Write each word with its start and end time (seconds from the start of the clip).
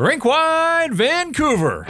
Rinkwide 0.00 0.94
Vancouver. 0.94 1.84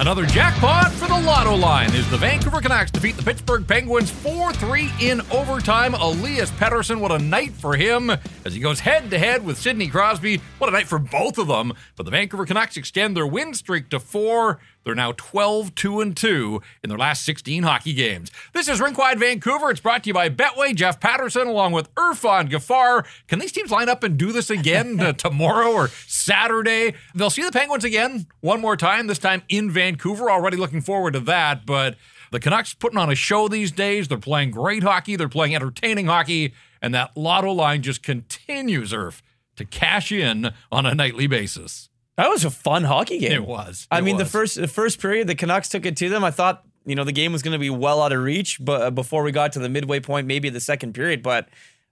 Another 0.00 0.26
jackpot 0.26 0.90
for 0.92 1.06
the 1.06 1.14
lotto 1.14 1.54
line 1.54 1.94
as 1.94 2.10
the 2.10 2.16
Vancouver 2.16 2.60
Canucks 2.60 2.90
defeat 2.90 3.16
the 3.16 3.22
Pittsburgh 3.22 3.64
Penguins 3.66 4.10
4 4.10 4.52
3 4.52 4.90
in 5.00 5.20
overtime. 5.30 5.94
Elias 5.94 6.50
Pettersson, 6.50 6.98
what 6.98 7.12
a 7.12 7.18
night 7.20 7.52
for 7.52 7.76
him 7.76 8.10
as 8.44 8.54
he 8.54 8.60
goes 8.60 8.80
head 8.80 9.08
to 9.10 9.18
head 9.18 9.46
with 9.46 9.56
Sidney 9.56 9.86
Crosby. 9.86 10.40
What 10.58 10.68
a 10.68 10.72
night 10.72 10.88
for 10.88 10.98
both 10.98 11.38
of 11.38 11.46
them. 11.46 11.72
But 11.94 12.06
the 12.06 12.10
Vancouver 12.10 12.44
Canucks 12.44 12.76
extend 12.76 13.16
their 13.16 13.26
win 13.26 13.54
streak 13.54 13.88
to 13.90 14.00
four. 14.00 14.58
They're 14.86 14.94
now 14.94 15.14
12 15.16 15.74
2 15.74 16.00
and 16.00 16.16
2 16.16 16.62
in 16.84 16.88
their 16.88 16.98
last 16.98 17.24
16 17.24 17.64
hockey 17.64 17.92
games. 17.92 18.30
This 18.52 18.68
is 18.68 18.78
Rinkwide 18.78 19.18
Vancouver. 19.18 19.68
It's 19.68 19.80
brought 19.80 20.04
to 20.04 20.10
you 20.10 20.14
by 20.14 20.30
Betway, 20.30 20.76
Jeff 20.76 21.00
Paterson, 21.00 21.48
along 21.48 21.72
with 21.72 21.92
Irfaan 21.96 22.48
Gaffar. 22.48 23.04
Can 23.26 23.40
these 23.40 23.50
teams 23.50 23.72
line 23.72 23.88
up 23.88 24.04
and 24.04 24.16
do 24.16 24.30
this 24.30 24.48
again 24.48 25.00
uh, 25.00 25.12
tomorrow 25.12 25.72
or 25.72 25.88
Saturday? 26.06 26.94
They'll 27.16 27.30
see 27.30 27.42
the 27.42 27.50
Penguins 27.50 27.82
again 27.82 28.28
one 28.42 28.60
more 28.60 28.76
time, 28.76 29.08
this 29.08 29.18
time 29.18 29.42
in 29.48 29.72
Vancouver. 29.72 30.30
Already 30.30 30.56
looking 30.56 30.80
forward 30.80 31.14
to 31.14 31.20
that. 31.20 31.66
But 31.66 31.96
the 32.30 32.38
Canucks 32.38 32.72
putting 32.72 32.96
on 32.96 33.10
a 33.10 33.16
show 33.16 33.48
these 33.48 33.72
days. 33.72 34.06
They're 34.06 34.18
playing 34.18 34.52
great 34.52 34.84
hockey, 34.84 35.16
they're 35.16 35.28
playing 35.28 35.56
entertaining 35.56 36.06
hockey, 36.06 36.54
and 36.80 36.94
that 36.94 37.16
lotto 37.16 37.50
line 37.50 37.82
just 37.82 38.04
continues, 38.04 38.92
Irf, 38.92 39.20
to 39.56 39.64
cash 39.64 40.12
in 40.12 40.52
on 40.70 40.86
a 40.86 40.94
nightly 40.94 41.26
basis. 41.26 41.88
That 42.16 42.28
was 42.28 42.44
a 42.44 42.50
fun 42.50 42.84
hockey 42.84 43.18
game. 43.18 43.32
It 43.32 43.44
was. 43.44 43.86
I 43.90 43.98
It 43.98 44.02
mean, 44.02 44.16
the 44.16 44.24
first 44.24 44.56
the 44.56 44.68
first 44.68 45.00
period, 45.00 45.26
the 45.26 45.34
Canucks 45.34 45.68
took 45.68 45.84
it 45.84 45.96
to 45.98 46.08
them. 46.08 46.24
I 46.24 46.30
thought 46.30 46.64
you 46.86 46.94
know 46.94 47.04
the 47.04 47.12
game 47.12 47.32
was 47.32 47.42
going 47.42 47.52
to 47.52 47.58
be 47.58 47.70
well 47.70 48.02
out 48.02 48.12
of 48.12 48.20
reach, 48.22 48.58
but 48.60 48.82
uh, 48.82 48.90
before 48.90 49.22
we 49.22 49.32
got 49.32 49.52
to 49.52 49.58
the 49.58 49.68
midway 49.68 50.00
point, 50.00 50.26
maybe 50.26 50.48
the 50.48 50.60
second 50.60 50.94
period. 50.94 51.22
But 51.22 51.48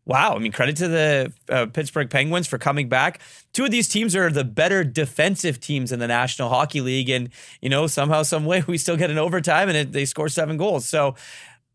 wow, 0.06 0.34
I 0.34 0.38
mean, 0.38 0.52
credit 0.52 0.76
to 0.76 0.88
the 0.88 1.32
uh, 1.50 1.66
Pittsburgh 1.66 2.08
Penguins 2.08 2.46
for 2.46 2.56
coming 2.56 2.88
back. 2.88 3.20
Two 3.52 3.64
of 3.64 3.70
these 3.70 3.88
teams 3.88 4.16
are 4.16 4.30
the 4.30 4.44
better 4.44 4.82
defensive 4.82 5.60
teams 5.60 5.92
in 5.92 5.98
the 5.98 6.06
National 6.06 6.48
Hockey 6.48 6.80
League, 6.80 7.10
and 7.10 7.28
you 7.60 7.68
know 7.68 7.86
somehow, 7.86 8.22
some 8.22 8.46
way, 8.46 8.64
we 8.66 8.78
still 8.78 8.96
get 8.96 9.10
an 9.10 9.18
overtime, 9.18 9.68
and 9.68 9.76
it, 9.76 9.92
they 9.92 10.04
score 10.04 10.28
seven 10.28 10.56
goals. 10.56 10.88
So. 10.88 11.14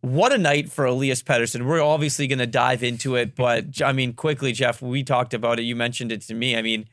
What 0.01 0.31
a 0.31 0.37
night 0.37 0.71
for 0.71 0.85
Elias 0.85 1.21
Pettersson. 1.21 1.65
We're 1.65 1.81
obviously 1.81 2.25
going 2.25 2.39
to 2.39 2.47
dive 2.47 2.83
into 2.83 3.17
it, 3.17 3.35
but 3.35 3.81
I 3.81 3.91
mean, 3.91 4.13
quickly, 4.13 4.53
Jeff, 4.53 4.81
we 4.81 5.03
talked 5.03 5.33
about 5.33 5.59
it. 5.59 5.63
You 5.63 5.75
mentioned 5.75 6.13
it 6.13 6.21
to 6.21 6.33
me. 6.33 6.55
I 6.55 6.61
mean, 6.61 6.85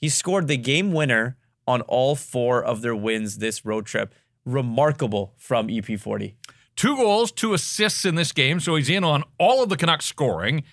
he 0.00 0.08
scored 0.08 0.48
the 0.48 0.56
game 0.56 0.92
winner 0.92 1.36
on 1.66 1.82
all 1.82 2.16
four 2.16 2.62
of 2.62 2.82
their 2.82 2.96
wins 2.96 3.38
this 3.38 3.64
road 3.64 3.86
trip. 3.86 4.14
Remarkable 4.44 5.34
from 5.36 5.68
E 5.70 5.80
EP40. 5.80 6.34
Two 6.74 6.96
goals, 6.96 7.30
two 7.30 7.52
assists 7.52 8.04
in 8.06 8.14
this 8.14 8.32
game, 8.32 8.58
so 8.58 8.74
he's 8.76 8.88
in 8.88 9.04
on 9.04 9.22
all 9.38 9.62
of 9.62 9.68
the 9.68 9.76
Canucks 9.76 10.06
scoring. 10.06 10.64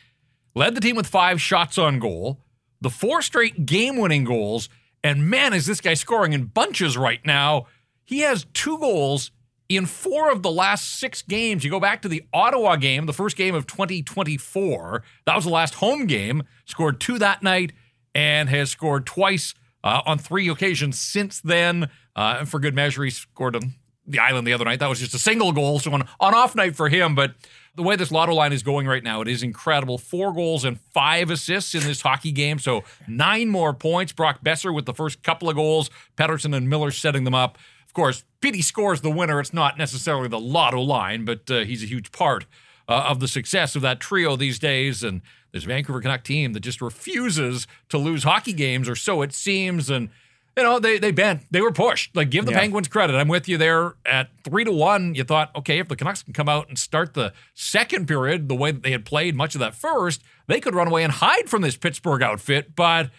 Led 0.56 0.74
the 0.74 0.82
team 0.82 0.96
with 0.96 1.06
five 1.06 1.42
shots 1.42 1.78
on 1.78 2.00
goal, 2.00 2.40
the 2.80 2.90
four 2.90 3.22
straight 3.22 3.66
game 3.66 3.98
winning 3.98 4.24
goals, 4.24 4.70
and 5.04 5.30
man, 5.30 5.54
is 5.54 5.66
this 5.66 5.82
guy 5.82 5.94
scoring 5.94 6.34
in 6.34 6.46
bunches 6.46 6.98
right 6.98 7.24
now. 7.26 7.68
He 8.06 8.20
has 8.20 8.46
two 8.54 8.78
goals 8.80 9.32
in 9.70 9.86
four 9.86 10.32
of 10.32 10.44
the 10.44 10.52
last 10.52 10.98
six 10.98 11.22
games. 11.22 11.64
You 11.64 11.70
go 11.70 11.80
back 11.80 12.02
to 12.04 12.08
the 12.08 12.24
Ottawa 12.34 12.78
game, 12.78 13.06
the 13.06 13.14
first 13.14 13.36
game 13.36 13.54
of 13.54 13.68
2024. 13.68 15.04
That 15.26 15.36
was 15.36 15.44
the 15.44 15.52
last 15.52 15.76
home 15.76 16.08
game. 16.08 16.44
Scored 16.66 17.02
two 17.02 17.20
that 17.20 17.44
night 17.44 17.74
and 18.18 18.50
has 18.50 18.72
scored 18.72 19.06
twice 19.06 19.54
uh, 19.84 20.02
on 20.06 20.18
three 20.18 20.50
occasions 20.50 21.00
since 21.00 21.40
then. 21.40 21.90
Uh, 22.16 22.44
for 22.46 22.60
good 22.60 22.74
measure, 22.74 23.04
he 23.04 23.12
scored 23.12 23.56
on 23.56 23.76
the 24.08 24.18
island 24.18 24.48
the 24.48 24.54
other 24.54 24.66
night. 24.66 24.80
That 24.80 24.90
was 24.90 25.00
just 25.00 25.14
a 25.14 25.20
single 25.20 25.52
goal, 25.52 25.78
so 25.80 25.94
an 25.94 26.04
on 26.20 26.34
off 26.34 26.56
night 26.56 26.76
for 26.76 26.90
him. 26.90 27.14
But 27.14 27.36
the 27.76 27.84
way 27.84 27.96
this 27.96 28.12
lotto 28.12 28.34
line 28.34 28.54
is 28.54 28.64
going 28.64 28.88
right 28.88 29.04
now, 29.04 29.22
it 29.22 29.28
is 29.28 29.44
incredible. 29.44 30.00
Four 30.00 30.34
goals 30.34 30.66
and 30.66 30.80
five 30.80 31.30
assists 31.30 31.76
in 31.76 31.84
this 31.84 32.02
hockey 32.02 32.32
game, 32.32 32.58
so 32.58 32.84
nine 33.08 33.50
more 33.50 33.74
points. 33.74 34.14
Brock 34.14 34.44
Boeser 34.44 34.74
with 34.74 34.88
the 34.88 34.96
first 34.96 35.22
couple 35.22 35.48
of 35.48 35.56
goals, 35.56 35.92
Pettersson 36.18 36.56
and 36.56 36.68
Miller 36.68 36.90
setting 36.90 37.24
them 37.24 37.36
up. 37.36 37.60
Of 37.86 37.94
course, 37.94 38.24
Petey 38.42 38.64
scores 38.64 39.02
the 39.02 39.12
winner. 39.12 39.40
It's 39.40 39.54
not 39.54 39.78
necessarily 39.78 40.28
the 40.28 40.40
lotto 40.40 40.82
line, 40.82 41.24
but 41.24 41.52
uh, 41.52 41.60
he's 41.60 41.84
a 41.84 41.88
huge 41.88 42.12
part 42.12 42.48
uh, 42.88 43.06
of 43.10 43.20
the 43.20 43.28
success 43.28 43.76
of 43.76 43.84
that 43.84 44.00
trio 44.00 44.36
these 44.36 44.58
days. 44.58 45.04
And 45.04 45.22
this 45.52 45.64
Vancouver 45.64 46.02
Canuck 46.02 46.24
team 46.24 46.54
that 46.54 46.60
just 46.62 46.82
refuses 46.82 47.68
to 47.90 47.98
lose 47.98 48.24
hockey 48.24 48.54
games, 48.54 48.88
or 48.90 48.96
so 48.96 49.22
it 49.22 49.34
seems. 49.34 49.90
And 49.90 50.10
you 50.56 50.64
know, 50.64 50.80
they 50.80 50.98
they 50.98 51.12
bent, 51.12 51.44
they 51.52 51.62
were 51.62 51.72
pushed. 51.72 52.16
Like, 52.16 52.30
give 52.32 52.46
the 52.46 52.52
Yeah. 52.52 52.60
Penguins 52.60 52.88
credit. 52.88 53.16
I'm 53.16 53.28
with 53.28 53.48
you 53.48 53.58
there 53.58 53.94
at 54.06 54.30
three 54.44 54.64
to 54.64 54.72
one. 54.72 55.14
You 55.16 55.24
thought, 55.24 55.52
okay, 55.56 55.80
if 55.80 55.88
the 55.88 55.96
Canucks 55.96 56.24
can 56.24 56.34
come 56.34 56.50
out 56.50 56.68
and 56.68 56.78
start 56.80 57.14
the 57.14 57.32
second 57.54 58.08
period 58.08 58.50
the 58.50 58.56
way 58.56 58.72
that 58.72 58.82
they 58.84 58.92
had 58.92 59.06
played 59.06 59.36
much 59.36 59.54
of 59.56 59.60
that 59.60 59.76
first, 59.76 60.22
they 60.48 60.60
could 60.60 60.74
run 60.74 60.88
away 60.88 61.04
and 61.04 61.14
hide 61.14 61.48
from 61.50 61.62
this 61.62 61.78
Pittsburgh 61.78 62.24
outfit. 62.24 62.76
But 62.76 63.12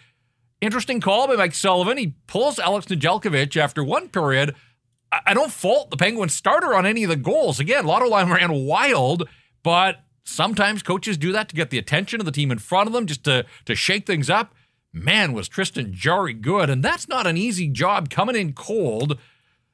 interesting 0.59 0.99
call 0.99 1.27
by 1.27 1.35
Mike 1.37 1.55
Sullivan. 1.55 1.97
He 1.97 2.13
pulls 2.27 2.59
Alex 2.59 2.87
Nedeljkovic 2.87 3.55
after 3.55 3.83
one 3.83 4.09
period. 4.09 4.53
I 5.11 5.19
I 5.27 5.33
don't 5.33 5.51
fault 5.51 5.89
the 5.91 5.97
Penguins 5.97 6.33
starter 6.33 6.75
on 6.75 6.85
any 6.85 7.03
of 7.03 7.09
the 7.09 7.15
goals. 7.15 7.59
Again, 7.59 7.85
Lotto 7.85 8.07
line 8.07 8.29
ran 8.29 8.51
wild, 8.53 9.27
but 9.63 10.03
sometimes 10.29 10.83
coaches 10.83 11.17
do 11.17 11.31
that 11.31 11.49
to 11.49 11.55
get 11.55 11.69
the 11.69 11.77
attention 11.77 12.19
of 12.19 12.25
the 12.25 12.31
team 12.31 12.51
in 12.51 12.59
front 12.59 12.87
of 12.87 12.93
them, 12.93 13.05
just 13.05 13.23
to 13.25 13.45
to 13.65 13.75
shake 13.75 14.05
things 14.05 14.29
up. 14.29 14.53
Man, 14.91 15.33
was 15.33 15.47
Tristan 15.47 15.93
Jarry 15.93 16.33
good, 16.33 16.69
and 16.69 16.83
that's 16.83 17.07
not 17.07 17.27
an 17.27 17.37
easy 17.37 17.67
job 17.67 18.09
coming 18.09 18.35
in 18.35 18.53
cold. 18.53 19.19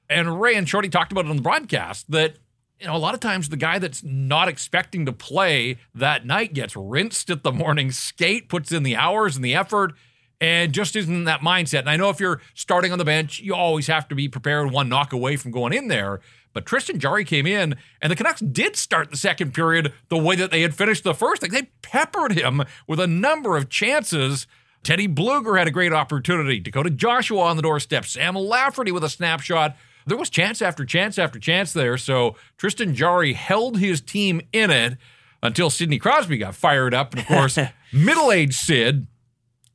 And 0.09 0.41
Ray 0.41 0.55
and 0.55 0.67
Shorty 0.67 0.89
talked 0.89 1.11
about 1.11 1.25
it 1.25 1.29
on 1.29 1.37
the 1.37 1.41
broadcast 1.41 2.11
that 2.11 2.35
you 2.79 2.87
know 2.87 2.95
a 2.95 2.97
lot 2.97 3.13
of 3.13 3.19
times 3.19 3.49
the 3.49 3.57
guy 3.57 3.79
that's 3.79 4.03
not 4.03 4.47
expecting 4.47 5.05
to 5.05 5.13
play 5.13 5.77
that 5.93 6.25
night 6.25 6.53
gets 6.53 6.75
rinsed 6.75 7.29
at 7.29 7.43
the 7.43 7.51
morning 7.51 7.91
skate, 7.91 8.49
puts 8.49 8.71
in 8.71 8.83
the 8.83 8.95
hours 8.95 9.35
and 9.35 9.45
the 9.45 9.55
effort, 9.55 9.93
and 10.41 10.73
just 10.73 10.95
isn't 10.95 11.13
in 11.13 11.23
that 11.23 11.41
mindset. 11.41 11.79
And 11.79 11.89
I 11.89 11.97
know 11.97 12.09
if 12.09 12.19
you're 12.19 12.41
starting 12.53 12.91
on 12.91 12.97
the 12.97 13.05
bench, 13.05 13.39
you 13.39 13.55
always 13.55 13.87
have 13.87 14.07
to 14.09 14.15
be 14.15 14.27
prepared 14.27 14.71
one 14.71 14.89
knock 14.89 15.13
away 15.13 15.37
from 15.37 15.51
going 15.51 15.73
in 15.73 15.87
there. 15.87 16.19
But 16.55 16.65
Tristan 16.65 16.99
Jarry 16.99 17.25
came 17.25 17.45
in, 17.45 17.75
and 18.01 18.09
the 18.09 18.15
Canucks 18.15 18.39
did 18.39 18.77
start 18.77 19.11
the 19.11 19.17
second 19.17 19.53
period 19.53 19.91
the 20.07 20.17
way 20.17 20.37
that 20.37 20.51
they 20.51 20.61
had 20.61 20.73
finished 20.73 21.03
the 21.03 21.13
first. 21.13 21.41
Like 21.41 21.51
they 21.51 21.69
peppered 21.81 22.31
him 22.31 22.63
with 22.87 23.01
a 23.01 23.07
number 23.07 23.57
of 23.57 23.69
chances. 23.69 24.47
Teddy 24.81 25.05
Blueger 25.05 25.59
had 25.59 25.67
a 25.67 25.71
great 25.71 25.91
opportunity. 25.91 26.61
Dakota 26.61 26.89
Joshua 26.89 27.41
on 27.41 27.57
the 27.57 27.61
doorstep. 27.61 28.05
Sam 28.05 28.35
Lafferty 28.35 28.93
with 28.93 29.03
a 29.03 29.09
snapshot. 29.09 29.75
There 30.07 30.15
was 30.15 30.29
chance 30.29 30.61
after 30.61 30.85
chance 30.85 31.19
after 31.19 31.39
chance 31.39 31.73
there. 31.73 31.97
So 31.97 32.37
Tristan 32.57 32.95
Jarry 32.95 33.33
held 33.33 33.77
his 33.77 33.99
team 33.99 34.39
in 34.53 34.71
it 34.71 34.97
until 35.43 35.69
Sidney 35.69 35.99
Crosby 35.99 36.37
got 36.37 36.55
fired 36.55 36.93
up. 36.93 37.11
And 37.11 37.19
of 37.19 37.27
course, 37.27 37.59
middle 37.91 38.31
aged 38.31 38.53
Sid, 38.53 39.07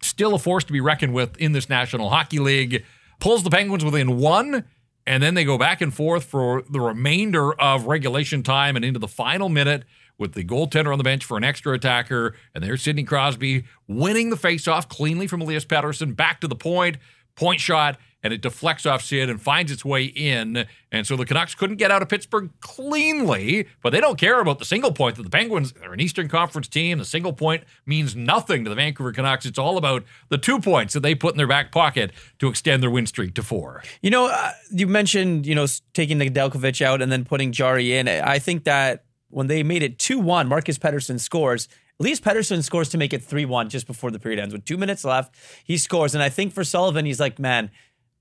still 0.01 0.35
a 0.35 0.39
force 0.39 0.65
to 0.65 0.73
be 0.73 0.81
reckoned 0.81 1.13
with 1.13 1.37
in 1.37 1.53
this 1.53 1.69
National 1.69 2.09
Hockey 2.09 2.39
League, 2.39 2.87
pulls 3.19 3.43
the 3.43 3.51
Penguins 3.51 3.85
within 3.85 4.17
one. 4.17 4.65
And 5.07 5.23
then 5.23 5.35
they 5.35 5.45
go 5.45 5.59
back 5.59 5.81
and 5.81 5.93
forth 5.93 6.25
for 6.25 6.63
the 6.63 6.81
remainder 6.81 7.53
of 7.61 7.87
regulation 7.87 8.43
time 8.43 8.77
and 8.77 8.85
into 8.85 9.01
the 9.01 9.09
final 9.09 9.49
minute 9.49 9.85
with 10.19 10.35
the 10.35 10.45
goaltender 10.45 10.93
on 10.93 10.99
the 10.99 11.05
bench 11.05 11.25
for 11.25 11.37
an 11.37 11.45
extra 11.45 11.73
attacker. 11.73 12.35
And 12.55 12.63
there's 12.63 12.83
Sidney 12.83 13.05
Crosby 13.05 13.65
winning 13.89 14.31
the 14.31 14.37
faceoff 14.37 14.89
cleanly 14.89 15.27
from 15.27 15.41
Elias 15.41 15.65
Pettersson 15.65 16.15
back 16.15 16.41
to 16.43 16.49
the 16.49 16.55
point, 16.55 16.99
point 17.35 17.61
shot, 17.61 17.99
and 18.23 18.33
it 18.33 18.41
deflects 18.41 18.87
off 18.87 19.03
Sid 19.03 19.31
and 19.31 19.41
finds 19.41 19.73
its 19.73 19.85
way 19.85 20.05
in. 20.05 20.67
And 20.93 21.07
so 21.07 21.17
the 21.17 21.25
Canucks 21.25 21.55
couldn't 21.55 21.77
get 21.77 21.91
out 21.91 22.03
of 22.03 22.09
Pittsburgh 22.09 22.51
cleanly, 22.61 23.67
but 23.83 23.91
they 23.91 24.01
don't 24.01 24.19
care 24.19 24.41
about 24.41 24.59
the 24.59 24.65
single 24.65 24.93
point 24.93 25.17
that 25.17 25.23
the 25.23 25.31
Penguins 25.31 25.73
are 25.83 25.93
an 25.93 26.01
Eastern 26.01 26.29
Conference 26.29 26.69
team. 26.69 26.99
The 26.99 27.05
single 27.05 27.33
point 27.33 27.65
means 27.87 28.15
nothing 28.15 28.65
to 28.65 28.71
the 28.71 28.77
Vancouver 28.77 29.13
Canucks. 29.13 29.47
It's 29.47 29.59
all 29.59 29.77
about 29.77 30.05
the 30.29 30.39
two 30.39 30.61
points 30.61 30.95
that 30.95 31.01
they 31.01 31.15
put 31.15 31.35
in 31.35 31.39
their 31.39 31.47
back 31.47 31.73
pocket 31.73 32.13
to 32.39 32.49
extend 32.49 32.83
their 32.83 32.91
win 32.91 33.07
streak 33.07 33.35
to 33.35 33.43
four. 33.43 33.83
You 34.03 34.11
know, 34.11 34.27
uh, 34.27 34.53
you 34.71 34.87
mentioned, 34.87 35.47
you 35.47 35.55
know, 35.55 35.67
taking 35.95 36.19
Nedeljkovic 36.19 36.83
out 36.83 37.01
and 37.01 37.11
then 37.11 37.25
putting 37.25 37.53
Jarry 37.53 37.97
in. 37.97 38.09
I 38.09 38.39
think 38.39 38.65
that 38.65 39.05
when 39.31 39.47
they 39.47 39.63
made 39.63 39.83
it 39.83 39.99
2 39.99 40.19
1, 40.19 40.49
Marcus 40.49 40.79
Pettersson 40.79 41.19
scores. 41.19 41.69
At 41.99 42.05
least 42.05 42.25
Pettersson 42.25 42.65
scores 42.65 42.89
to 42.91 42.99
make 42.99 43.13
it 43.13 43.23
3 43.23 43.45
1 43.45 43.69
just 43.69 43.87
before 43.87 44.11
the 44.11 44.19
period 44.19 44.41
ends. 44.41 44.55
With 44.55 44.65
two 44.65 44.79
minutes 44.79 45.05
left, 45.05 45.35
he 45.65 45.77
scores. 45.77 46.15
And 46.15 46.23
I 46.23 46.31
think 46.31 46.53
for 46.53 46.65
Sullivan, 46.65 47.05
he's 47.05 47.21
like, 47.21 47.39
man, 47.39 47.71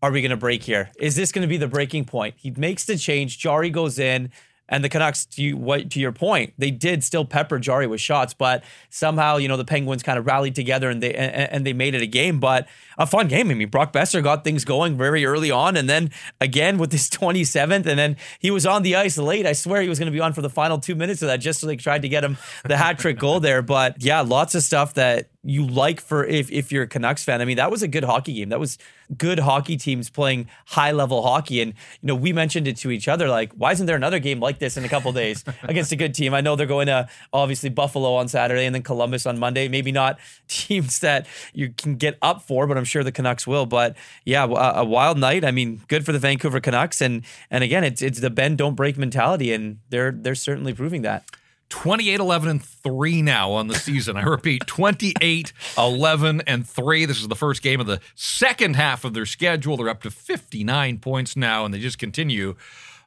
are 0.02 0.12
we 0.12 0.22
going 0.22 0.32
to 0.32 0.38
break 0.38 0.64
here? 0.64 0.92
Is 0.98 1.16
this 1.16 1.32
going 1.32 1.42
to 1.42 1.48
be 1.48 1.58
the 1.58 1.68
breaking 1.68 2.06
point? 2.06 2.36
He 2.38 2.52
makes 2.52 2.86
the 2.86 2.98
change. 2.98 3.38
Jarry 3.38 3.70
goes 3.70 4.00
in. 4.00 4.32
And 4.72 4.84
the 4.84 4.90
Canucks, 4.90 5.26
to 5.26 5.42
you, 5.42 5.58
what 5.58 5.90
to 5.90 6.00
your 6.00 6.12
point, 6.12 6.54
they 6.60 6.70
did 6.70 7.04
still 7.04 7.26
pepper 7.26 7.58
Jarry 7.58 7.88
with 7.88 8.00
shots, 8.00 8.36
but 8.36 8.64
somehow 8.92 9.38
you 9.38 9.48
know 9.48 9.58
the 9.58 9.66
Penguins 9.66 10.04
kind 10.04 10.20
of 10.20 10.28
rallied 10.28 10.54
together 10.54 10.92
and 10.92 11.02
they 11.02 11.12
and, 11.16 11.52
and 11.52 11.66
they 11.66 11.74
made 11.74 11.96
it 11.96 12.04
a 12.04 12.06
game. 12.08 12.40
But 12.40 12.68
a 12.96 13.08
fun 13.08 13.28
game. 13.28 13.50
I 13.50 13.56
mean, 13.56 13.70
Brock 13.70 13.92
Boeser 13.92 14.22
got 14.22 14.44
things 14.44 14.66
going 14.66 14.96
very 14.96 15.26
early 15.26 15.50
on, 15.50 15.76
and 15.76 15.90
then 15.90 16.12
again 16.40 16.78
with 16.78 16.92
his 16.92 17.10
27th, 17.10 17.88
and 17.88 17.98
then 17.98 18.16
he 18.38 18.52
was 18.52 18.68
on 18.68 18.84
the 18.84 18.96
ice 18.96 19.18
late. 19.18 19.48
I 19.48 19.54
swear 19.54 19.82
he 19.82 19.90
was 19.90 19.98
going 19.98 20.12
to 20.12 20.16
be 20.16 20.20
on 20.20 20.34
for 20.34 20.44
the 20.44 20.52
final 20.52 20.78
two 20.78 20.94
minutes 20.94 21.24
of 21.24 21.30
that, 21.30 21.38
just 21.38 21.62
so 21.62 21.66
they 21.66 21.76
tried 21.76 22.04
to 22.04 22.10
get 22.10 22.24
him 22.24 22.38
the 22.64 22.78
hat 22.78 23.00
trick 23.00 23.18
goal 23.18 23.40
there. 23.40 23.64
But 23.64 24.04
yeah, 24.04 24.22
lots 24.22 24.54
of 24.54 24.62
stuff 24.62 24.94
that 24.94 25.32
you 25.50 25.66
like 25.66 26.00
for 26.00 26.24
if 26.26 26.52
if 26.52 26.72
you're 26.72 26.84
a 26.84 26.88
Canucks 26.88 27.24
fan. 27.24 27.42
I 27.42 27.46
mean, 27.46 27.58
that 27.58 27.72
was 27.72 27.82
a 27.82 27.88
good 27.88 28.04
hockey 28.04 28.34
game. 28.34 28.50
That 28.50 28.60
was 28.60 28.78
good 29.18 29.40
hockey 29.40 29.78
teams 29.78 30.08
playing 30.08 30.48
high 30.68 30.92
level 30.92 31.24
hockey. 31.24 31.60
And 31.62 31.74
you 32.02 32.08
know, 32.08 32.16
we 32.16 32.32
mentioned 32.32 32.68
it 32.68 32.78
to 32.78 32.92
each 32.92 33.08
other, 33.08 33.28
like, 33.28 33.52
why 33.54 33.72
isn't 33.72 33.88
there 33.88 33.96
another 33.96 34.20
game 34.20 34.40
like 34.40 34.60
this 34.60 34.78
in 34.78 34.86
a 34.86 34.90
couple 34.90 35.12
days 35.12 35.44
against 35.64 35.92
a 35.92 35.96
good 35.96 36.14
team? 36.14 36.36
I 36.36 36.42
know 36.42 36.56
they're 36.56 36.68
going 36.68 36.86
to 36.86 37.10
obviously 37.34 37.70
Buffalo 37.70 38.14
on 38.14 38.28
Saturday 38.28 38.66
and 38.66 38.76
then 38.76 38.84
Columbus 38.84 39.26
on 39.26 39.40
Monday. 39.40 39.68
Maybe 39.68 39.92
not 39.92 40.20
teams 40.48 41.00
that 41.00 41.26
you 41.54 41.74
can 41.76 41.96
get 41.96 42.18
up 42.22 42.44
for, 42.44 42.68
but 42.68 42.78
I'm 42.78 42.86
sure 42.86 43.04
the 43.04 43.12
Canucks 43.12 43.48
will. 43.48 43.66
But 43.66 43.98
yeah, 44.26 44.44
a, 44.44 44.82
a 44.82 44.86
wild 44.86 45.18
night. 45.18 45.44
I 45.44 45.50
mean, 45.50 45.82
good 45.88 46.06
for 46.06 46.12
the 46.12 46.20
Vancouver 46.20 46.60
Canucks. 46.60 47.02
And 47.02 47.24
and 47.50 47.64
again, 47.64 47.84
it's 47.84 48.04
it's 48.04 48.20
the 48.20 48.30
bend 48.30 48.60
don't 48.60 48.76
break 48.76 48.98
mentality, 48.98 49.52
and 49.52 49.80
they're 49.90 50.12
they're 50.12 50.36
certainly 50.36 50.74
proving 50.74 51.02
that. 51.02 51.24
28 51.70 52.20
11 52.20 52.50
and 52.50 52.64
3 52.64 53.22
now 53.22 53.52
on 53.52 53.68
the 53.68 53.76
season. 53.76 54.18
I 54.18 54.24
repeat, 54.24 54.68
28 54.68 55.54
11 55.78 56.42
and 56.48 56.68
3. 56.68 57.06
This 57.06 57.22
is 57.22 57.28
the 57.28 57.36
first 57.36 57.62
game 57.62 57.80
of 57.80 57.88
the 57.88 58.00
second 58.16 58.76
half 58.76 59.06
of 59.06 59.14
their 59.14 59.26
schedule. 59.26 59.78
They're 59.78 59.90
up 59.90 60.02
to 60.04 60.12
59 60.12 61.00
points 61.00 61.36
now, 61.36 61.66
and 61.66 61.74
they 61.74 61.80
just 61.80 62.00
continue 62.00 62.56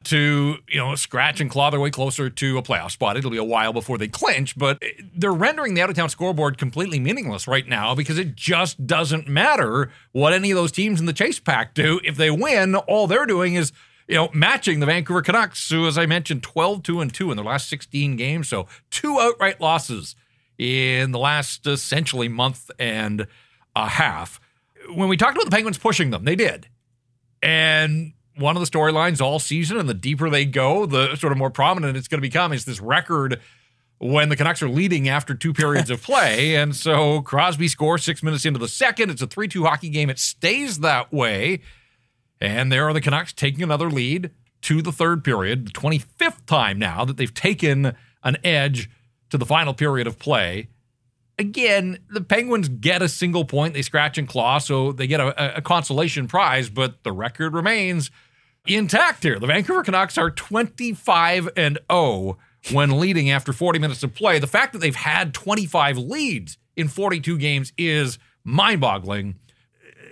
to, 0.05 0.57
you 0.67 0.77
know, 0.77 0.95
scratch 0.95 1.39
and 1.39 1.49
claw 1.49 1.69
their 1.69 1.79
way 1.79 1.89
closer 1.89 2.29
to 2.29 2.57
a 2.57 2.61
playoff 2.61 2.91
spot. 2.91 3.17
It'll 3.17 3.31
be 3.31 3.37
a 3.37 3.43
while 3.43 3.73
before 3.73 3.97
they 3.97 4.07
clinch, 4.07 4.57
but 4.57 4.81
they're 5.15 5.31
rendering 5.31 5.73
the 5.73 5.81
out 5.81 5.89
of 5.89 5.95
town 5.95 6.09
scoreboard 6.09 6.57
completely 6.57 6.99
meaningless 6.99 7.47
right 7.47 7.67
now 7.67 7.95
because 7.95 8.17
it 8.17 8.35
just 8.35 8.85
doesn't 8.85 9.27
matter 9.27 9.91
what 10.11 10.33
any 10.33 10.51
of 10.51 10.57
those 10.57 10.71
teams 10.71 10.99
in 10.99 11.05
the 11.05 11.13
chase 11.13 11.39
pack 11.39 11.73
do. 11.73 11.99
If 12.03 12.17
they 12.17 12.29
win, 12.29 12.75
all 12.75 13.07
they're 13.07 13.25
doing 13.25 13.55
is 13.55 13.71
you 14.07 14.15
know, 14.15 14.29
matching 14.33 14.79
the 14.79 14.85
Vancouver 14.85 15.21
Canucks, 15.21 15.69
who, 15.69 15.87
as 15.87 15.97
I 15.97 16.05
mentioned, 16.05 16.43
12 16.43 16.83
2 16.83 17.01
and 17.01 17.13
2 17.13 17.31
in 17.31 17.37
their 17.37 17.45
last 17.45 17.69
16 17.69 18.15
games. 18.15 18.49
So 18.49 18.67
two 18.89 19.19
outright 19.19 19.61
losses 19.61 20.15
in 20.57 21.11
the 21.11 21.19
last 21.19 21.67
uh, 21.67 21.71
essentially 21.71 22.27
month 22.27 22.69
and 22.77 23.27
a 23.75 23.87
half. 23.87 24.39
When 24.93 25.09
we 25.09 25.17
talked 25.17 25.35
about 25.35 25.45
the 25.45 25.51
Penguins 25.51 25.77
pushing 25.77 26.09
them, 26.11 26.25
they 26.25 26.35
did. 26.35 26.67
And 27.41 28.13
one 28.35 28.55
of 28.55 28.61
the 28.61 28.69
storylines 28.69 29.21
all 29.21 29.39
season, 29.39 29.77
and 29.77 29.87
the 29.87 29.93
deeper 29.93 30.29
they 30.29 30.45
go, 30.45 30.85
the 30.85 31.15
sort 31.15 31.31
of 31.31 31.37
more 31.37 31.49
prominent 31.49 31.97
it's 31.97 32.07
going 32.07 32.19
to 32.19 32.27
become 32.27 32.51
is 32.53 32.65
this 32.65 32.81
record 32.81 33.39
when 33.99 34.29
the 34.29 34.35
Canucks 34.35 34.61
are 34.61 34.69
leading 34.69 35.07
after 35.07 35.33
two 35.33 35.53
periods 35.53 35.89
of 35.89 36.01
play. 36.01 36.55
And 36.63 36.75
so 36.75 37.21
Crosby 37.21 37.67
scores 37.67 38.03
six 38.03 38.21
minutes 38.21 38.45
into 38.45 38.59
the 38.59 38.67
second. 38.67 39.09
It's 39.09 39.21
a 39.21 39.27
3 39.27 39.47
2 39.47 39.63
hockey 39.63 39.89
game. 39.89 40.09
It 40.09 40.19
stays 40.19 40.79
that 40.79 41.11
way. 41.11 41.61
And 42.43 42.69
there 42.69 42.85
are 42.89 42.93
the 42.93 42.99
Canucks 42.99 43.31
taking 43.31 43.63
another 43.63 43.89
lead 43.89 44.31
to 44.63 44.81
the 44.81 44.91
third 44.91 45.23
period, 45.23 45.67
the 45.67 45.71
25th 45.71 46.45
time 46.45 46.77
now 46.77 47.05
that 47.05 47.15
they've 47.15 47.33
taken 47.33 47.95
an 48.21 48.37
edge 48.43 48.89
to 49.29 49.37
the 49.37 49.45
final 49.45 49.73
period 49.73 50.07
of 50.07 50.19
play. 50.19 50.67
Again, 51.39 51.99
the 52.09 52.19
Penguins 52.19 52.67
get 52.67 53.01
a 53.01 53.07
single 53.07 53.45
point. 53.45 53.73
They 53.73 53.81
scratch 53.81 54.17
and 54.17 54.27
claw, 54.27 54.57
so 54.57 54.91
they 54.91 55.07
get 55.07 55.21
a, 55.21 55.57
a 55.57 55.61
consolation 55.61 56.27
prize, 56.27 56.69
but 56.69 57.03
the 57.03 57.13
record 57.13 57.53
remains 57.53 58.11
intact 58.67 59.23
here. 59.23 59.39
The 59.39 59.47
Vancouver 59.47 59.83
Canucks 59.83 60.17
are 60.17 60.29
25 60.29 61.49
and 61.55 61.79
0 61.89 62.37
when 62.73 62.99
leading 62.99 63.31
after 63.31 63.53
40 63.53 63.79
minutes 63.79 64.03
of 64.03 64.13
play. 64.13 64.37
The 64.39 64.47
fact 64.47 64.73
that 64.73 64.79
they've 64.79 64.93
had 64.93 65.33
25 65.33 65.97
leads 65.97 66.57
in 66.75 66.89
42 66.89 67.37
games 67.37 67.71
is 67.77 68.19
mind 68.43 68.81
boggling 68.81 69.39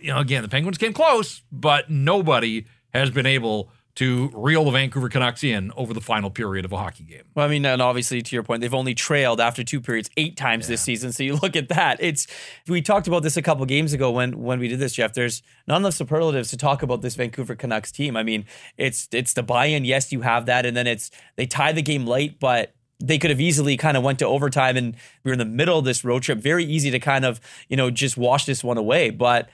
you 0.01 0.13
know, 0.13 0.19
again, 0.19 0.41
the 0.41 0.49
Penguins 0.49 0.77
came 0.77 0.93
close, 0.93 1.43
but 1.51 1.89
nobody 1.89 2.65
has 2.93 3.09
been 3.09 3.25
able 3.25 3.71
to 3.95 4.31
reel 4.33 4.63
the 4.63 4.71
Vancouver 4.71 5.09
Canucks 5.09 5.43
in 5.43 5.71
over 5.75 5.93
the 5.93 6.01
final 6.01 6.29
period 6.29 6.63
of 6.63 6.71
a 6.71 6.77
hockey 6.77 7.03
game. 7.03 7.23
Well, 7.35 7.45
I 7.45 7.49
mean, 7.49 7.65
and 7.65 7.81
obviously 7.81 8.21
to 8.21 8.35
your 8.35 8.43
point, 8.43 8.61
they've 8.61 8.73
only 8.73 8.93
trailed 8.93 9.41
after 9.41 9.63
two 9.63 9.81
periods 9.81 10.09
eight 10.15 10.37
times 10.37 10.65
yeah. 10.65 10.73
this 10.73 10.81
season. 10.81 11.11
So 11.11 11.23
you 11.23 11.35
look 11.41 11.55
at 11.55 11.69
that. 11.69 11.97
It's 12.01 12.25
we 12.67 12.81
talked 12.81 13.07
about 13.07 13.23
this 13.23 13.35
a 13.35 13.41
couple 13.41 13.65
games 13.65 13.91
ago 13.93 14.11
when 14.11 14.41
when 14.41 14.59
we 14.59 14.67
did 14.67 14.79
this, 14.79 14.93
Jeff. 14.93 15.13
There's 15.13 15.43
not 15.67 15.77
enough 15.77 15.93
superlatives 15.93 16.49
to 16.51 16.57
talk 16.57 16.83
about 16.83 17.01
this 17.01 17.15
Vancouver 17.15 17.55
Canucks 17.55 17.91
team. 17.91 18.15
I 18.15 18.23
mean, 18.23 18.45
it's 18.77 19.09
it's 19.11 19.33
the 19.33 19.43
buy-in. 19.43 19.83
Yes, 19.83 20.11
you 20.11 20.21
have 20.21 20.45
that, 20.45 20.65
and 20.65 20.75
then 20.75 20.87
it's 20.87 21.11
they 21.35 21.45
tie 21.45 21.73
the 21.73 21.81
game 21.81 22.07
late, 22.07 22.39
but 22.39 22.73
they 23.03 23.17
could 23.17 23.31
have 23.31 23.41
easily 23.41 23.75
kind 23.77 23.97
of 23.97 24.03
went 24.03 24.19
to 24.19 24.27
overtime 24.27 24.77
and 24.77 24.95
we 25.23 25.29
were 25.29 25.33
in 25.33 25.39
the 25.39 25.45
middle 25.45 25.79
of 25.79 25.85
this 25.85 26.05
road 26.05 26.21
trip. 26.21 26.37
Very 26.37 26.63
easy 26.63 26.91
to 26.91 26.99
kind 26.99 27.25
of, 27.25 27.41
you 27.67 27.75
know, 27.75 27.89
just 27.89 28.15
wash 28.15 28.45
this 28.45 28.63
one 28.63 28.77
away. 28.77 29.09
But 29.09 29.49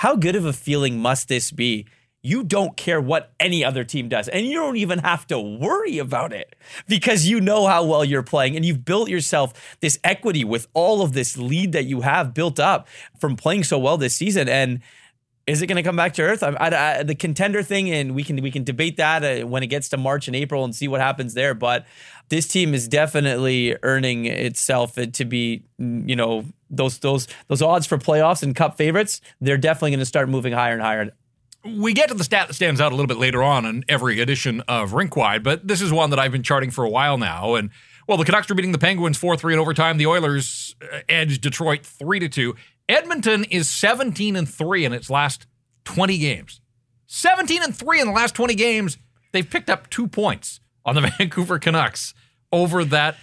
how 0.00 0.16
good 0.16 0.34
of 0.34 0.46
a 0.46 0.52
feeling 0.54 0.98
must 0.98 1.28
this 1.28 1.52
be? 1.52 1.86
You 2.22 2.42
don't 2.42 2.74
care 2.74 3.02
what 3.02 3.34
any 3.38 3.62
other 3.62 3.84
team 3.84 4.08
does, 4.08 4.28
and 4.28 4.46
you 4.46 4.54
don't 4.54 4.78
even 4.78 5.00
have 5.00 5.26
to 5.26 5.38
worry 5.38 5.98
about 5.98 6.32
it 6.32 6.56
because 6.88 7.26
you 7.26 7.38
know 7.38 7.66
how 7.66 7.84
well 7.84 8.02
you're 8.02 8.22
playing 8.22 8.56
and 8.56 8.64
you've 8.64 8.82
built 8.82 9.10
yourself 9.10 9.76
this 9.80 9.98
equity 10.02 10.42
with 10.42 10.68
all 10.72 11.02
of 11.02 11.12
this 11.12 11.36
lead 11.36 11.72
that 11.72 11.84
you 11.84 12.00
have 12.00 12.32
built 12.32 12.58
up 12.58 12.88
from 13.18 13.36
playing 13.36 13.62
so 13.62 13.78
well 13.78 13.98
this 13.98 14.16
season. 14.16 14.48
And 14.48 14.80
is 15.46 15.60
it 15.60 15.66
going 15.66 15.76
to 15.76 15.82
come 15.82 15.96
back 15.96 16.14
to 16.14 16.22
earth? 16.22 16.42
I, 16.42 16.48
I, 16.52 17.00
I, 17.00 17.02
the 17.02 17.14
contender 17.14 17.62
thing, 17.62 17.90
and 17.90 18.14
we 18.14 18.24
can 18.24 18.40
we 18.40 18.50
can 18.50 18.64
debate 18.64 18.96
that 18.96 19.22
uh, 19.22 19.46
when 19.46 19.62
it 19.62 19.66
gets 19.66 19.90
to 19.90 19.98
March 19.98 20.28
and 20.28 20.34
April 20.34 20.64
and 20.64 20.74
see 20.74 20.88
what 20.88 21.02
happens 21.02 21.34
there. 21.34 21.52
But 21.52 21.84
this 22.30 22.48
team 22.48 22.72
is 22.72 22.88
definitely 22.88 23.76
earning 23.82 24.24
itself 24.24 24.94
to 24.94 25.24
be, 25.26 25.64
you 25.78 26.16
know, 26.16 26.46
those 26.70 26.98
those 26.98 27.28
those 27.48 27.62
odds 27.62 27.86
for 27.86 27.98
playoffs 27.98 28.42
and 28.42 28.54
Cup 28.54 28.76
favorites. 28.76 29.20
They're 29.40 29.58
definitely 29.58 29.90
going 29.90 30.00
to 30.00 30.06
start 30.06 30.28
moving 30.28 30.52
higher 30.52 30.72
and 30.72 30.82
higher. 30.82 31.10
We 31.64 31.92
get 31.92 32.08
to 32.08 32.14
the 32.14 32.24
stat 32.24 32.48
that 32.48 32.54
stands 32.54 32.80
out 32.80 32.92
a 32.92 32.94
little 32.94 33.06
bit 33.06 33.18
later 33.18 33.42
on 33.42 33.66
in 33.66 33.84
every 33.88 34.20
edition 34.20 34.62
of 34.62 34.92
Rinkwide, 34.92 35.42
but 35.42 35.68
this 35.68 35.82
is 35.82 35.92
one 35.92 36.08
that 36.10 36.18
I've 36.18 36.32
been 36.32 36.42
charting 36.42 36.70
for 36.70 36.84
a 36.84 36.90
while 36.90 37.18
now, 37.18 37.54
and. 37.54 37.70
Well, 38.08 38.16
the 38.16 38.24
Canucks 38.24 38.50
are 38.50 38.56
beating 38.56 38.72
the 38.72 38.78
Penguins 38.78 39.16
4 39.18 39.36
3 39.36 39.52
in 39.52 39.60
overtime. 39.60 39.96
The 39.96 40.06
Oilers 40.06 40.74
uh, 40.82 40.98
edge 41.08 41.40
Detroit 41.40 41.86
3 41.86 42.18
to 42.18 42.28
2. 42.28 42.56
Edmonton 42.88 43.44
is 43.44 43.68
17 43.68 44.34
and 44.34 44.48
3 44.48 44.84
in 44.84 44.92
its 44.92 45.10
last 45.10 45.46
20 45.84 46.18
games. 46.18 46.60
17 47.06 47.62
and 47.62 47.76
3 47.76 48.00
in 48.00 48.08
the 48.08 48.12
last 48.12 48.34
20 48.34 48.56
games. 48.56 48.98
They've 49.30 49.48
picked 49.48 49.70
up 49.70 49.88
two 49.90 50.08
points 50.08 50.58
on 50.84 50.96
the 50.96 51.02
Vancouver 51.18 51.60
Canucks 51.60 52.14
over 52.52 52.84
that 52.86 53.16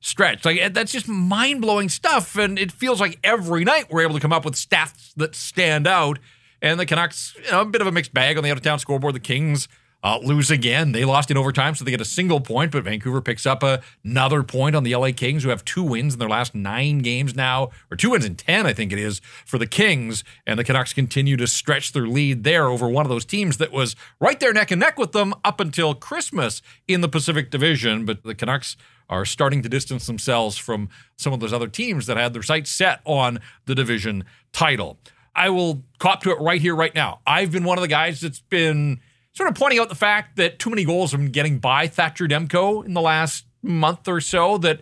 stretch. 0.00 0.44
Like 0.44 0.58
eh, 0.58 0.68
that's 0.68 0.92
just 0.92 1.08
mind 1.08 1.60
blowing 1.60 1.88
stuff. 1.88 2.36
And 2.36 2.58
it 2.58 2.72
feels 2.72 3.00
like 3.00 3.18
every 3.24 3.64
night 3.64 3.90
we're 3.90 4.02
able 4.02 4.14
to 4.14 4.20
come 4.20 4.32
up 4.32 4.44
with 4.44 4.54
stats 4.54 5.12
that 5.16 5.34
stand 5.34 5.86
out. 5.86 6.18
And 6.62 6.80
the 6.80 6.86
Canucks, 6.86 7.36
you 7.44 7.50
know, 7.50 7.60
a 7.60 7.64
bit 7.66 7.80
of 7.80 7.86
a 7.86 7.92
mixed 7.92 8.14
bag 8.14 8.38
on 8.38 8.44
the 8.44 8.50
out 8.50 8.56
of 8.56 8.62
town 8.62 8.78
scoreboard. 8.78 9.14
The 9.14 9.20
Kings 9.20 9.68
uh, 10.06 10.18
lose 10.18 10.52
again. 10.52 10.92
They 10.92 11.04
lost 11.04 11.32
in 11.32 11.36
overtime, 11.36 11.74
so 11.74 11.84
they 11.84 11.90
get 11.90 12.00
a 12.00 12.04
single 12.04 12.40
point, 12.40 12.70
but 12.70 12.84
Vancouver 12.84 13.20
picks 13.20 13.44
up 13.44 13.64
another 14.04 14.44
point 14.44 14.76
on 14.76 14.84
the 14.84 14.94
LA 14.94 15.10
Kings, 15.10 15.42
who 15.42 15.48
have 15.48 15.64
two 15.64 15.82
wins 15.82 16.12
in 16.12 16.20
their 16.20 16.28
last 16.28 16.54
nine 16.54 17.00
games 17.00 17.34
now, 17.34 17.70
or 17.90 17.96
two 17.96 18.10
wins 18.10 18.24
in 18.24 18.36
10, 18.36 18.66
I 18.66 18.72
think 18.72 18.92
it 18.92 19.00
is, 19.00 19.20
for 19.44 19.58
the 19.58 19.66
Kings. 19.66 20.22
And 20.46 20.60
the 20.60 20.64
Canucks 20.64 20.92
continue 20.92 21.36
to 21.38 21.48
stretch 21.48 21.92
their 21.92 22.06
lead 22.06 22.44
there 22.44 22.68
over 22.68 22.88
one 22.88 23.04
of 23.04 23.10
those 23.10 23.24
teams 23.24 23.56
that 23.56 23.72
was 23.72 23.96
right 24.20 24.38
there 24.38 24.52
neck 24.52 24.70
and 24.70 24.78
neck 24.78 24.96
with 24.96 25.10
them 25.10 25.34
up 25.44 25.58
until 25.58 25.92
Christmas 25.92 26.62
in 26.86 27.00
the 27.00 27.08
Pacific 27.08 27.50
Division. 27.50 28.04
But 28.04 28.22
the 28.22 28.36
Canucks 28.36 28.76
are 29.10 29.24
starting 29.24 29.60
to 29.62 29.68
distance 29.68 30.06
themselves 30.06 30.56
from 30.56 30.88
some 31.16 31.32
of 31.32 31.40
those 31.40 31.52
other 31.52 31.68
teams 31.68 32.06
that 32.06 32.16
had 32.16 32.32
their 32.32 32.44
sights 32.44 32.70
set 32.70 33.00
on 33.04 33.40
the 33.64 33.74
division 33.74 34.24
title. 34.52 34.98
I 35.34 35.50
will 35.50 35.82
cop 35.98 36.22
to 36.22 36.30
it 36.30 36.40
right 36.40 36.60
here, 36.60 36.76
right 36.76 36.94
now. 36.94 37.18
I've 37.26 37.50
been 37.50 37.64
one 37.64 37.76
of 37.76 37.82
the 37.82 37.88
guys 37.88 38.20
that's 38.20 38.40
been 38.40 39.00
sort 39.36 39.50
of 39.50 39.54
pointing 39.54 39.78
out 39.78 39.90
the 39.90 39.94
fact 39.94 40.36
that 40.36 40.58
too 40.58 40.70
many 40.70 40.84
goals 40.84 41.12
have 41.12 41.20
been 41.20 41.30
getting 41.30 41.58
by 41.58 41.86
Thatcher 41.86 42.26
Demko 42.26 42.84
in 42.84 42.94
the 42.94 43.02
last 43.02 43.44
month 43.62 44.08
or 44.08 44.20
so, 44.20 44.56
that 44.58 44.80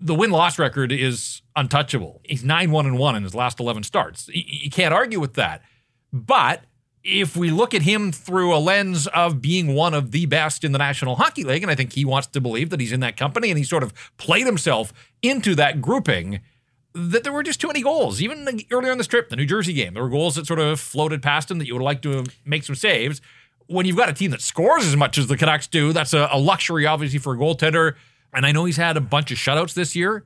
the 0.00 0.14
win 0.14 0.30
loss 0.30 0.58
record 0.58 0.90
is 0.90 1.42
untouchable. 1.54 2.22
He's 2.24 2.42
9 2.42 2.70
1 2.70 2.86
and 2.86 2.98
1 2.98 3.16
in 3.16 3.22
his 3.22 3.34
last 3.34 3.60
11 3.60 3.82
starts. 3.82 4.28
You 4.32 4.70
can't 4.70 4.94
argue 4.94 5.20
with 5.20 5.34
that. 5.34 5.62
But 6.12 6.64
if 7.04 7.36
we 7.36 7.50
look 7.50 7.74
at 7.74 7.82
him 7.82 8.10
through 8.10 8.54
a 8.54 8.58
lens 8.58 9.06
of 9.08 9.42
being 9.42 9.74
one 9.74 9.92
of 9.92 10.12
the 10.12 10.24
best 10.26 10.64
in 10.64 10.72
the 10.72 10.78
National 10.78 11.16
Hockey 11.16 11.44
League, 11.44 11.62
and 11.62 11.70
I 11.70 11.74
think 11.74 11.92
he 11.92 12.04
wants 12.06 12.28
to 12.28 12.40
believe 12.40 12.70
that 12.70 12.80
he's 12.80 12.92
in 12.92 13.00
that 13.00 13.18
company 13.18 13.50
and 13.50 13.58
he 13.58 13.64
sort 13.64 13.82
of 13.82 13.92
played 14.16 14.46
himself 14.46 14.94
into 15.20 15.54
that 15.56 15.82
grouping, 15.82 16.40
that 16.94 17.22
there 17.22 17.32
were 17.32 17.42
just 17.42 17.60
too 17.60 17.68
many 17.68 17.82
goals. 17.82 18.22
Even 18.22 18.60
earlier 18.70 18.92
in 18.92 18.98
this 18.98 19.06
trip, 19.06 19.28
the 19.28 19.36
New 19.36 19.46
Jersey 19.46 19.74
game, 19.74 19.94
there 19.94 20.02
were 20.02 20.08
goals 20.08 20.36
that 20.36 20.46
sort 20.46 20.58
of 20.58 20.80
floated 20.80 21.22
past 21.22 21.50
him 21.50 21.58
that 21.58 21.66
you 21.66 21.74
would 21.74 21.82
like 21.82 22.00
to 22.02 22.24
make 22.46 22.64
some 22.64 22.74
saves 22.74 23.20
when 23.70 23.86
you've 23.86 23.96
got 23.96 24.08
a 24.08 24.12
team 24.12 24.32
that 24.32 24.40
scores 24.40 24.84
as 24.84 24.96
much 24.96 25.16
as 25.16 25.28
the 25.28 25.36
Canucks 25.36 25.68
do, 25.68 25.92
that's 25.92 26.12
a, 26.12 26.28
a 26.32 26.38
luxury, 26.38 26.86
obviously, 26.86 27.20
for 27.20 27.34
a 27.34 27.36
goaltender. 27.36 27.94
And 28.32 28.44
I 28.44 28.50
know 28.50 28.64
he's 28.64 28.76
had 28.76 28.96
a 28.96 29.00
bunch 29.00 29.30
of 29.30 29.38
shutouts 29.38 29.74
this 29.74 29.94
year. 29.94 30.24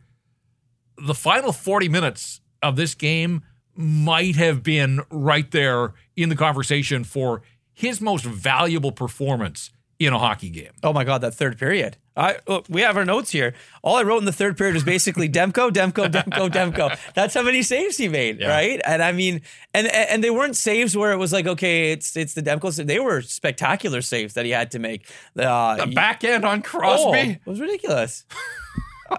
The 0.97 1.15
final 1.15 1.53
40 1.53 1.89
minutes 1.91 2.41
of 2.63 2.77
this 2.77 2.95
game 2.95 3.43
might 3.77 4.37
have 4.37 4.63
been 4.63 5.01
right 5.11 5.51
there 5.51 5.93
in 6.17 6.31
the 6.31 6.37
conversation 6.37 7.05
for 7.05 7.43
his 7.75 8.01
most 8.01 8.25
valuable 8.25 8.93
performance 8.93 9.71
in 9.99 10.13
a 10.15 10.19
hockey 10.19 10.49
game. 10.49 10.73
Oh 10.83 10.93
my 10.93 11.05
God, 11.05 11.21
that 11.21 11.35
third 11.35 11.59
period. 11.59 11.99
I 12.17 12.37
look, 12.47 12.67
we 12.69 12.83
have 12.83 12.97
our 12.97 13.05
notes 13.05 13.31
here. 13.31 13.55
All 13.83 13.97
I 13.97 14.03
wrote 14.03 14.19
in 14.19 14.25
the 14.25 14.33
third 14.33 14.57
period 14.57 14.75
was 14.75 14.85
basically 14.85 15.29
Demko, 15.29 15.71
Demko, 15.71 16.09
Demko, 16.09 16.49
Demko. 16.49 16.97
That's 17.15 17.35
how 17.35 17.43
many 17.43 17.63
saves 17.63 17.97
he 17.97 18.09
made, 18.09 18.41
yeah. 18.41 18.49
right? 18.49 18.81
And 18.85 19.03
I 19.03 19.11
mean, 19.11 19.43
and 19.73 19.89
and 19.89 20.23
they 20.23 20.31
weren't 20.31 20.57
saves 20.57 20.97
where 20.97 21.13
it 21.13 21.17
was 21.17 21.33
like, 21.33 21.47
okay, 21.47 21.91
it's 21.91 22.17
it's 22.17 22.35
the 22.35 22.43
Demko. 22.43 22.87
They 22.87 23.01
were 23.01 23.21
spectacular 23.23 24.01
saves 24.01 24.35
that 24.35 24.45
he 24.45 24.53
had 24.53 24.71
to 24.73 24.79
make. 24.79 25.11
Uh, 25.37 25.87
the 25.87 25.93
back 25.93 26.23
end 26.23 26.45
on 26.45 26.63
Crosby 26.63 27.41
oh, 27.41 27.51
was 27.51 27.61
ridiculous. 27.61 28.25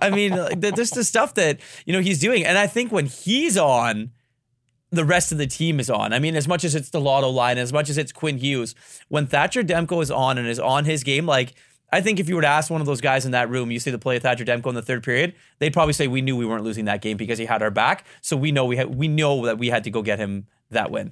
I 0.01 0.09
mean, 0.09 0.35
like, 0.35 0.61
th- 0.61 0.75
this 0.75 0.89
is 0.89 0.95
the 0.95 1.03
stuff 1.03 1.33
that 1.35 1.59
you 1.85 1.91
know 1.91 1.99
he's 1.99 2.19
doing, 2.19 2.45
and 2.45 2.57
I 2.57 2.67
think 2.67 2.93
when 2.93 3.07
he's 3.07 3.57
on, 3.57 4.11
the 4.89 5.05
rest 5.05 5.31
of 5.31 5.37
the 5.37 5.47
team 5.47 5.79
is 5.79 5.89
on. 5.89 6.13
I 6.13 6.19
mean, 6.19 6.35
as 6.35 6.47
much 6.47 6.63
as 6.63 6.75
it's 6.75 6.89
the 6.89 7.01
Lotto 7.01 7.29
line, 7.29 7.57
as 7.57 7.73
much 7.73 7.89
as 7.89 7.97
it's 7.97 8.11
Quinn 8.11 8.37
Hughes, 8.37 8.73
when 9.09 9.27
Thatcher 9.27 9.63
Demko 9.63 10.01
is 10.01 10.09
on 10.09 10.37
and 10.37 10.47
is 10.47 10.59
on 10.59 10.85
his 10.85 11.03
game, 11.03 11.25
like 11.25 11.53
I 11.91 12.01
think 12.01 12.19
if 12.19 12.27
you 12.27 12.35
were 12.35 12.41
to 12.41 12.47
ask 12.47 12.69
one 12.69 12.81
of 12.81 12.87
those 12.87 13.01
guys 13.01 13.25
in 13.25 13.31
that 13.31 13.49
room, 13.49 13.71
you 13.71 13.79
see 13.79 13.91
the 13.91 13.99
play 13.99 14.17
of 14.17 14.23
Thatcher 14.23 14.43
Demko 14.43 14.67
in 14.67 14.75
the 14.75 14.81
third 14.81 15.03
period, 15.03 15.35
they'd 15.59 15.73
probably 15.73 15.93
say 15.93 16.07
we 16.07 16.21
knew 16.21 16.35
we 16.35 16.45
weren't 16.45 16.63
losing 16.63 16.85
that 16.85 17.01
game 17.01 17.15
because 17.15 17.37
he 17.37 17.45
had 17.45 17.61
our 17.61 17.71
back. 17.71 18.05
So 18.21 18.35
we 18.35 18.51
know 18.51 18.65
we 18.65 18.77
had 18.77 18.95
we 18.95 19.07
know 19.07 19.45
that 19.45 19.57
we 19.57 19.69
had 19.69 19.83
to 19.85 19.91
go 19.91 20.01
get 20.01 20.19
him 20.19 20.47
that 20.71 20.91
win. 20.91 21.11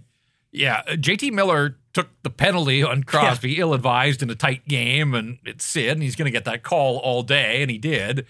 Yeah, 0.51 0.83
uh, 0.87 0.91
JT 0.91 1.31
Miller 1.31 1.77
took 1.93 2.09
the 2.21 2.29
penalty 2.29 2.83
on 2.83 3.03
Crosby, 3.03 3.59
ill 3.59 3.73
advised 3.73 4.21
in 4.21 4.29
a 4.29 4.35
tight 4.35 4.67
game, 4.67 5.15
and 5.15 5.39
it's 5.45 5.65
Sid, 5.65 5.91
and 5.91 6.03
he's 6.03 6.15
going 6.15 6.27
to 6.27 6.31
get 6.31 6.45
that 6.45 6.61
call 6.61 6.97
all 6.97 7.23
day, 7.23 7.61
and 7.61 7.71
he 7.71 7.79
did. 7.79 8.25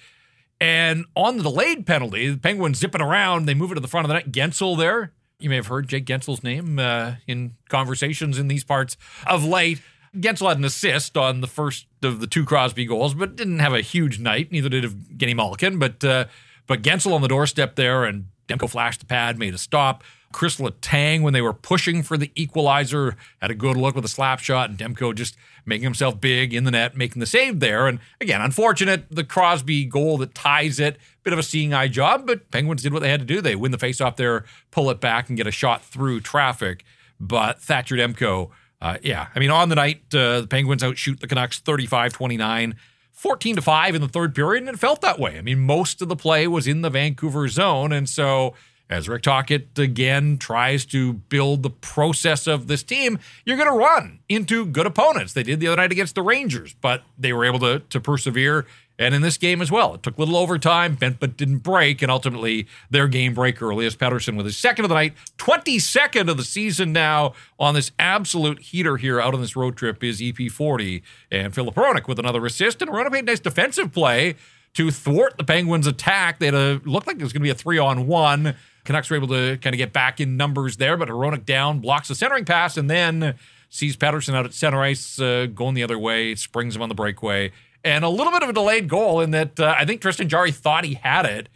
And 0.61 1.05
on 1.15 1.37
the 1.37 1.43
delayed 1.43 1.85
penalty, 1.85 2.29
the 2.29 2.37
Penguins 2.37 2.77
zipping 2.79 3.01
around, 3.01 3.45
they 3.45 3.53
move 3.53 3.71
it 3.71 3.75
to 3.75 3.81
the 3.81 3.87
front 3.89 4.05
of 4.05 4.07
the 4.07 4.13
net. 4.13 4.31
Guentzel 4.31 4.77
there. 4.77 5.11
You 5.39 5.49
may 5.49 5.57
have 5.57 5.67
heard 5.67 5.89
Jake 5.89 6.05
Guentzel's 6.05 6.41
name 6.41 6.79
uh, 6.79 7.15
in 7.27 7.55
conversations 7.67 8.39
in 8.39 8.47
these 8.47 8.63
parts 8.63 8.95
of 9.27 9.43
late. 9.43 9.81
Guentzel 10.15 10.49
had 10.49 10.57
an 10.57 10.65
assist 10.65 11.17
on 11.17 11.41
the 11.41 11.47
first 11.47 11.87
of 12.03 12.19
the 12.19 12.27
two 12.27 12.45
Crosby 12.45 12.85
goals, 12.85 13.13
but 13.13 13.35
didn't 13.35 13.59
have 13.59 13.73
a 13.73 13.81
huge 13.81 14.19
night. 14.19 14.51
Neither 14.51 14.69
did 14.69 14.83
Evgeny 14.83 15.35
Malkin. 15.35 15.79
But 15.79 16.03
uh, 16.03 16.25
but 16.67 16.81
Guentzel 16.81 17.13
on 17.13 17.21
the 17.21 17.27
doorstep 17.27 17.75
there, 17.75 18.03
and 18.03 18.25
Demko 18.47 18.69
flashed 18.69 18.99
the 18.99 19.05
pad, 19.05 19.39
made 19.39 19.53
a 19.53 19.57
stop. 19.57 20.03
Chris 20.31 20.57
Letang, 20.57 21.21
when 21.21 21.33
they 21.33 21.41
were 21.41 21.53
pushing 21.53 22.01
for 22.01 22.17
the 22.17 22.31
equalizer, 22.35 23.15
had 23.41 23.51
a 23.51 23.55
good 23.55 23.77
look 23.77 23.95
with 23.95 24.03
a 24.03 24.09
slap 24.09 24.39
shot, 24.39 24.69
and 24.69 24.79
Demko 24.79 25.13
just 25.13 25.37
making 25.65 25.83
himself 25.83 26.19
big 26.19 26.53
in 26.53 26.63
the 26.63 26.71
net, 26.71 26.97
making 26.97 27.19
the 27.19 27.25
save 27.25 27.59
there. 27.59 27.87
And 27.87 27.99
again, 28.19 28.41
unfortunate, 28.41 29.05
the 29.11 29.23
Crosby 29.23 29.85
goal 29.85 30.17
that 30.17 30.33
ties 30.33 30.79
it, 30.79 30.97
bit 31.23 31.33
of 31.33 31.39
a 31.39 31.43
seeing 31.43 31.73
eye 31.73 31.87
job, 31.87 32.25
but 32.25 32.49
Penguins 32.51 32.81
did 32.81 32.93
what 32.93 33.01
they 33.01 33.09
had 33.09 33.19
to 33.19 33.25
do. 33.25 33.41
They 33.41 33.55
win 33.55 33.71
the 33.71 33.77
faceoff 33.77 34.15
there, 34.15 34.43
pull 34.71 34.89
it 34.89 34.99
back, 34.99 35.29
and 35.29 35.37
get 35.37 35.47
a 35.47 35.51
shot 35.51 35.85
through 35.85 36.21
traffic. 36.21 36.83
But 37.19 37.61
Thatcher 37.61 37.95
Demko, 37.95 38.49
uh, 38.83 38.97
yeah, 39.01 39.27
I 39.33 39.39
mean, 39.39 39.49
on 39.49 39.69
the 39.69 39.75
night, 39.75 40.01
uh, 40.13 40.41
the 40.41 40.47
Penguins 40.47 40.83
outshoot 40.83 41.21
the 41.21 41.27
Canucks 41.27 41.59
35 41.59 42.13
29. 42.13 42.75
14 43.13 43.55
to 43.55 43.61
5 43.61 43.95
in 43.95 44.01
the 44.01 44.07
third 44.09 44.35
period, 44.35 44.63
and 44.63 44.69
it 44.75 44.79
felt 44.79 44.99
that 45.01 45.17
way. 45.17 45.37
I 45.37 45.41
mean, 45.41 45.59
most 45.59 46.01
of 46.01 46.09
the 46.09 46.15
play 46.15 46.45
was 46.47 46.67
in 46.67 46.81
the 46.81 46.89
Vancouver 46.89 47.47
zone. 47.47 47.93
And 47.93 48.09
so 48.09 48.53
as 48.89 49.07
Rick 49.07 49.23
Tocchet 49.23 49.77
again 49.77 50.37
tries 50.37 50.83
to 50.87 51.13
build 51.13 51.63
the 51.63 51.69
process 51.69 52.47
of 52.47 52.67
this 52.67 52.83
team, 52.83 53.19
you're 53.45 53.55
going 53.55 53.69
to 53.69 53.77
run 53.77 54.19
into 54.27 54.65
good 54.65 54.85
opponents. 54.85 55.33
They 55.33 55.43
did 55.43 55.59
the 55.59 55.67
other 55.67 55.77
night 55.77 55.91
against 55.91 56.15
the 56.15 56.21
Rangers, 56.21 56.75
but 56.81 57.03
they 57.17 57.31
were 57.31 57.45
able 57.45 57.59
to, 57.59 57.79
to 57.79 58.01
persevere. 58.01 58.65
And 59.03 59.13
in 59.13 59.21
this 59.21 59.37
game 59.37 59.61
as 59.61 59.69
well, 59.69 59.95
it 59.95 60.03
took 60.03 60.17
a 60.17 60.19
little 60.19 60.37
overtime, 60.37 60.95
bent 60.95 61.19
but 61.19 61.35
didn't 61.37 61.59
break, 61.59 62.01
and 62.01 62.09
ultimately 62.09 62.67
their 62.89 63.07
game 63.07 63.33
break 63.33 63.61
early 63.61 63.85
as 63.85 63.95
Pettersson 63.95 64.37
with 64.37 64.45
his 64.45 64.57
second 64.57 64.85
of 64.85 64.89
the 64.89 64.95
night, 64.95 65.13
22nd 65.37 66.29
of 66.29 66.37
the 66.37 66.43
season 66.43 66.93
now 66.93 67.33
on 67.59 67.75
this 67.75 67.91
absolute 67.99 68.59
heater 68.59 68.97
here 68.97 69.19
out 69.19 69.33
on 69.33 69.41
this 69.41 69.55
road 69.55 69.75
trip 69.75 70.03
is 70.03 70.21
EP40. 70.21 71.01
And 71.31 71.53
Filip 71.53 71.75
Hronek 71.75 72.07
with 72.07 72.19
another 72.19 72.45
assist, 72.45 72.81
and 72.81 72.89
Hronek 72.89 73.11
made 73.11 73.19
a 73.19 73.27
nice 73.27 73.39
defensive 73.39 73.91
play 73.91 74.35
to 74.73 74.89
thwart 74.89 75.37
the 75.37 75.43
Penguins' 75.43 75.87
attack. 75.87 76.39
They 76.39 76.47
had 76.47 76.55
a 76.55 76.81
looked 76.85 77.07
like 77.07 77.17
it 77.17 77.23
was 77.23 77.33
going 77.33 77.41
to 77.41 77.45
be 77.45 77.49
a 77.49 77.55
three 77.55 77.77
on 77.77 78.07
one. 78.07 78.55
Canucks 78.85 79.09
were 79.09 79.15
able 79.15 79.27
to 79.29 79.57
kind 79.57 79.73
of 79.73 79.77
get 79.77 79.93
back 79.93 80.19
in 80.19 80.35
numbers 80.35 80.77
there, 80.77 80.97
but 80.97 81.09
Hronek 81.09 81.45
down 81.45 81.79
blocks 81.79 82.07
the 82.07 82.15
centering 82.15 82.45
pass 82.45 82.75
and 82.75 82.89
then 82.89 83.35
sees 83.69 83.95
Pettersson 83.97 84.35
out 84.35 84.45
at 84.45 84.53
center 84.53 84.81
ice 84.81 85.19
uh, 85.19 85.47
going 85.53 85.73
the 85.73 85.83
other 85.83 85.97
way, 85.97 86.35
springs 86.35 86.75
him 86.75 86.81
on 86.81 86.89
the 86.89 86.95
breakaway. 86.95 87.51
And 87.83 88.05
a 88.05 88.09
little 88.09 88.31
bit 88.31 88.43
of 88.43 88.49
a 88.49 88.53
delayed 88.53 88.87
goal 88.87 89.19
in 89.19 89.31
that 89.31 89.59
uh, 89.59 89.75
I 89.77 89.85
think 89.85 90.01
Tristan 90.01 90.29
Jarry 90.29 90.51
thought 90.51 90.85
he 90.85 90.93
had 90.93 91.25
it, 91.25 91.49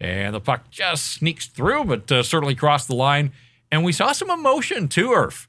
and 0.00 0.34
the 0.34 0.40
puck 0.40 0.70
just 0.70 1.12
sneaks 1.12 1.46
through, 1.46 1.84
but 1.84 2.10
uh, 2.10 2.22
certainly 2.22 2.54
crossed 2.54 2.88
the 2.88 2.94
line. 2.94 3.32
And 3.70 3.84
we 3.84 3.92
saw 3.92 4.12
some 4.12 4.30
emotion 4.30 4.88
too, 4.88 5.08
Irf, 5.08 5.46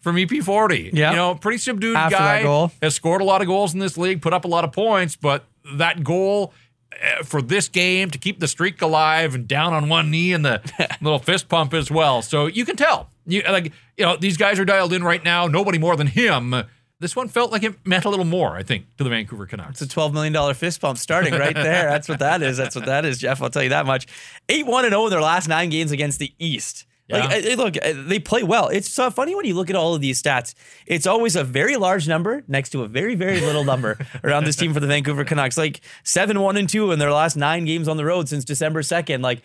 from 0.00 0.16
EP40. 0.16 0.90
Yeah. 0.92 1.10
You 1.10 1.16
know, 1.16 1.34
pretty 1.34 1.58
subdued 1.58 1.94
After 1.96 2.16
guy. 2.16 2.38
that 2.38 2.42
goal. 2.42 2.72
Has 2.82 2.94
scored 2.94 3.20
a 3.20 3.24
lot 3.24 3.42
of 3.42 3.46
goals 3.46 3.74
in 3.74 3.80
this 3.80 3.96
league, 3.96 4.22
put 4.22 4.32
up 4.32 4.44
a 4.44 4.48
lot 4.48 4.64
of 4.64 4.72
points, 4.72 5.14
but 5.14 5.44
that 5.74 6.02
goal 6.02 6.52
uh, 6.92 7.22
for 7.22 7.42
this 7.42 7.68
game 7.68 8.10
to 8.10 8.18
keep 8.18 8.40
the 8.40 8.48
streak 8.48 8.80
alive 8.82 9.34
and 9.34 9.46
down 9.46 9.72
on 9.72 9.88
one 9.88 10.10
knee 10.10 10.32
and 10.32 10.44
the 10.44 10.62
little 11.00 11.18
fist 11.18 11.48
pump 11.48 11.74
as 11.74 11.90
well. 11.90 12.22
So 12.22 12.46
you 12.46 12.64
can 12.64 12.76
tell. 12.76 13.10
You 13.26 13.42
like 13.42 13.72
you 13.96 14.04
know 14.04 14.16
these 14.16 14.36
guys 14.36 14.58
are 14.58 14.64
dialed 14.64 14.92
in 14.92 15.02
right 15.02 15.22
now. 15.22 15.46
Nobody 15.46 15.78
more 15.78 15.96
than 15.96 16.06
him. 16.06 16.54
This 16.98 17.14
one 17.14 17.28
felt 17.28 17.52
like 17.52 17.62
it 17.62 17.74
meant 17.86 18.06
a 18.06 18.08
little 18.10 18.24
more, 18.24 18.56
I 18.56 18.62
think, 18.62 18.86
to 18.96 19.04
the 19.04 19.10
Vancouver 19.10 19.44
Canucks. 19.44 19.82
It's 19.82 19.92
a 19.94 19.96
$12 19.98 20.14
million 20.14 20.54
fist 20.54 20.80
pump 20.80 20.96
starting 20.96 21.34
right 21.34 21.54
there. 21.54 21.90
That's 21.90 22.08
what 22.08 22.20
that 22.20 22.40
is. 22.40 22.56
That's 22.56 22.74
what 22.74 22.86
that 22.86 23.04
is, 23.04 23.18
Jeff. 23.18 23.42
I'll 23.42 23.50
tell 23.50 23.62
you 23.62 23.68
that 23.68 23.84
much. 23.84 24.06
8 24.48 24.66
1 24.66 24.88
0 24.88 25.04
in 25.04 25.10
their 25.10 25.20
last 25.20 25.46
nine 25.46 25.68
games 25.68 25.92
against 25.92 26.18
the 26.18 26.32
East. 26.38 26.86
Like, 27.08 27.44
Yeah. 27.44 27.52
uh, 27.52 27.56
look, 27.56 27.74
they 28.08 28.18
play 28.18 28.42
well. 28.42 28.68
It's 28.68 28.88
so 28.88 29.10
funny 29.10 29.34
when 29.34 29.44
you 29.44 29.54
look 29.54 29.68
at 29.70 29.76
all 29.76 29.94
of 29.94 30.00
these 30.00 30.20
stats. 30.20 30.54
It's 30.86 31.06
always 31.06 31.36
a 31.36 31.44
very 31.44 31.76
large 31.76 32.08
number 32.08 32.42
next 32.48 32.70
to 32.70 32.82
a 32.82 32.88
very, 32.88 33.14
very 33.14 33.40
little 33.40 33.62
number 33.62 33.98
around 34.24 34.44
this 34.44 34.56
team 34.56 34.72
for 34.72 34.80
the 34.80 34.86
Vancouver 34.88 35.24
Canucks. 35.24 35.58
Like 35.58 35.82
7 36.02 36.40
1 36.40 36.56
and 36.56 36.68
2 36.68 36.92
in 36.92 36.98
their 36.98 37.12
last 37.12 37.36
nine 37.36 37.66
games 37.66 37.88
on 37.88 37.98
the 37.98 38.04
road 38.06 38.28
since 38.28 38.44
December 38.44 38.80
2nd. 38.80 39.22
Like, 39.22 39.42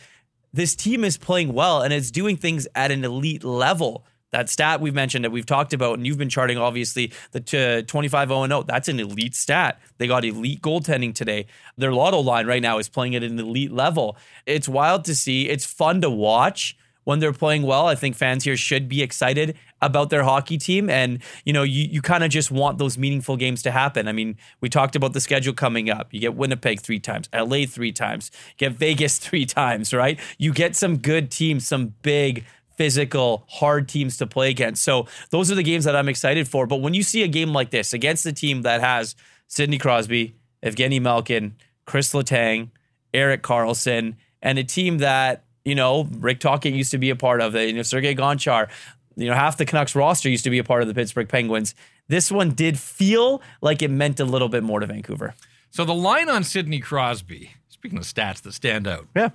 this 0.53 0.75
team 0.75 1.03
is 1.03 1.17
playing 1.17 1.53
well 1.53 1.81
and 1.81 1.93
it's 1.93 2.11
doing 2.11 2.37
things 2.37 2.67
at 2.75 2.91
an 2.91 3.03
elite 3.03 3.43
level. 3.43 4.05
That 4.31 4.49
stat 4.49 4.79
we've 4.79 4.93
mentioned 4.93 5.25
that 5.25 5.31
we've 5.31 5.45
talked 5.45 5.73
about, 5.73 5.97
and 5.97 6.07
you've 6.07 6.17
been 6.17 6.29
charting 6.29 6.57
obviously 6.57 7.11
the 7.31 7.39
t- 7.39 7.83
25 7.83 8.29
0 8.29 8.47
0. 8.47 8.63
That's 8.63 8.87
an 8.87 8.99
elite 8.99 9.35
stat. 9.35 9.81
They 9.97 10.07
got 10.07 10.23
elite 10.23 10.61
goaltending 10.61 11.13
today. 11.13 11.47
Their 11.77 11.93
lotto 11.93 12.19
line 12.19 12.47
right 12.47 12.61
now 12.61 12.77
is 12.77 12.87
playing 12.87 13.15
at 13.15 13.23
an 13.23 13.39
elite 13.39 13.71
level. 13.71 14.17
It's 14.45 14.69
wild 14.69 15.05
to 15.05 15.15
see. 15.15 15.49
It's 15.49 15.65
fun 15.65 16.01
to 16.01 16.09
watch 16.09 16.77
when 17.03 17.19
they're 17.19 17.33
playing 17.33 17.63
well. 17.63 17.87
I 17.87 17.95
think 17.95 18.15
fans 18.15 18.43
here 18.43 18.57
should 18.57 18.87
be 18.87 19.01
excited 19.01 19.57
about 19.81 20.09
their 20.09 20.23
hockey 20.23 20.57
team. 20.57 20.89
And, 20.89 21.19
you 21.45 21.53
know, 21.53 21.63
you, 21.63 21.85
you 21.85 22.01
kind 22.01 22.23
of 22.23 22.29
just 22.29 22.51
want 22.51 22.77
those 22.77 22.97
meaningful 22.97 23.37
games 23.37 23.61
to 23.63 23.71
happen. 23.71 24.07
I 24.07 24.11
mean, 24.11 24.37
we 24.59 24.69
talked 24.69 24.95
about 24.95 25.13
the 25.13 25.21
schedule 25.21 25.53
coming 25.53 25.89
up. 25.89 26.13
You 26.13 26.19
get 26.19 26.35
Winnipeg 26.35 26.81
three 26.81 26.99
times, 26.99 27.29
LA 27.33 27.65
three 27.67 27.91
times, 27.91 28.31
get 28.57 28.73
Vegas 28.73 29.17
three 29.19 29.45
times, 29.45 29.93
right? 29.93 30.19
You 30.37 30.53
get 30.53 30.75
some 30.75 30.97
good 30.97 31.31
teams, 31.31 31.67
some 31.67 31.95
big, 32.01 32.45
physical, 32.81 33.43
hard 33.47 33.87
teams 33.87 34.17
to 34.17 34.25
play 34.25 34.49
against. 34.49 34.83
So 34.83 35.05
those 35.29 35.51
are 35.51 35.55
the 35.55 35.61
games 35.61 35.83
that 35.85 35.95
I'm 35.95 36.09
excited 36.09 36.47
for. 36.47 36.65
But 36.65 36.77
when 36.81 36.95
you 36.95 37.03
see 37.03 37.21
a 37.21 37.27
game 37.27 37.53
like 37.53 37.69
this 37.69 37.93
against 37.93 38.25
a 38.25 38.33
team 38.33 38.63
that 38.63 38.81
has 38.81 39.15
Sidney 39.47 39.77
Crosby, 39.77 40.33
Evgeny 40.63 40.99
Malkin, 40.99 41.53
Chris 41.85 42.11
Letang, 42.13 42.69
Erik 43.13 43.43
Karlsson, 43.43 44.15
and 44.41 44.57
a 44.57 44.63
team 44.63 44.97
that, 44.97 45.43
you 45.63 45.75
know, 45.75 46.07
Rick 46.17 46.39
Tocchet 46.39 46.73
used 46.73 46.89
to 46.89 46.97
be 46.97 47.11
a 47.11 47.15
part 47.15 47.39
of 47.39 47.55
it, 47.55 47.69
you 47.69 47.75
know, 47.75 47.83
Sergei 47.83 48.15
Gonchar, 48.15 48.67
you 49.15 49.27
know, 49.27 49.35
half 49.35 49.57
the 49.57 49.65
Canucks 49.67 49.93
roster 49.93 50.27
used 50.27 50.45
to 50.45 50.49
be 50.49 50.57
a 50.57 50.63
part 50.63 50.81
of 50.81 50.87
the 50.87 50.95
Pittsburgh 50.95 51.29
Penguins. 51.29 51.75
This 52.07 52.31
one 52.31 52.49
did 52.49 52.79
feel 52.79 53.43
like 53.61 53.83
it 53.83 53.91
meant 53.91 54.19
a 54.19 54.25
little 54.25 54.49
bit 54.49 54.63
more 54.63 54.79
to 54.79 54.87
Vancouver. 54.87 55.35
So 55.69 55.85
the 55.85 55.93
line 55.93 56.29
on 56.29 56.43
Sidney 56.43 56.79
Crosby, 56.79 57.51
speaking 57.69 57.99
of 57.99 58.05
stats 58.05 58.41
that 58.41 58.53
stand 58.53 58.87
out, 58.87 59.05
Yeah. 59.15 59.29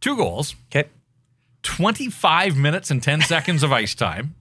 two 0.00 0.16
goals, 0.16 0.56
Okay. 0.70 0.88
25 1.64 2.56
minutes 2.56 2.90
and 2.90 3.02
10 3.02 3.22
seconds 3.22 3.62
of 3.64 3.72
ice 3.72 3.94
time, 3.94 4.36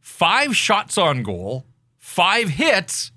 five 0.00 0.54
shots 0.54 0.98
on 0.98 1.22
goal, 1.22 1.64
five 1.98 2.50
hits, 2.50 3.10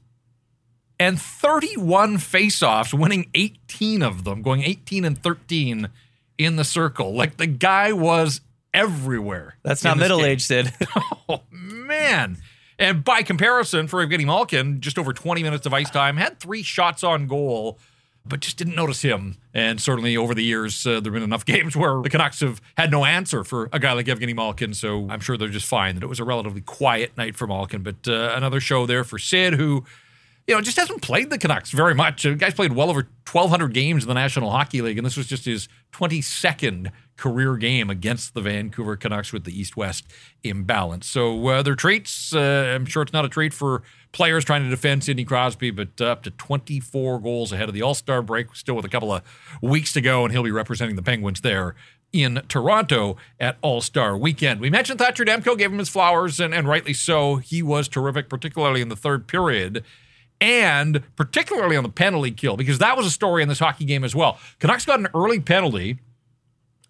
and 1.00 1.22
31 1.22 2.18
faceoffs, 2.18 2.98
winning 2.98 3.30
18 3.34 4.02
of 4.02 4.24
them, 4.24 4.42
going 4.42 4.64
18 4.64 5.04
and 5.06 5.22
13 5.22 5.90
in 6.38 6.56
the 6.56 6.64
circle. 6.64 7.14
Like 7.14 7.38
the 7.38 7.48
guy 7.48 7.92
was 7.92 8.42
everywhere. 8.74 9.58
That's 9.64 9.84
not 9.84 9.98
middle 9.98 10.20
game. 10.20 10.28
aged, 10.28 10.44
Sid. 10.44 10.74
Oh, 11.30 11.42
man. 11.52 12.38
And 12.80 13.04
by 13.04 13.22
comparison, 13.22 13.88
for 13.90 14.06
Evgeny 14.06 14.26
Malkin, 14.26 14.80
just 14.80 14.98
over 14.98 15.12
20 15.12 15.44
minutes 15.44 15.66
of 15.66 15.74
ice 15.74 15.90
time, 15.90 16.16
had 16.16 16.40
three 16.40 16.64
shots 16.64 17.04
on 17.04 17.28
goal, 17.28 17.80
but 18.28 18.40
just 18.42 18.58
didn't 18.58 18.76
notice 18.76 19.02
him. 19.02 19.38
And 19.54 19.82
certainly 19.82 20.16
over 20.18 20.34
the 20.34 20.44
years, 20.44 20.86
uh, 20.86 21.00
there 21.00 21.12
have 21.12 21.14
been 21.14 21.24
enough 21.24 21.46
games 21.54 21.76
where 21.76 22.02
the 22.02 22.10
Canucks 22.10 22.40
have 22.42 22.62
had 22.78 22.92
no 22.92 23.06
answer 23.06 23.44
for 23.44 23.70
a 23.72 23.80
guy 23.80 23.94
like 23.94 24.06
Evgeny 24.06 24.36
Malkin. 24.36 24.74
So 24.74 25.08
I'm 25.10 25.20
sure 25.20 25.38
they're 25.38 25.48
just 25.48 25.68
fine 25.68 25.96
that 25.96 26.04
it 26.04 26.08
was 26.08 26.20
a 26.20 26.24
relatively 26.24 26.62
quiet 26.62 27.18
night 27.18 27.36
for 27.36 27.48
Malkin. 27.48 27.84
But 27.84 28.08
uh, 28.08 28.34
another 28.36 28.60
show 28.60 28.86
there 28.86 29.04
for 29.04 29.18
Sid, 29.18 29.54
who 29.54 29.86
you 30.48 30.56
know, 30.56 30.62
just 30.62 30.78
hasn't 30.78 31.02
played 31.02 31.30
the 31.30 31.38
Canucks 31.38 31.72
very 31.72 31.94
much. 31.94 32.24
The 32.24 32.36
guy's 32.36 32.54
played 32.54 32.72
well 32.72 32.90
over 32.90 33.08
1,200 33.30 33.74
games 33.74 34.04
in 34.04 34.08
the 34.08 34.14
National 34.14 34.50
Hockey 34.50 34.82
League, 34.82 34.98
and 34.98 35.06
this 35.06 35.18
was 35.18 35.28
just 35.28 35.44
his 35.44 35.68
22nd 35.92 36.92
career 37.18 37.58
game 37.58 37.90
against 37.90 38.34
the 38.34 38.42
Vancouver 38.42 38.96
Canucks 38.96 39.34
with 39.34 39.44
the 39.44 39.60
East-West 39.60 40.06
imbalance. 40.44 41.08
So 41.08 41.48
uh, 41.48 41.62
they're 41.64 41.76
traits. 41.76 42.34
Uh, 42.34 42.72
I'm 42.76 42.86
sure 42.86 43.02
it's 43.04 43.14
not 43.14 43.26
a 43.26 43.30
trait 43.30 43.54
for 43.54 43.82
players 44.12 44.46
trying 44.46 44.64
to 44.64 44.70
defend 44.70 45.04
Sidney 45.04 45.26
Crosby, 45.26 45.72
but 45.72 46.00
up 46.00 46.24
to 46.24 46.32
24 46.32 47.20
goals 47.20 47.52
ahead 47.52 47.68
of 47.68 47.74
the 47.76 47.82
All-Star 47.82 48.22
break, 48.22 48.56
still 48.56 48.76
with 48.76 48.86
a 48.86 48.90
couple 48.90 49.12
of 49.12 49.24
weeks 49.62 49.92
to 49.94 50.02
go, 50.02 50.24
and 50.24 50.32
he'll 50.32 50.44
be 50.44 50.52
representing 50.52 50.96
the 50.96 51.02
Penguins 51.04 51.42
there 51.42 51.76
in 52.14 52.42
Toronto 52.48 53.18
at 53.40 53.58
All 53.62 53.82
Star 53.82 54.18
Weekend. 54.18 54.62
We 54.62 54.70
mentioned 54.70 55.00
Thatcher 55.00 55.26
Demko, 55.26 55.58
gave 55.58 55.72
him 55.72 55.80
his 55.80 55.90
flowers, 55.90 56.40
and, 56.40 56.54
and 56.54 56.68
rightly 56.68 56.94
so. 56.94 57.36
He 57.36 57.62
was 57.62 57.88
terrific, 57.88 58.30
particularly 58.30 58.82
in 58.82 58.90
the 58.90 58.96
third 58.96 59.28
period. 59.28 59.84
and 60.40 61.02
particularly 61.16 61.76
on 61.76 61.82
the 61.84 61.90
penalty 61.90 62.30
kill, 62.32 62.56
because 62.56 62.78
that 62.78 62.96
was 62.96 63.08
a 63.08 63.12
story 63.12 63.42
in 63.42 63.50
this 63.50 63.58
hockey 63.58 63.86
game 63.86 64.04
as 64.04 64.14
well. 64.16 64.38
Canucks 64.60 64.86
got 64.86 65.00
an 65.00 65.08
early 65.16 65.40
penalty, 65.40 65.98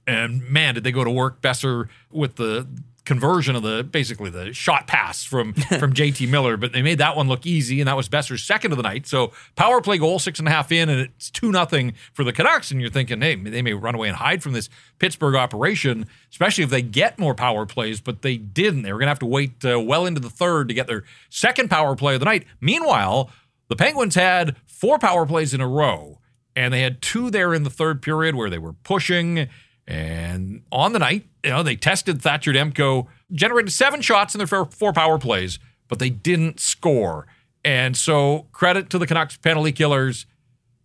and 0.07 0.41
man, 0.49 0.73
did 0.73 0.83
they 0.83 0.91
go 0.91 1.03
to 1.03 1.11
work, 1.11 1.41
Boeser, 1.41 1.89
with 2.09 2.37
the 2.37 2.67
conversion 3.07 3.55
of 3.55 3.63
the 3.63 3.85
basically 3.85 4.29
the 4.29 4.53
shot 4.53 4.85
pass 4.85 5.23
from 5.23 5.53
from 5.79 5.93
JT 5.93 6.29
Miller, 6.29 6.57
but 6.57 6.73
they 6.73 6.81
made 6.81 6.97
that 6.97 7.15
one 7.15 7.27
look 7.27 7.45
easy, 7.45 7.79
and 7.79 7.87
that 7.87 7.95
was 7.95 8.09
Boeser's 8.09 8.43
second 8.43 8.73
of 8.73 8.77
the 8.77 8.83
night. 8.83 9.07
So 9.07 9.31
power 9.55 9.81
play 9.81 9.97
goal, 9.97 10.19
six 10.19 10.39
and 10.39 10.47
a 10.47 10.51
half 10.51 10.71
in, 10.71 10.89
and 10.89 10.99
it's 10.99 11.29
two 11.29 11.51
nothing 11.51 11.93
for 12.13 12.25
the 12.25 12.33
Canucks. 12.33 12.69
And 12.69 12.81
you're 12.81 12.89
thinking, 12.89 13.21
hey, 13.21 13.35
they 13.35 13.61
may 13.61 13.73
run 13.73 13.95
away 13.95 14.09
and 14.09 14.17
hide 14.17 14.43
from 14.43 14.51
this 14.51 14.69
Pittsburgh 14.99 15.35
operation, 15.35 16.05
especially 16.31 16.65
if 16.65 16.69
they 16.69 16.81
get 16.81 17.17
more 17.17 17.33
power 17.33 17.65
plays, 17.65 18.01
but 18.01 18.21
they 18.23 18.37
didn't. 18.37 18.81
They 18.81 18.91
were 18.91 18.99
going 18.99 19.07
to 19.07 19.11
have 19.11 19.19
to 19.19 19.25
wait 19.25 19.63
uh, 19.63 19.79
well 19.79 20.05
into 20.05 20.19
the 20.19 20.29
third 20.29 20.67
to 20.67 20.73
get 20.73 20.87
their 20.87 21.03
second 21.29 21.69
power 21.69 21.95
play 21.95 22.15
of 22.15 22.19
the 22.19 22.25
night. 22.25 22.45
Meanwhile, 22.59 23.31
the 23.69 23.77
Penguins 23.77 24.15
had 24.15 24.57
four 24.65 24.99
power 24.99 25.25
plays 25.25 25.53
in 25.53 25.61
a 25.61 25.67
row, 25.67 26.19
and 26.57 26.73
they 26.73 26.81
had 26.81 27.01
two 27.01 27.29
there 27.29 27.53
in 27.53 27.63
the 27.63 27.69
third 27.69 28.01
period 28.01 28.35
where 28.35 28.49
they 28.49 28.59
were 28.59 28.73
pushing 28.73 29.47
and 29.87 30.63
on 30.71 30.91
the 30.93 30.99
night, 30.99 31.27
you 31.43 31.51
know, 31.51 31.63
they 31.63 31.75
tested 31.75 32.21
Thatcher 32.21 32.51
Demko, 32.51 33.07
generated 33.31 33.71
seven 33.71 34.01
shots 34.01 34.35
in 34.35 34.39
their 34.39 34.65
four 34.65 34.91
power 34.91 35.17
plays, 35.17 35.59
but 35.87 35.99
they 35.99 36.09
didn't 36.09 36.59
score. 36.59 37.25
And 37.63 37.95
so, 37.95 38.47
credit 38.51 38.89
to 38.91 38.97
the 38.97 39.07
Canucks 39.07 39.37
penalty 39.37 39.71
killers. 39.71 40.25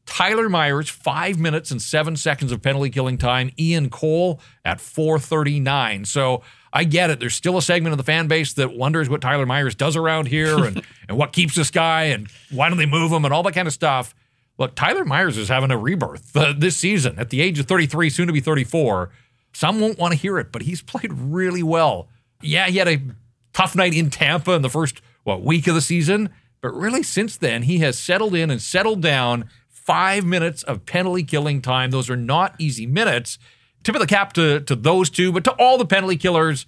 Tyler 0.04 0.49
Myers, 0.49 0.88
five 0.88 1.38
minutes 1.38 1.71
and 1.71 1.80
seven 1.80 2.16
seconds 2.16 2.50
of 2.50 2.61
penalty 2.61 2.90
killing 2.90 3.18
time. 3.18 3.52
Ian 3.59 3.88
Cole 3.88 4.40
at 4.64 4.80
439. 4.80 6.04
So 6.04 6.42
I 6.73 6.85
get 6.85 7.09
it. 7.11 7.21
There's 7.21 7.37
still 7.37 7.56
a 7.56 7.62
segment 7.62 7.92
of 7.92 7.99
the 7.99 8.04
fan 8.04 8.26
base 8.26 8.52
that 8.54 8.76
wonders 8.76 9.09
what 9.09 9.21
Tyler 9.21 9.47
Myers 9.47 9.76
does 9.76 9.94
around 9.94 10.26
here 10.26 10.64
and, 10.64 10.82
and 11.09 11.16
what 11.16 11.32
keeps 11.32 11.54
this 11.54 11.71
guy 11.71 12.04
and 12.04 12.28
why 12.50 12.68
don't 12.68 12.78
they 12.78 12.87
move 12.87 13.12
him 13.12 13.25
and 13.25 13.32
all 13.32 13.44
that 13.44 13.54
kind 13.54 13.68
of 13.68 13.75
stuff. 13.75 14.14
Look, 14.59 14.75
Tyler 14.75 15.04
Myers 15.04 15.38
is 15.38 15.49
having 15.49 15.71
a 15.71 15.78
rebirth 15.78 16.37
uh, 16.37 16.52
this 16.56 16.76
season 16.76 17.18
at 17.18 17.30
the 17.30 17.40
age 17.40 17.59
of 17.59 17.66
33, 17.66 18.11
soon 18.11 18.26
to 18.26 18.32
be 18.32 18.40
34. 18.40 19.11
Some 19.54 19.80
won't 19.80 19.99
want 19.99 20.12
to 20.12 20.18
hear 20.18 20.38
it, 20.38 20.52
but 20.52 20.62
he's 20.62 20.82
played 20.82 21.12
really 21.12 21.62
well. 21.62 22.09
Yeah, 22.40 22.66
he 22.66 22.78
had 22.78 22.88
a 22.88 23.00
tough 23.52 23.75
night 23.75 23.94
in 23.94 24.11
Tampa 24.11 24.52
in 24.52 24.62
the 24.62 24.71
first 24.71 25.00
what 25.25 25.42
week 25.42 25.66
of 25.66 25.75
the 25.75 25.80
season, 25.80 26.30
but 26.61 26.75
really 26.75 27.02
since 27.02 27.37
then 27.37 27.62
he 27.62 27.78
has 27.78 27.99
settled 27.99 28.35
in 28.35 28.50
and 28.50 28.61
settled 28.61 29.02
down. 29.02 29.49
Five 29.68 30.25
minutes 30.25 30.62
of 30.62 30.87
penalty 30.87 31.25
killing 31.25 31.61
time; 31.61 31.90
those 31.90 32.09
are 32.09 32.16
not 32.16 32.54
easy 32.61 32.87
minutes. 32.87 33.37
Tip 33.82 33.97
of 33.97 34.00
the 34.00 34.06
cap 34.06 34.32
to 34.35 34.61
to 34.61 34.76
those 34.76 35.11
two, 35.11 35.32
but 35.32 35.42
to 35.44 35.50
all 35.52 35.76
the 35.76 35.85
penalty 35.85 36.16
killers, 36.16 36.66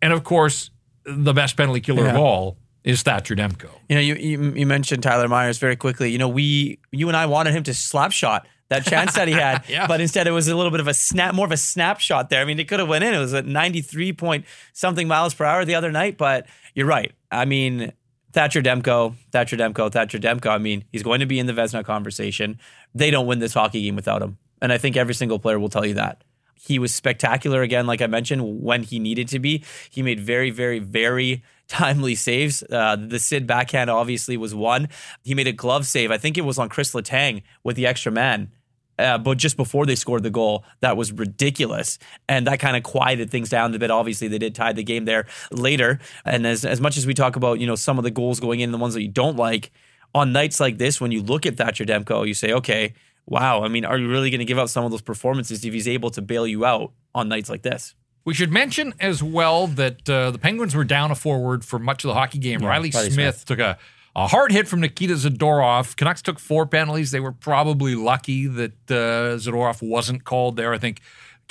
and 0.00 0.12
of 0.12 0.24
course 0.24 0.70
the 1.04 1.32
best 1.32 1.56
penalty 1.56 1.80
killer 1.80 2.04
yeah. 2.04 2.10
of 2.10 2.16
all, 2.16 2.58
is 2.84 3.02
Thatcher 3.02 3.34
Demko. 3.34 3.70
You 3.88 3.96
know, 3.96 4.00
you, 4.00 4.14
you, 4.14 4.52
you 4.52 4.66
mentioned 4.66 5.02
Tyler 5.02 5.28
Myers 5.28 5.58
very 5.58 5.76
quickly. 5.76 6.10
You 6.10 6.18
know, 6.18 6.28
we 6.28 6.78
you 6.90 7.08
and 7.08 7.16
I 7.16 7.26
wanted 7.26 7.54
him 7.54 7.62
to 7.64 7.74
slap 7.74 8.12
shot 8.12 8.46
that 8.68 8.84
chance 8.84 9.14
that 9.14 9.28
he 9.28 9.34
had, 9.34 9.64
yeah. 9.68 9.86
but 9.86 10.00
instead 10.00 10.26
it 10.26 10.30
was 10.30 10.48
a 10.48 10.56
little 10.56 10.70
bit 10.70 10.80
of 10.80 10.88
a 10.88 10.94
snap, 10.94 11.34
more 11.34 11.46
of 11.46 11.52
a 11.52 11.56
snapshot 11.56 12.30
there. 12.30 12.40
I 12.40 12.44
mean, 12.44 12.58
it 12.58 12.68
could 12.68 12.80
have 12.80 12.88
went 12.88 13.04
in. 13.04 13.12
It 13.12 13.18
was 13.18 13.34
at 13.34 13.46
93 13.46 14.12
point 14.14 14.44
something 14.72 15.06
miles 15.06 15.34
per 15.34 15.44
hour 15.44 15.64
the 15.64 15.74
other 15.74 15.92
night, 15.92 16.16
but 16.16 16.46
you're 16.74 16.86
right. 16.86 17.12
I 17.30 17.44
mean, 17.44 17.92
Thatcher 18.32 18.62
Demko, 18.62 19.14
Thatcher 19.30 19.56
Demko, 19.56 19.92
Thatcher 19.92 20.18
Demko. 20.18 20.48
I 20.48 20.58
mean, 20.58 20.84
he's 20.90 21.02
going 21.02 21.20
to 21.20 21.26
be 21.26 21.38
in 21.38 21.46
the 21.46 21.52
Vezina 21.52 21.84
conversation. 21.84 22.58
They 22.94 23.10
don't 23.10 23.26
win 23.26 23.38
this 23.40 23.54
hockey 23.54 23.82
game 23.82 23.96
without 23.96 24.22
him. 24.22 24.38
And 24.60 24.72
I 24.72 24.78
think 24.78 24.96
every 24.96 25.14
single 25.14 25.38
player 25.38 25.58
will 25.58 25.68
tell 25.68 25.84
you 25.84 25.94
that. 25.94 26.22
He 26.64 26.78
was 26.78 26.94
spectacular 26.94 27.62
again, 27.62 27.88
like 27.88 28.00
I 28.00 28.06
mentioned, 28.06 28.62
when 28.62 28.84
he 28.84 29.00
needed 29.00 29.26
to 29.28 29.40
be. 29.40 29.64
He 29.90 30.00
made 30.00 30.20
very, 30.20 30.50
very, 30.50 30.78
very 30.78 31.42
timely 31.66 32.14
saves. 32.14 32.62
Uh, 32.70 32.94
the 32.94 33.18
Sid 33.18 33.48
backhand 33.48 33.90
obviously 33.90 34.36
was 34.36 34.54
one. 34.54 34.88
He 35.24 35.34
made 35.34 35.48
a 35.48 35.52
glove 35.52 35.86
save. 35.86 36.12
I 36.12 36.18
think 36.18 36.38
it 36.38 36.42
was 36.42 36.60
on 36.60 36.68
Chris 36.68 36.92
Letang 36.92 37.42
with 37.64 37.74
the 37.74 37.86
extra 37.86 38.12
man. 38.12 38.52
Uh, 38.96 39.18
but 39.18 39.38
just 39.38 39.56
before 39.56 39.86
they 39.86 39.96
scored 39.96 40.22
the 40.22 40.30
goal, 40.30 40.64
that 40.80 40.96
was 40.96 41.10
ridiculous. 41.10 41.98
And 42.28 42.46
that 42.46 42.60
kind 42.60 42.76
of 42.76 42.84
quieted 42.84 43.28
things 43.30 43.48
down 43.48 43.74
a 43.74 43.78
bit. 43.80 43.90
Obviously, 43.90 44.28
they 44.28 44.38
did 44.38 44.54
tie 44.54 44.72
the 44.72 44.84
game 44.84 45.04
there 45.04 45.26
later. 45.50 45.98
And 46.24 46.46
as, 46.46 46.64
as 46.64 46.80
much 46.80 46.96
as 46.96 47.08
we 47.08 47.14
talk 47.14 47.34
about, 47.34 47.58
you 47.58 47.66
know, 47.66 47.74
some 47.74 47.98
of 47.98 48.04
the 48.04 48.10
goals 48.12 48.38
going 48.38 48.60
in, 48.60 48.70
the 48.70 48.78
ones 48.78 48.94
that 48.94 49.02
you 49.02 49.08
don't 49.08 49.36
like, 49.36 49.72
on 50.14 50.30
nights 50.30 50.60
like 50.60 50.78
this, 50.78 51.00
when 51.00 51.10
you 51.10 51.22
look 51.22 51.44
at 51.44 51.56
Thatcher 51.56 51.84
Demko, 51.84 52.24
you 52.24 52.34
say, 52.34 52.52
okay, 52.52 52.92
wow, 53.26 53.62
I 53.62 53.68
mean, 53.68 53.84
are 53.84 53.98
you 53.98 54.08
really 54.08 54.30
going 54.30 54.40
to 54.40 54.44
give 54.44 54.58
up 54.58 54.68
some 54.68 54.84
of 54.84 54.90
those 54.90 55.02
performances 55.02 55.64
if 55.64 55.72
he's 55.72 55.88
able 55.88 56.10
to 56.10 56.22
bail 56.22 56.46
you 56.46 56.64
out 56.64 56.92
on 57.14 57.28
nights 57.28 57.48
like 57.48 57.62
this? 57.62 57.94
We 58.24 58.34
should 58.34 58.52
mention 58.52 58.94
as 59.00 59.22
well 59.22 59.66
that 59.66 60.08
uh, 60.08 60.30
the 60.30 60.38
Penguins 60.38 60.74
were 60.74 60.84
down 60.84 61.10
a 61.10 61.14
forward 61.14 61.64
for 61.64 61.78
much 61.78 62.04
of 62.04 62.08
the 62.08 62.14
hockey 62.14 62.38
game. 62.38 62.62
Yeah, 62.62 62.68
Reilly 62.68 62.92
Smith, 62.92 63.12
Smith, 63.12 63.44
took 63.44 63.58
a, 63.58 63.78
a 64.14 64.28
hard 64.28 64.52
hit 64.52 64.68
from 64.68 64.80
Nikita 64.80 65.14
Zadorov. 65.14 65.96
Canucks 65.96 66.22
took 66.22 66.38
four 66.38 66.66
penalties. 66.66 67.10
They 67.10 67.20
were 67.20 67.32
probably 67.32 67.96
lucky 67.96 68.46
that 68.46 68.72
uh, 68.88 69.38
Zadorov 69.38 69.82
wasn't 69.82 70.24
called 70.24 70.56
there. 70.56 70.72
I 70.72 70.78
think 70.78 71.00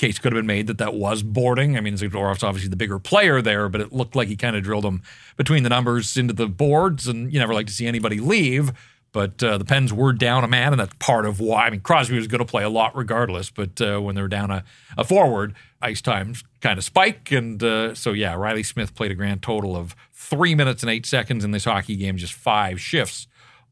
case 0.02 0.18
could 0.18 0.32
have 0.32 0.38
been 0.38 0.46
made 0.46 0.66
that 0.66 0.78
that 0.78 0.94
was 0.94 1.22
boarding. 1.22 1.76
I 1.76 1.80
mean, 1.80 1.94
Zadorov's 1.94 2.42
obviously 2.42 2.68
the 2.68 2.76
bigger 2.76 2.98
player 2.98 3.40
there, 3.40 3.68
but 3.68 3.80
it 3.80 3.92
looked 3.92 4.16
like 4.16 4.28
he 4.28 4.36
kind 4.36 4.56
of 4.56 4.62
drilled 4.62 4.84
him 4.84 5.02
between 5.36 5.62
the 5.62 5.68
numbers 5.68 6.16
into 6.16 6.34
the 6.34 6.48
boards, 6.48 7.06
and 7.06 7.32
you 7.32 7.38
never 7.38 7.54
like 7.54 7.66
to 7.68 7.72
see 7.72 7.86
anybody 7.86 8.18
leave. 8.18 8.72
But 9.12 9.42
uh, 9.42 9.58
the 9.58 9.64
Pens 9.64 9.92
were 9.92 10.14
down 10.14 10.42
a 10.42 10.48
man, 10.48 10.72
and 10.72 10.80
that's 10.80 10.94
part 10.98 11.26
of 11.26 11.38
why. 11.38 11.66
I 11.66 11.70
mean, 11.70 11.80
Crosby 11.80 12.16
was 12.16 12.26
going 12.26 12.38
to 12.38 12.46
play 12.46 12.64
a 12.64 12.70
lot 12.70 12.96
regardless, 12.96 13.50
but 13.50 13.80
uh, 13.80 14.00
when 14.00 14.14
they 14.14 14.22
were 14.22 14.28
down 14.28 14.50
a, 14.50 14.64
a 14.96 15.04
forward, 15.04 15.54
ice 15.82 16.00
times 16.00 16.42
kind 16.60 16.78
of 16.78 16.84
spike. 16.84 17.30
And 17.30 17.62
uh, 17.62 17.94
so, 17.94 18.12
yeah, 18.12 18.34
Reilly 18.34 18.62
Smith 18.62 18.94
played 18.94 19.10
a 19.10 19.14
grand 19.14 19.42
total 19.42 19.76
of 19.76 19.94
three 20.12 20.54
minutes 20.54 20.82
and 20.82 20.88
eight 20.90 21.04
seconds 21.04 21.44
in 21.44 21.50
this 21.50 21.64
hockey 21.64 21.96
game, 21.96 22.16
just 22.16 22.32
five 22.32 22.80
shifts 22.80 23.26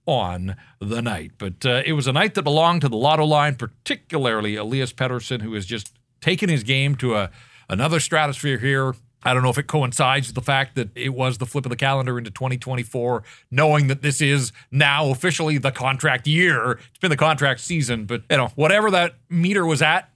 on 0.04 0.56
the 0.78 1.00
night. 1.00 1.32
But 1.38 1.64
uh, 1.64 1.82
it 1.86 1.92
was 1.92 2.06
a 2.06 2.12
night 2.12 2.34
that 2.34 2.42
belonged 2.42 2.82
to 2.82 2.88
the 2.88 2.96
lotto 2.96 3.24
line, 3.24 3.54
particularly 3.54 4.56
Elias 4.56 4.92
Pettersson, 4.92 5.40
who 5.40 5.54
has 5.54 5.64
just 5.64 5.94
taken 6.20 6.50
his 6.50 6.62
game 6.64 6.96
to 6.96 7.16
a 7.16 7.30
another 7.68 8.00
stratosphere 8.00 8.58
here 8.58 8.94
I 9.22 9.34
don't 9.34 9.42
know 9.42 9.50
if 9.50 9.58
it 9.58 9.66
coincides 9.66 10.28
with 10.28 10.34
the 10.34 10.42
fact 10.42 10.76
that 10.76 10.88
it 10.94 11.10
was 11.10 11.38
the 11.38 11.46
flip 11.46 11.66
of 11.66 11.70
the 11.70 11.76
calendar 11.76 12.16
into 12.18 12.30
2024, 12.30 13.22
knowing 13.50 13.88
that 13.88 14.02
this 14.02 14.20
is 14.20 14.52
now 14.70 15.10
officially 15.10 15.58
the 15.58 15.70
contract 15.70 16.26
year. 16.26 16.72
It's 16.72 16.98
been 17.00 17.10
the 17.10 17.16
contract 17.16 17.60
season, 17.60 18.06
but 18.06 18.22
you 18.30 18.36
know, 18.36 18.48
whatever 18.54 18.90
that 18.90 19.16
meter 19.28 19.66
was 19.66 19.82
at 19.82 20.10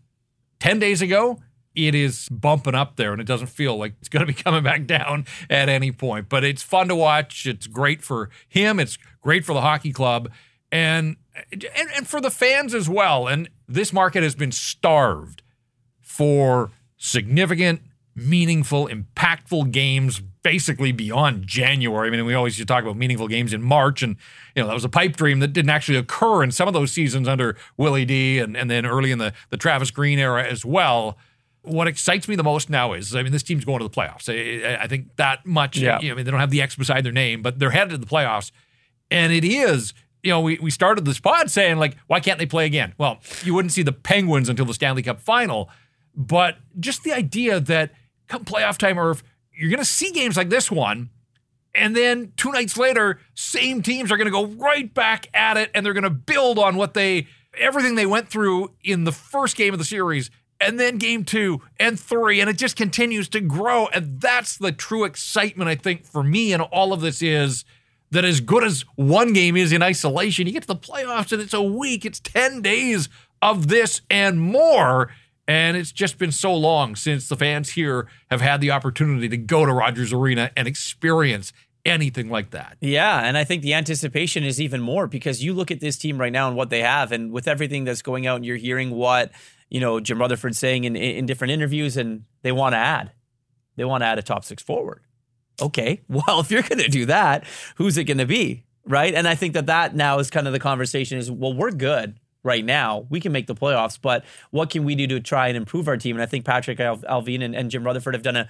10 0.60 0.78
days 0.78 1.02
ago, 1.02 1.38
it 1.74 1.94
is 1.94 2.28
bumping 2.28 2.74
up 2.74 2.96
there 2.96 3.12
and 3.12 3.20
it 3.20 3.26
doesn't 3.26 3.48
feel 3.48 3.76
like 3.76 3.94
it's 4.00 4.08
going 4.08 4.26
to 4.26 4.32
be 4.32 4.32
coming 4.42 4.62
back 4.62 4.86
down 4.86 5.26
at 5.50 5.68
any 5.68 5.92
point. 5.92 6.28
But 6.28 6.44
it's 6.44 6.62
fun 6.62 6.88
to 6.88 6.94
watch. 6.94 7.46
It's 7.46 7.66
great 7.66 8.02
for 8.02 8.30
him. 8.48 8.78
It's 8.80 8.96
great 9.20 9.44
for 9.44 9.54
the 9.54 9.60
hockey 9.60 9.92
club 9.92 10.30
and 10.70 11.16
and, 11.52 11.88
and 11.96 12.06
for 12.06 12.20
the 12.20 12.30
fans 12.30 12.74
as 12.74 12.88
well. 12.88 13.26
And 13.26 13.48
this 13.68 13.92
market 13.92 14.22
has 14.22 14.34
been 14.34 14.52
starved 14.52 15.42
for 16.00 16.70
significant 16.96 17.80
meaningful, 18.14 18.88
impactful 18.88 19.70
games 19.70 20.20
basically 20.42 20.92
beyond 20.92 21.46
January. 21.46 22.08
I 22.08 22.10
mean, 22.10 22.24
we 22.24 22.34
always 22.34 22.58
used 22.58 22.68
to 22.68 22.72
talk 22.72 22.84
about 22.84 22.96
meaningful 22.96 23.28
games 23.28 23.52
in 23.52 23.62
March, 23.62 24.02
and 24.02 24.16
you 24.54 24.62
know 24.62 24.68
that 24.68 24.74
was 24.74 24.84
a 24.84 24.88
pipe 24.88 25.16
dream 25.16 25.40
that 25.40 25.48
didn't 25.48 25.70
actually 25.70 25.98
occur 25.98 26.42
in 26.42 26.50
some 26.50 26.68
of 26.68 26.74
those 26.74 26.92
seasons 26.92 27.26
under 27.26 27.56
Willie 27.76 28.04
D, 28.04 28.38
and 28.38 28.56
and 28.56 28.70
then 28.70 28.86
early 28.86 29.10
in 29.10 29.18
the 29.18 29.32
the 29.50 29.56
Travis 29.56 29.90
Green 29.90 30.18
era 30.18 30.44
as 30.44 30.64
well. 30.64 31.18
What 31.62 31.88
excites 31.88 32.28
me 32.28 32.36
the 32.36 32.44
most 32.44 32.68
now 32.68 32.92
is, 32.92 33.16
I 33.16 33.22
mean, 33.22 33.32
this 33.32 33.42
team's 33.42 33.64
going 33.64 33.78
to 33.78 33.84
the 33.84 33.90
playoffs. 33.90 34.28
I, 34.28 34.82
I 34.82 34.86
think 34.86 35.16
that 35.16 35.46
much. 35.46 35.78
Yeah. 35.78 35.98
You 35.98 36.08
know, 36.08 36.12
I 36.12 36.16
mean, 36.16 36.26
they 36.26 36.30
don't 36.30 36.40
have 36.40 36.50
the 36.50 36.60
X 36.60 36.76
beside 36.76 37.04
their 37.04 37.12
name, 37.12 37.40
but 37.40 37.58
they're 37.58 37.70
headed 37.70 37.90
to 37.90 37.98
the 37.98 38.06
playoffs, 38.06 38.50
and 39.10 39.32
it 39.32 39.44
is 39.44 39.94
you 40.22 40.30
know, 40.30 40.40
we, 40.40 40.58
we 40.58 40.70
started 40.70 41.04
this 41.04 41.20
pod 41.20 41.50
saying, 41.50 41.76
like, 41.76 41.98
why 42.06 42.18
can't 42.18 42.38
they 42.38 42.46
play 42.46 42.64
again? 42.64 42.94
Well, 42.96 43.18
you 43.42 43.52
wouldn't 43.52 43.72
see 43.72 43.82
the 43.82 43.92
Penguins 43.92 44.48
until 44.48 44.64
the 44.64 44.72
Stanley 44.72 45.02
Cup 45.02 45.20
final. 45.20 45.68
But 46.16 46.56
just 46.80 47.04
the 47.04 47.12
idea 47.12 47.60
that 47.60 47.92
come 48.28 48.44
playoff 48.44 48.78
time, 48.78 48.98
Irv, 48.98 49.22
you're 49.52 49.70
going 49.70 49.78
to 49.78 49.84
see 49.84 50.10
games 50.10 50.36
like 50.36 50.50
this 50.50 50.70
one. 50.70 51.10
And 51.74 51.96
then 51.96 52.32
two 52.36 52.52
nights 52.52 52.76
later, 52.76 53.18
same 53.34 53.82
teams 53.82 54.12
are 54.12 54.16
going 54.16 54.26
to 54.26 54.30
go 54.30 54.46
right 54.46 54.92
back 54.92 55.28
at 55.34 55.56
it 55.56 55.70
and 55.74 55.84
they're 55.84 55.92
going 55.92 56.04
to 56.04 56.10
build 56.10 56.58
on 56.58 56.76
what 56.76 56.94
they, 56.94 57.26
everything 57.58 57.96
they 57.96 58.06
went 58.06 58.28
through 58.28 58.70
in 58.82 59.04
the 59.04 59.12
first 59.12 59.56
game 59.56 59.72
of 59.74 59.78
the 59.78 59.84
series 59.84 60.30
and 60.60 60.78
then 60.78 60.98
game 60.98 61.24
two 61.24 61.60
and 61.78 61.98
three. 61.98 62.40
And 62.40 62.48
it 62.48 62.58
just 62.58 62.76
continues 62.76 63.28
to 63.30 63.40
grow. 63.40 63.88
And 63.88 64.20
that's 64.20 64.56
the 64.56 64.72
true 64.72 65.04
excitement, 65.04 65.68
I 65.68 65.74
think, 65.74 66.04
for 66.06 66.22
me 66.22 66.52
and 66.52 66.62
all 66.62 66.92
of 66.92 67.00
this 67.00 67.20
is 67.22 67.64
that 68.12 68.24
as 68.24 68.40
good 68.40 68.62
as 68.62 68.84
one 68.94 69.32
game 69.32 69.56
is 69.56 69.72
in 69.72 69.82
isolation, 69.82 70.46
you 70.46 70.52
get 70.52 70.62
to 70.62 70.68
the 70.68 70.76
playoffs 70.76 71.32
and 71.32 71.42
it's 71.42 71.54
a 71.54 71.62
week, 71.62 72.04
it's 72.04 72.20
10 72.20 72.62
days 72.62 73.08
of 73.42 73.66
this 73.66 74.00
and 74.08 74.40
more. 74.40 75.10
And 75.46 75.76
it's 75.76 75.92
just 75.92 76.18
been 76.18 76.32
so 76.32 76.54
long 76.54 76.96
since 76.96 77.28
the 77.28 77.36
fans 77.36 77.70
here 77.70 78.08
have 78.30 78.40
had 78.40 78.60
the 78.60 78.70
opportunity 78.70 79.28
to 79.28 79.36
go 79.36 79.66
to 79.66 79.72
Rogers 79.72 80.12
Arena 80.12 80.50
and 80.56 80.66
experience 80.66 81.52
anything 81.84 82.30
like 82.30 82.50
that. 82.50 82.78
Yeah, 82.80 83.20
and 83.20 83.36
I 83.36 83.44
think 83.44 83.62
the 83.62 83.74
anticipation 83.74 84.42
is 84.42 84.60
even 84.60 84.80
more 84.80 85.06
because 85.06 85.44
you 85.44 85.52
look 85.52 85.70
at 85.70 85.80
this 85.80 85.98
team 85.98 86.18
right 86.18 86.32
now 86.32 86.48
and 86.48 86.56
what 86.56 86.70
they 86.70 86.80
have, 86.80 87.12
and 87.12 87.30
with 87.30 87.46
everything 87.46 87.84
that's 87.84 88.00
going 88.00 88.26
out, 88.26 88.36
and 88.36 88.46
you're 88.46 88.56
hearing 88.56 88.90
what 88.90 89.32
you 89.68 89.80
know 89.80 90.00
Jim 90.00 90.18
Rutherford 90.18 90.56
saying 90.56 90.84
in 90.84 90.96
in 90.96 91.26
different 91.26 91.52
interviews, 91.52 91.98
and 91.98 92.24
they 92.42 92.52
want 92.52 92.72
to 92.72 92.78
add, 92.78 93.12
they 93.76 93.84
want 93.84 94.02
to 94.02 94.06
add 94.06 94.18
a 94.18 94.22
top 94.22 94.44
six 94.44 94.62
forward. 94.62 95.02
Okay, 95.60 96.00
well, 96.08 96.40
if 96.40 96.50
you're 96.50 96.62
going 96.62 96.82
to 96.82 96.88
do 96.88 97.04
that, 97.06 97.44
who's 97.76 97.98
it 97.98 98.04
going 98.04 98.18
to 98.18 98.26
be? 98.26 98.64
right? 98.86 99.14
And 99.14 99.26
I 99.26 99.34
think 99.34 99.54
that 99.54 99.66
that 99.66 99.94
now 99.94 100.18
is 100.18 100.30
kind 100.30 100.46
of 100.46 100.52
the 100.52 100.58
conversation 100.58 101.18
is, 101.18 101.30
well, 101.30 101.54
we're 101.54 101.70
good 101.70 102.18
right 102.44 102.64
now. 102.64 103.06
We 103.10 103.20
can 103.20 103.32
make 103.32 103.48
the 103.48 103.54
playoffs, 103.54 103.98
but 104.00 104.24
what 104.50 104.70
can 104.70 104.84
we 104.84 104.94
do 104.94 105.08
to 105.08 105.20
try 105.20 105.48
and 105.48 105.56
improve 105.56 105.88
our 105.88 105.96
team? 105.96 106.14
And 106.14 106.22
I 106.22 106.26
think 106.26 106.44
Patrik 106.44 106.78
Allvin 106.78 107.42
and, 107.42 107.56
and 107.56 107.70
Jim 107.70 107.82
Rutherford 107.82 108.14
have 108.14 108.22
done 108.22 108.36
a 108.36 108.48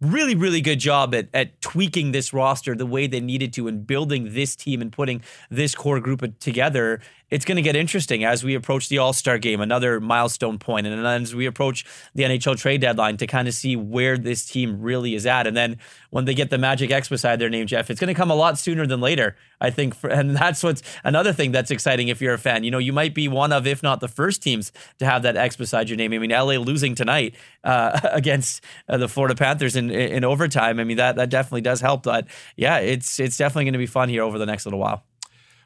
really, 0.00 0.34
really 0.34 0.60
good 0.60 0.78
job 0.78 1.14
at, 1.14 1.28
at 1.32 1.60
tweaking 1.62 2.12
this 2.12 2.32
roster 2.32 2.74
the 2.74 2.84
way 2.84 3.06
they 3.06 3.20
needed 3.20 3.52
to 3.54 3.66
and 3.66 3.86
building 3.86 4.34
this 4.34 4.54
team 4.54 4.82
and 4.82 4.92
putting 4.92 5.22
this 5.50 5.74
core 5.74 6.00
group 6.00 6.38
together 6.38 7.00
it's 7.30 7.44
going 7.44 7.56
to 7.56 7.62
get 7.62 7.74
interesting 7.74 8.24
as 8.24 8.44
we 8.44 8.54
approach 8.54 8.88
the 8.88 8.98
All 8.98 9.12
Star 9.12 9.38
game, 9.38 9.60
another 9.60 10.00
milestone 10.00 10.58
point, 10.58 10.86
and 10.86 11.04
then 11.04 11.22
as 11.22 11.34
we 11.34 11.46
approach 11.46 11.84
the 12.14 12.22
NHL 12.22 12.56
trade 12.56 12.80
deadline 12.80 13.16
to 13.16 13.26
kind 13.26 13.48
of 13.48 13.54
see 13.54 13.74
where 13.74 14.16
this 14.16 14.44
team 14.44 14.80
really 14.80 15.14
is 15.14 15.26
at. 15.26 15.46
And 15.46 15.56
then 15.56 15.78
when 16.10 16.24
they 16.24 16.34
get 16.34 16.50
the 16.50 16.58
Magic 16.58 16.90
X 16.90 17.08
beside 17.08 17.38
their 17.38 17.50
name, 17.50 17.66
Jeff, 17.66 17.90
it's 17.90 17.98
going 17.98 18.08
to 18.08 18.14
come 18.14 18.30
a 18.30 18.34
lot 18.34 18.58
sooner 18.58 18.86
than 18.86 19.00
later, 19.00 19.36
I 19.60 19.70
think. 19.70 19.94
For, 19.94 20.08
and 20.08 20.36
that's 20.36 20.62
what's 20.62 20.82
another 21.02 21.32
thing 21.32 21.50
that's 21.50 21.70
exciting 21.70 22.08
if 22.08 22.20
you're 22.20 22.34
a 22.34 22.38
fan. 22.38 22.62
You 22.62 22.70
know, 22.70 22.78
you 22.78 22.92
might 22.92 23.14
be 23.14 23.26
one 23.26 23.52
of, 23.52 23.66
if 23.66 23.82
not 23.82 24.00
the 24.00 24.08
first 24.08 24.42
teams 24.42 24.70
to 24.98 25.06
have 25.06 25.22
that 25.22 25.36
X 25.36 25.56
beside 25.56 25.88
your 25.88 25.96
name. 25.96 26.12
I 26.12 26.18
mean, 26.18 26.30
LA 26.30 26.54
losing 26.54 26.94
tonight 26.94 27.34
uh, 27.64 27.98
against 28.12 28.62
uh, 28.88 28.98
the 28.98 29.08
Florida 29.08 29.34
Panthers 29.34 29.74
in, 29.74 29.90
in 29.90 30.24
overtime. 30.24 30.78
I 30.78 30.84
mean, 30.84 30.98
that 30.98 31.16
that 31.16 31.30
definitely 31.30 31.62
does 31.62 31.80
help. 31.80 32.04
But 32.04 32.28
yeah, 32.56 32.78
it's 32.78 33.18
it's 33.18 33.36
definitely 33.36 33.64
going 33.64 33.72
to 33.72 33.78
be 33.78 33.86
fun 33.86 34.08
here 34.08 34.22
over 34.22 34.38
the 34.38 34.46
next 34.46 34.64
little 34.64 34.78
while. 34.78 35.02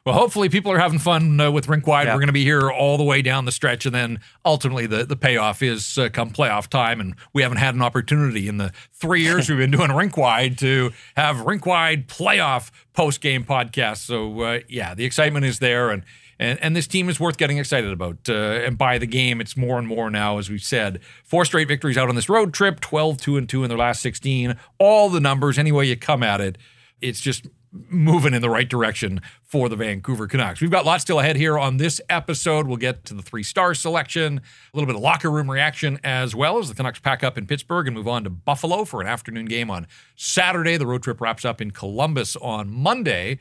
Well, 0.03 0.15
hopefully 0.15 0.49
people 0.49 0.71
are 0.71 0.79
having 0.79 0.97
fun 0.97 1.39
uh, 1.39 1.51
with 1.51 1.67
rink 1.67 1.85
wide. 1.85 2.07
Yeah. 2.07 2.15
We're 2.15 2.21
going 2.21 2.27
to 2.27 2.33
be 2.33 2.43
here 2.43 2.71
all 2.71 2.97
the 2.97 3.03
way 3.03 3.21
down 3.21 3.45
the 3.45 3.51
stretch, 3.51 3.85
and 3.85 3.93
then 3.93 4.19
ultimately 4.43 4.87
the, 4.87 5.05
the 5.05 5.15
payoff 5.15 5.61
is 5.61 5.95
uh, 5.95 6.09
come 6.09 6.31
playoff 6.31 6.67
time. 6.67 6.99
And 6.99 7.13
we 7.33 7.43
haven't 7.43 7.59
had 7.59 7.75
an 7.75 7.83
opportunity 7.83 8.47
in 8.47 8.57
the 8.57 8.71
three 8.91 9.21
years 9.21 9.47
we've 9.47 9.59
been 9.59 9.69
doing 9.69 9.91
rink 9.91 10.17
wide 10.17 10.57
to 10.59 10.91
have 11.15 11.41
rink 11.41 11.67
wide 11.67 12.07
playoff 12.07 12.71
post 12.93 13.21
game 13.21 13.43
podcast. 13.43 13.97
So 13.97 14.41
uh, 14.41 14.59
yeah, 14.67 14.95
the 14.95 15.05
excitement 15.05 15.45
is 15.45 15.59
there, 15.59 15.91
and 15.91 16.03
and 16.39 16.57
and 16.63 16.75
this 16.75 16.87
team 16.87 17.07
is 17.07 17.19
worth 17.19 17.37
getting 17.37 17.59
excited 17.59 17.93
about. 17.93 18.27
Uh, 18.27 18.33
and 18.33 18.79
by 18.79 18.97
the 18.97 19.05
game, 19.05 19.39
it's 19.39 19.55
more 19.55 19.77
and 19.77 19.87
more 19.87 20.09
now, 20.09 20.39
as 20.39 20.49
we've 20.49 20.63
said. 20.63 20.99
Four 21.23 21.45
straight 21.45 21.67
victories 21.67 21.99
out 21.99 22.09
on 22.09 22.15
this 22.15 22.27
road 22.27 22.55
trip, 22.55 22.79
12 22.79 23.17
2 23.17 23.37
and 23.37 23.47
2 23.47 23.63
in 23.65 23.69
their 23.69 23.77
last 23.77 24.01
16. 24.01 24.55
All 24.79 25.09
the 25.09 25.19
numbers, 25.19 25.59
any 25.59 25.71
way 25.71 25.85
you 25.85 25.95
come 25.95 26.23
at 26.23 26.41
it, 26.41 26.57
it's 27.01 27.21
just 27.21 27.45
moving 27.71 28.33
in 28.33 28.41
the 28.41 28.49
right 28.49 28.67
direction 28.67 29.21
for 29.43 29.69
the 29.69 29.75
Vancouver 29.75 30.27
Canucks. 30.27 30.61
We've 30.61 30.71
got 30.71 30.85
lots 30.85 31.03
still 31.03 31.19
ahead 31.19 31.35
here 31.35 31.57
on 31.57 31.77
this 31.77 32.01
episode. 32.09 32.67
We'll 32.67 32.77
get 32.77 33.05
to 33.05 33.13
the 33.13 33.21
three 33.21 33.43
star 33.43 33.73
selection, 33.73 34.39
a 34.39 34.77
little 34.77 34.87
bit 34.87 34.95
of 34.95 35.01
locker 35.01 35.31
room 35.31 35.49
reaction, 35.49 35.99
as 36.03 36.35
well 36.35 36.57
as 36.57 36.69
the 36.69 36.75
Canucks 36.75 36.99
pack 36.99 37.23
up 37.23 37.37
in 37.37 37.47
Pittsburgh 37.47 37.87
and 37.87 37.95
move 37.95 38.07
on 38.07 38.23
to 38.25 38.29
Buffalo 38.29 38.85
for 38.85 39.01
an 39.01 39.07
afternoon 39.07 39.45
game 39.45 39.71
on 39.71 39.87
Saturday. 40.15 40.77
The 40.77 40.87
road 40.87 41.03
trip 41.03 41.21
wraps 41.21 41.45
up 41.45 41.61
in 41.61 41.71
Columbus 41.71 42.35
on 42.35 42.69
Monday. 42.69 43.39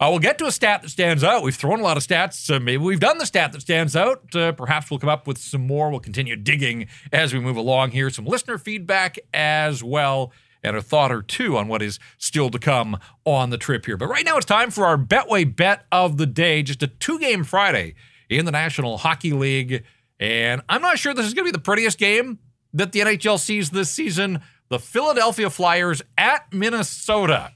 Uh, 0.00 0.06
we'll 0.10 0.20
get 0.20 0.38
to 0.38 0.46
a 0.46 0.52
stat 0.52 0.82
that 0.82 0.90
stands 0.90 1.24
out. 1.24 1.42
We've 1.42 1.56
thrown 1.56 1.80
a 1.80 1.82
lot 1.82 1.96
of 1.96 2.04
stats. 2.04 2.54
Uh, 2.54 2.60
maybe 2.60 2.84
we've 2.84 3.00
done 3.00 3.18
the 3.18 3.26
stat 3.26 3.50
that 3.52 3.60
stands 3.60 3.96
out. 3.96 4.34
Uh, 4.34 4.52
perhaps 4.52 4.90
we'll 4.90 5.00
come 5.00 5.08
up 5.08 5.26
with 5.26 5.38
some 5.38 5.66
more. 5.66 5.90
We'll 5.90 5.98
continue 5.98 6.36
digging 6.36 6.86
as 7.12 7.34
we 7.34 7.40
move 7.40 7.56
along 7.56 7.90
here. 7.90 8.08
Some 8.08 8.24
listener 8.24 8.58
feedback 8.58 9.18
as 9.34 9.82
well 9.82 10.32
and 10.68 10.76
a 10.76 10.82
thought 10.82 11.10
or 11.10 11.22
two 11.22 11.56
on 11.56 11.66
what 11.68 11.82
is 11.82 11.98
still 12.18 12.50
to 12.50 12.58
come 12.58 12.98
on 13.24 13.50
the 13.50 13.58
trip 13.58 13.86
here. 13.86 13.96
But 13.96 14.08
right 14.08 14.24
now 14.24 14.36
it's 14.36 14.46
time 14.46 14.70
for 14.70 14.86
our 14.86 14.98
Betway 14.98 15.54
bet 15.54 15.86
of 15.90 16.16
the 16.18 16.26
day. 16.26 16.62
Just 16.62 16.82
a 16.82 16.86
two 16.86 17.18
game 17.18 17.44
Friday 17.44 17.94
in 18.28 18.44
the 18.44 18.52
National 18.52 18.98
Hockey 18.98 19.32
League. 19.32 19.84
And 20.20 20.62
I'm 20.68 20.82
not 20.82 20.98
sure 20.98 21.14
this 21.14 21.26
is 21.26 21.34
going 21.34 21.46
to 21.46 21.52
be 21.52 21.56
the 21.56 21.62
prettiest 21.62 21.98
game 21.98 22.38
that 22.72 22.92
the 22.92 23.00
NHL 23.00 23.38
sees 23.38 23.70
this 23.70 23.90
season. 23.90 24.40
The 24.68 24.78
Philadelphia 24.78 25.48
Flyers 25.48 26.02
at 26.16 26.52
Minnesota. 26.52 27.52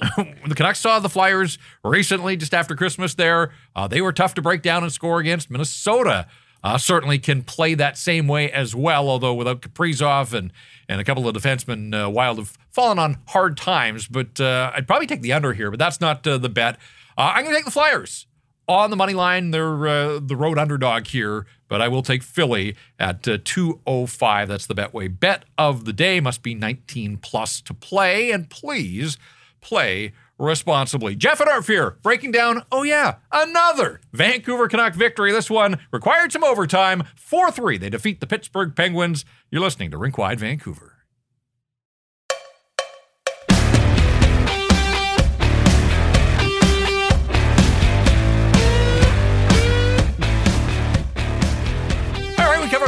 the 0.16 0.54
Canucks 0.54 0.78
saw 0.78 0.98
the 0.98 1.10
Flyers 1.10 1.58
recently, 1.84 2.36
just 2.36 2.54
after 2.54 2.74
Christmas 2.74 3.14
there. 3.14 3.52
Uh, 3.76 3.86
they 3.86 4.00
were 4.00 4.12
tough 4.12 4.32
to 4.34 4.42
break 4.42 4.62
down 4.62 4.82
and 4.82 4.90
score 4.90 5.20
against. 5.20 5.50
Minnesota 5.50 6.26
uh, 6.62 6.78
certainly 6.78 7.18
can 7.18 7.42
play 7.42 7.74
that 7.74 7.96
same 7.96 8.28
way 8.28 8.50
as 8.50 8.74
well, 8.74 9.08
although 9.08 9.34
without 9.34 9.62
Kaprizov 9.62 10.32
and, 10.32 10.52
and 10.88 11.00
a 11.00 11.04
couple 11.04 11.26
of 11.26 11.34
defensemen, 11.34 11.94
uh, 11.94 12.08
Wild 12.10 12.38
have 12.38 12.58
fallen 12.70 12.98
on 12.98 13.18
hard 13.28 13.56
times. 13.56 14.06
But 14.06 14.40
uh, 14.40 14.72
I'd 14.74 14.86
probably 14.86 15.06
take 15.06 15.22
the 15.22 15.32
under 15.32 15.52
here, 15.52 15.70
but 15.70 15.78
that's 15.78 16.00
not 16.00 16.26
uh, 16.26 16.38
the 16.38 16.48
bet. 16.48 16.76
Uh, 17.16 17.32
I'm 17.34 17.44
going 17.44 17.54
to 17.54 17.58
take 17.58 17.64
the 17.64 17.70
Flyers 17.70 18.26
on 18.68 18.90
the 18.90 18.96
money 18.96 19.14
line. 19.14 19.50
They're 19.50 19.88
uh, 19.88 20.20
the 20.22 20.36
road 20.36 20.58
underdog 20.58 21.06
here, 21.06 21.46
but 21.68 21.80
I 21.80 21.88
will 21.88 22.02
take 22.02 22.22
Philly 22.22 22.76
at 22.98 23.22
205. 23.22 24.48
That's 24.48 24.66
the 24.66 24.74
Betway 24.74 25.18
bet 25.18 25.44
of 25.58 25.86
the 25.86 25.92
day. 25.92 26.20
Must 26.20 26.42
be 26.42 26.54
19 26.54 27.16
plus 27.18 27.60
to 27.62 27.74
play. 27.74 28.30
And 28.30 28.48
please 28.48 29.16
play 29.60 30.12
responsibly. 30.40 31.14
Jeff 31.14 31.40
and 31.40 31.64
here, 31.64 31.98
breaking 32.02 32.32
down, 32.32 32.64
oh 32.72 32.82
yeah, 32.82 33.16
another 33.30 34.00
Vancouver 34.12 34.66
Canuck 34.68 34.94
victory. 34.94 35.30
This 35.32 35.50
one 35.50 35.78
required 35.92 36.32
some 36.32 36.42
overtime. 36.42 37.04
4 37.16 37.52
3. 37.52 37.78
They 37.78 37.90
defeat 37.90 38.20
the 38.20 38.26
Pittsburgh 38.26 38.74
Penguins. 38.74 39.24
You're 39.50 39.62
listening 39.62 39.90
to 39.90 39.98
Rinkwide 39.98 40.38
Vancouver. 40.38 40.89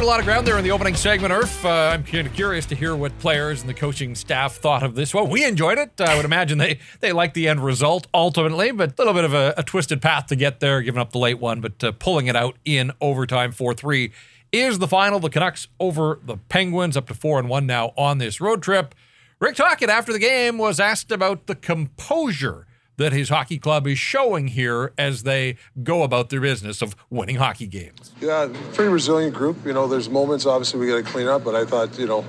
Covered 0.02 0.08
a 0.08 0.10
lot 0.10 0.18
of 0.18 0.26
ground 0.26 0.44
there 0.44 0.58
in 0.58 0.64
the 0.64 0.70
opening 0.72 0.96
segment, 0.96 1.32
Irf. 1.32 1.64
Uh, 1.64 1.92
I'm 1.92 2.02
kind 2.02 2.26
of 2.26 2.32
curious 2.32 2.66
to 2.66 2.74
hear 2.74 2.96
what 2.96 3.16
players 3.20 3.60
and 3.60 3.70
the 3.70 3.74
coaching 3.74 4.16
staff 4.16 4.56
thought 4.56 4.82
of 4.82 4.96
this. 4.96 5.14
Well, 5.14 5.28
we 5.28 5.44
enjoyed 5.44 5.78
it. 5.78 6.00
I 6.00 6.16
would 6.16 6.24
imagine 6.24 6.58
they 6.58 6.80
they 6.98 7.12
liked 7.12 7.34
the 7.34 7.46
end 7.46 7.64
result 7.64 8.08
ultimately, 8.12 8.72
but 8.72 8.90
a 8.90 8.94
little 8.98 9.14
bit 9.14 9.22
of 9.22 9.32
a, 9.32 9.54
a 9.56 9.62
twisted 9.62 10.02
path 10.02 10.26
to 10.26 10.34
get 10.36 10.58
there, 10.58 10.82
giving 10.82 11.00
up 11.00 11.12
the 11.12 11.18
late 11.18 11.38
one, 11.38 11.60
but 11.60 11.84
uh, 11.84 11.92
pulling 11.92 12.26
it 12.26 12.34
out 12.34 12.56
in 12.64 12.90
overtime 13.00 13.52
4 13.52 13.74
3 13.74 14.10
is 14.50 14.80
the 14.80 14.88
final. 14.88 15.20
The 15.20 15.30
Canucks 15.30 15.68
over 15.78 16.18
the 16.24 16.36
Penguins, 16.36 16.96
up 16.96 17.06
to 17.06 17.14
4 17.14 17.38
and 17.38 17.48
1 17.48 17.64
now 17.64 17.92
on 17.96 18.18
this 18.18 18.40
road 18.40 18.60
trip. 18.60 18.96
Rick 19.38 19.54
Tocchet, 19.54 19.88
after 19.88 20.12
the 20.12 20.18
game, 20.18 20.58
was 20.58 20.80
asked 20.80 21.12
about 21.12 21.46
the 21.46 21.54
composure 21.54 22.66
that 23.02 23.12
his 23.12 23.28
hockey 23.28 23.58
club 23.58 23.86
is 23.86 23.98
showing 23.98 24.48
here 24.48 24.92
as 24.96 25.24
they 25.24 25.56
go 25.82 26.04
about 26.04 26.30
their 26.30 26.40
business 26.40 26.82
of 26.82 26.94
winning 27.10 27.36
hockey 27.36 27.66
games. 27.66 28.12
Yeah, 28.20 28.48
pretty 28.72 28.92
resilient 28.92 29.34
group. 29.34 29.64
You 29.66 29.72
know, 29.72 29.88
there's 29.88 30.08
moments 30.08 30.46
obviously 30.46 30.80
we 30.80 30.86
got 30.86 30.96
to 30.96 31.02
clean 31.02 31.26
up, 31.26 31.44
but 31.44 31.54
I 31.54 31.64
thought, 31.64 31.98
you 31.98 32.06
know, 32.06 32.24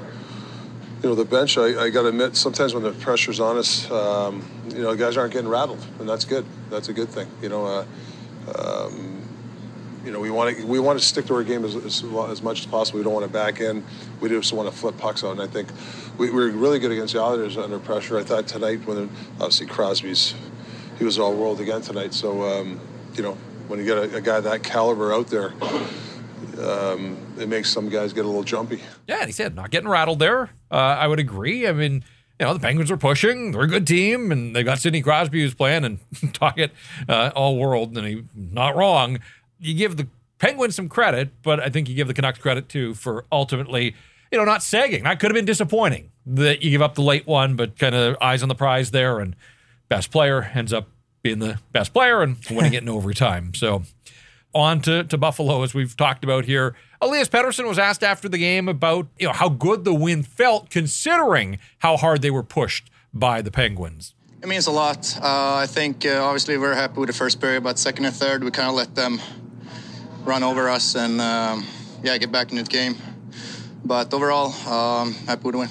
you 1.01 1.09
know, 1.09 1.15
the 1.15 1.25
bench, 1.25 1.57
I, 1.57 1.83
I 1.83 1.89
got 1.89 2.03
to 2.03 2.07
admit, 2.07 2.36
sometimes 2.36 2.73
when 2.73 2.83
the 2.83 2.91
pressure's 2.91 3.39
on 3.39 3.57
us, 3.57 3.91
um, 3.91 4.41
you 4.69 4.81
know, 4.81 4.95
guys 4.95 5.17
aren't 5.17 5.33
getting 5.33 5.49
rattled, 5.49 5.86
and 5.99 6.07
that's 6.07 6.23
good. 6.23 6.45
That's 6.69 6.88
a 6.88 6.93
good 6.93 7.09
thing. 7.09 7.27
You 7.41 7.49
know, 7.49 7.65
uh, 7.65 7.86
um, 8.57 9.21
you 10.05 10.12
know, 10.12 10.19
we 10.19 10.31
want 10.31 10.57
to 10.57 10.65
we 10.65 10.79
want 10.79 10.97
to 10.97 11.05
stick 11.05 11.25
to 11.25 11.36
our 11.36 11.43
game 11.43 11.65
as, 11.65 11.75
as, 11.75 12.03
as, 12.29 12.41
much 12.41 12.62
as 12.62 12.65
possible. 12.65 12.99
We 12.99 13.03
don't 13.03 13.13
want 13.13 13.25
to 13.25 13.31
back 13.31 13.59
in. 13.59 13.83
We 14.21 14.29
just 14.29 14.53
want 14.53 14.71
to 14.71 14.75
flip 14.75 14.97
pucks 14.97 15.23
out. 15.23 15.31
And 15.31 15.41
I 15.41 15.47
think 15.47 15.69
we, 16.17 16.29
we 16.29 16.36
were 16.36 16.51
really 16.51 16.79
good 16.79 16.91
against 16.91 17.13
the 17.13 17.21
Islanders 17.21 17.57
under 17.57 17.79
pressure. 17.79 18.17
I 18.17 18.23
thought 18.23 18.47
tonight, 18.47 18.86
when 18.86 19.09
obviously 19.39 19.67
Crosby's 19.67 20.33
he 20.97 21.06
was 21.06 21.19
all 21.19 21.34
world 21.34 21.60
again 21.60 21.82
tonight. 21.82 22.13
So 22.13 22.43
um, 22.43 22.79
you 23.15 23.23
know, 23.23 23.34
when 23.67 23.79
you 23.79 23.86
get 23.86 23.97
a, 23.97 24.17
a, 24.17 24.21
guy 24.21 24.39
that 24.39 24.63
caliber 24.63 25.13
out 25.13 25.27
there, 25.27 25.53
um, 26.62 27.17
it 27.38 27.47
makes 27.47 27.69
some 27.69 27.89
guys 27.89 28.13
get 28.13 28.25
a 28.25 28.27
little 28.27 28.43
jumpy. 28.43 28.82
Yeah, 29.08 29.19
and 29.19 29.27
he 29.27 29.32
said 29.32 29.56
not 29.56 29.71
getting 29.71 29.89
rattled 29.89 30.19
there. 30.19 30.49
Uh, 30.71 30.75
I 30.75 31.08
would 31.08 31.19
agree. 31.19 31.67
I 31.67 31.73
mean. 31.73 32.03
You 32.39 32.47
know, 32.47 32.56
the 32.56 32.60
Penguins 32.60 32.89
are 32.89 32.97
pushing. 32.97 33.51
They're 33.51 33.62
a 33.62 33.67
good 33.67 33.86
team, 33.86 34.32
and 34.32 34.56
they 34.56 34.63
got 34.63 34.79
Sidney 34.79 35.03
Crosby 35.03 35.41
who's 35.41 35.53
playing 35.53 35.86
and 35.86 35.99
Tocchet 36.34 36.71
uh, 37.08 37.29
all 37.36 37.58
world, 37.58 37.95
and 37.95 38.08
he's 38.08 38.23
not 38.36 38.75
wrong. 38.75 39.19
You 39.60 39.75
give 39.75 39.97
the 39.97 40.08
Penguins 40.43 40.75
some 40.75 40.89
credit, 40.89 41.29
but 41.41 41.62
I 41.62 41.69
think 41.69 41.88
you 41.88 41.95
give 41.95 42.08
the 42.08 42.13
Canucks 42.13 42.38
credit 42.38 42.67
too 42.67 42.95
for 42.95 43.23
ultimately, 43.32 43.95
you 44.29 44.38
know, 44.38 44.43
not 44.43 44.62
sagging. 44.62 45.03
That 45.03 45.19
could 45.19 45.32
have 45.32 45.36
been 45.36 45.45
disappointing 45.45 46.12
that 46.25 46.62
you 46.62 46.69
give 46.69 46.82
up 46.82 46.95
the 46.95 47.01
late 47.01 47.25
one, 47.25 47.56
but 47.56 47.79
kind 47.79 47.95
of 47.95 48.17
eyes 48.19 48.43
on 48.43 48.49
the 48.49 48.56
prize 48.56 48.91
there 48.91 49.19
and 49.19 49.38
best 49.93 50.10
player 50.10 50.49
ends 50.56 50.73
up 50.73 50.88
being 51.21 51.38
the 51.38 51.60
best 51.71 51.93
player 51.93 52.23
and 52.23 52.38
winning 52.49 52.73
it 52.73 52.82
in 52.82 52.89
overtime. 52.89 53.53
So 53.53 53.84
on 54.56 54.82
to, 54.82 55.03
to 55.03 55.17
Buffalo, 55.19 55.62
as 55.62 55.75
we've 55.75 55.95
talked 55.95 56.23
about 56.23 56.45
here. 56.45 56.75
Elias 56.99 57.29
Pettersson 57.29 57.67
was 57.67 57.77
asked 57.77 58.03
after 58.03 58.27
the 58.27 58.39
game 58.39 58.67
about 58.67 59.08
you 59.19 59.27
know 59.27 59.34
how 59.34 59.49
good 59.49 59.84
the 59.84 59.93
win 59.93 60.23
felt, 60.23 60.71
considering 60.71 61.60
how 61.79 61.95
hard 61.95 62.23
they 62.23 62.32
were 62.32 62.43
pushed 62.43 62.89
by 63.13 63.43
the 63.43 63.51
Penguins. 63.51 64.15
It 64.41 64.47
means 64.47 64.65
a 64.65 64.71
lot. 64.71 65.15
Uh, 65.21 65.56
I 65.56 65.67
think 65.67 66.08
uh, 66.08 66.23
obviously 66.23 66.58
we're 66.58 66.73
happy 66.73 66.99
with 66.99 67.08
the 67.08 67.13
first 67.13 67.39
period, 67.39 67.63
but 67.63 67.77
second 67.77 68.06
and 68.06 68.15
third 68.15 68.43
we 68.43 68.49
kind 68.49 68.69
of 68.69 68.75
let 68.75 68.95
them 68.95 69.21
run 70.23 70.41
over 70.41 70.69
us 70.69 70.95
and 70.95 71.21
um, 71.21 71.67
yeah 72.01 72.17
get 72.17 72.32
back 72.32 72.51
into 72.51 72.63
the 72.63 72.69
game. 72.69 72.95
But 73.86 74.12
overall, 74.12 74.53
um, 74.67 75.13
happy 75.27 75.43
with 75.43 75.53
the 75.53 75.60
win. 75.60 75.69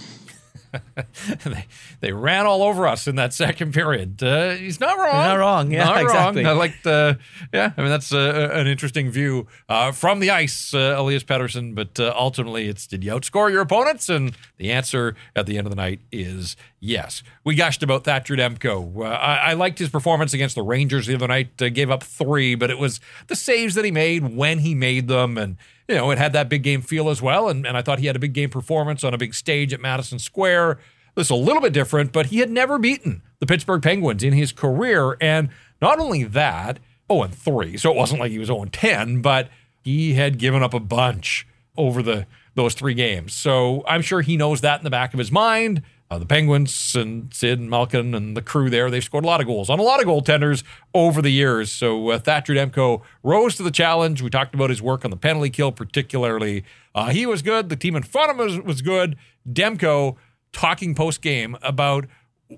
they, 1.45 1.67
they 2.01 2.13
ran 2.13 2.47
all 2.47 2.63
over 2.63 2.87
us 2.87 3.07
in 3.07 3.17
that 3.17 3.33
second 3.33 3.75
period. 3.75 4.23
Uh, 4.23 4.51
he's 4.51 4.81
not 4.81 4.99
wrong. 4.99 5.13
not 5.13 5.39
wrong. 5.39 5.71
Yeah, 5.71 5.85
not 5.85 6.03
exactly. 6.03 6.45
wrong. 6.45 6.55
I 6.55 6.59
liked. 6.59 6.87
Uh, 6.87 7.15
yeah, 7.53 7.73
I 7.77 7.81
mean 7.81 7.91
that's 7.91 8.13
uh, 8.13 8.51
an 8.53 8.67
interesting 8.67 9.11
view 9.11 9.47
uh, 9.69 9.93
from 9.93 10.21
the 10.21 10.31
ice, 10.31 10.73
uh, 10.75 10.95
Elias 10.97 11.25
Pettersson. 11.25 11.75
But 11.75 11.99
uh, 12.01 12.15
ultimately, 12.17 12.69
it's 12.69 12.87
did 12.87 13.05
you 13.05 13.13
outscore 13.13 13.51
your 13.51 13.61
opponents? 13.61 14.09
And 14.09 14.37
the 14.57 14.73
answer 14.73 15.15
at 15.37 15.47
the 15.47 15.59
end 15.59 15.67
of 15.67 15.71
the 15.71 15.77
night 15.77 16.01
is 16.11 16.57
yes. 16.81 17.23
We 17.45 17.55
gushed 17.55 17.83
about 17.83 18.05
Thatcher 18.05 18.37
Demko. 18.37 18.97
Uh, 18.97 19.03
I, 19.03 19.37
I 19.37 19.53
liked 19.55 19.79
his 19.79 19.89
performance 19.91 20.33
against 20.33 20.55
the 20.55 20.63
Rangers 20.63 21.07
the 21.07 21.15
other 21.15 21.29
night. 21.29 21.61
Uh, 21.61 21.69
gave 21.69 21.91
up 21.91 22.03
three, 22.03 22.55
but 22.55 22.71
it 22.71 22.79
was 22.79 23.01
the 23.27 23.37
saves 23.37 23.75
that 23.75 23.85
he 23.85 23.91
made 23.91 24.37
when 24.37 24.61
he 24.61 24.75
made 24.75 25.09
them, 25.09 25.37
and 25.37 25.57
you 25.89 25.95
know, 25.95 26.11
it 26.11 26.19
had 26.19 26.33
that 26.33 26.49
big 26.49 26.63
game 26.63 26.83
feel 26.83 27.09
as 27.09 27.21
well. 27.21 27.49
And, 27.49 27.67
and 27.67 27.77
I 27.77 27.83
thought 27.83 27.99
he 27.99 28.07
had 28.07 28.17
a 28.17 28.21
big 28.21 28.33
game 28.33 28.51
performance 28.51 29.05
on 29.05 29.15
a 29.15 29.19
big 29.19 29.35
stage 29.35 29.73
at 29.73 29.81
Madison 29.81 30.19
Square. 30.19 30.79
This 31.15 31.27
is 31.27 31.31
a 31.31 31.35
little 31.35 31.61
bit 31.61 31.73
different, 31.73 32.13
but 32.13 32.27
he 32.27 32.39
had 32.39 32.51
never 32.51 32.79
beaten 32.79 33.23
the 33.39 33.47
Pittsburgh 33.47 33.83
Penguins 33.83 34.23
in 34.23 34.33
his 34.33 34.53
career. 34.53 35.17
And 35.21 35.51
not 35.81 35.99
only 35.99 36.25
that, 36.25 36.79
0 37.11 37.25
and 37.25 37.35
3. 37.35 37.77
So 37.77 37.91
it 37.91 37.97
wasn't 37.97 38.21
like 38.21 38.31
he 38.31 38.39
was 38.39 38.49
0 38.49 38.63
and 38.63 38.73
10, 38.73 39.21
but 39.21 39.49
he 39.83 40.15
had 40.15 40.39
given 40.39 40.63
up 40.63 40.75
a 40.75 40.81
bunch 40.81 41.47
over 41.77 42.03
the 42.03 42.27
those 42.55 42.75
three 42.75 42.95
games. 42.95 43.33
So 43.33 43.83
I'm 43.87 44.03
sure 44.03 44.21
he 44.21 44.37
knows 44.37 44.61
that 44.61 44.79
in 44.79 44.85
the 44.85 44.91
back 44.91 45.15
of 45.15 45.19
his 45.19 45.33
mind. 45.33 45.83
Uh, 46.13 46.19
the 46.19 46.27
Penguins 46.27 46.95
and 46.95 47.33
Sid 47.33 47.59
and 47.59 47.71
Malkin 47.71 48.15
and 48.15 48.37
the 48.37 48.43
crew 48.43 48.69
there, 48.69 48.91
they've 48.91 49.03
scored 49.03 49.25
a 49.25 49.27
lot 49.27 49.41
of 49.41 49.47
goals 49.47 49.71
on 49.71 49.79
a 49.79 49.83
lot 49.83 49.99
of 49.99 50.07
goaltenders 50.07 50.63
over 50.93 51.23
the 51.23 51.31
years. 51.31 51.73
So 51.73 52.11
uh, 52.11 52.19
Thatcher 52.19 52.53
Demko 52.53 53.01
rose 53.23 53.55
to 53.57 53.63
the 53.63 53.71
challenge. 53.71 54.21
We 54.21 54.29
talked 54.29 54.55
about 54.55 54.69
his 54.69 54.83
work 54.83 55.07
on 55.07 55.11
the 55.11 55.17
penalty 55.17 55.49
kill, 55.49 55.73
particularly. 55.73 56.65
Uh, 56.95 57.09
he 57.09 57.25
was 57.25 57.41
good. 57.41 57.71
The 57.71 57.77
team 57.77 57.97
in 57.97 58.03
front 58.03 58.31
of 58.31 58.39
him 58.39 58.45
was, 58.45 58.61
was 58.61 58.83
good. 58.83 59.17
Demko 59.51 60.17
talking 60.53 60.95
post 60.95 61.23
game 61.23 61.57
about 61.63 62.05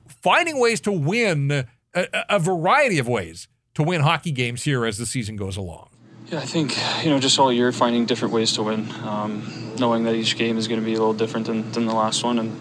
finding 0.08 0.58
ways 0.58 0.80
to 0.80 0.90
win 0.90 1.52
a, 1.52 2.06
a 2.28 2.40
variety 2.40 2.98
of 2.98 3.06
ways 3.06 3.46
to 3.74 3.84
win 3.84 4.00
hockey 4.00 4.32
games 4.32 4.64
here 4.64 4.84
as 4.84 4.98
the 4.98 5.06
season 5.06 5.36
goes 5.36 5.56
along. 5.56 5.90
Yeah, 6.26 6.40
I 6.40 6.46
think 6.46 6.76
you 7.04 7.10
know 7.10 7.20
just 7.20 7.38
all 7.38 7.52
year 7.52 7.70
finding 7.70 8.04
different 8.04 8.34
ways 8.34 8.52
to 8.54 8.64
win, 8.64 8.90
um, 9.04 9.44
knowing 9.78 10.02
that 10.04 10.16
each 10.16 10.36
game 10.36 10.58
is 10.58 10.66
going 10.66 10.80
to 10.80 10.84
be 10.84 10.94
a 10.94 10.98
little 10.98 11.14
different 11.14 11.46
than, 11.46 11.70
than 11.70 11.86
the 11.86 11.94
last 11.94 12.24
one, 12.24 12.40
and 12.40 12.58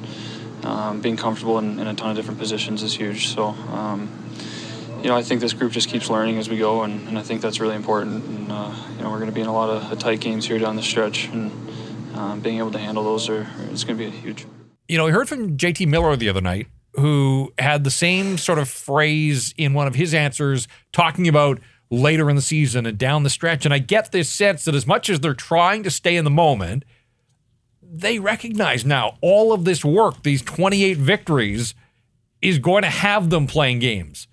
um, 0.64 1.02
being 1.02 1.18
comfortable 1.18 1.60
in, 1.60 1.80
in, 1.80 1.88
a 1.88 1.94
ton 1.94 2.10
of 2.10 2.16
different 2.16 2.40
positions 2.40 2.84
is 2.84 2.94
huge. 2.94 3.28
So, 3.28 3.48
um, 3.72 4.10
you 5.02 5.10
know, 5.10 5.16
I 5.16 5.24
think 5.24 5.42
this 5.42 5.54
group 5.54 5.72
just 5.72 5.90
keeps 5.90 6.10
learning 6.10 6.38
as 6.38 6.50
we 6.50 6.58
go, 6.58 6.84
and, 6.84 7.08
and 7.08 7.20
I 7.20 7.22
think 7.22 7.42
that's 7.42 7.60
really 7.60 7.76
important. 7.76 8.24
And 8.24 8.52
uh, 8.52 8.74
you 8.96 9.04
know, 9.04 9.10
we're 9.10 9.18
going 9.18 9.30
to 9.30 9.36
be 9.36 9.42
in 9.42 9.48
a 9.48 9.54
lot 9.54 9.70
of 9.70 10.00
tight 10.00 10.22
games 10.22 10.46
here 10.46 10.58
down 10.60 10.76
the 10.76 10.84
stretch, 10.84 11.28
and 11.28 11.52
um, 12.16 12.40
being 12.40 12.58
able 12.60 12.72
to 12.72 12.80
handle 12.80 13.04
those 13.04 13.30
are 13.30 13.48
it's 13.72 13.84
going 13.84 13.98
to 13.98 14.06
be 14.06 14.10
huge. 14.10 14.46
You 14.88 14.98
know, 14.98 15.06
we 15.06 15.12
heard 15.12 15.28
from 15.28 15.58
JT 15.58 15.88
Miller 15.88 16.16
the 16.16 16.30
other 16.30 16.42
night, 16.42 16.68
who 16.94 17.54
had 17.58 17.84
the 17.84 17.92
same 17.92 18.38
sort 18.38 18.60
of 18.60 18.70
phrase 18.70 19.54
in 19.58 19.74
one 19.74 19.88
of 19.88 19.96
his 19.96 20.14
answers, 20.14 20.68
talking 20.92 21.28
about 21.28 21.60
later 21.90 22.30
in 22.30 22.36
the 22.36 22.42
season 22.42 22.86
and 22.86 22.98
down 22.98 23.24
the 23.24 23.30
stretch. 23.30 23.66
And 23.66 23.74
I 23.74 23.80
get 23.80 24.12
this 24.12 24.30
sense 24.30 24.66
that 24.66 24.76
as 24.76 24.88
much 24.88 25.10
as 25.10 25.20
they're 25.20 25.34
trying 25.34 25.84
to 25.84 25.92
stay 25.92 26.16
in 26.16 26.24
the 26.24 26.32
moment, 26.32 26.84
they 27.94 28.18
recognize 28.18 28.84
now 28.84 29.18
all 29.22 29.54
of 29.54 29.66
this 29.66 29.86
work, 29.86 30.24
these 30.24 30.42
28 30.42 30.98
victories, 30.98 31.76
is 32.42 32.58
going 32.58 32.82
to 32.82 32.90
have 32.90 33.30
them 33.30 33.46
playing 33.46 33.80
games 33.80 34.28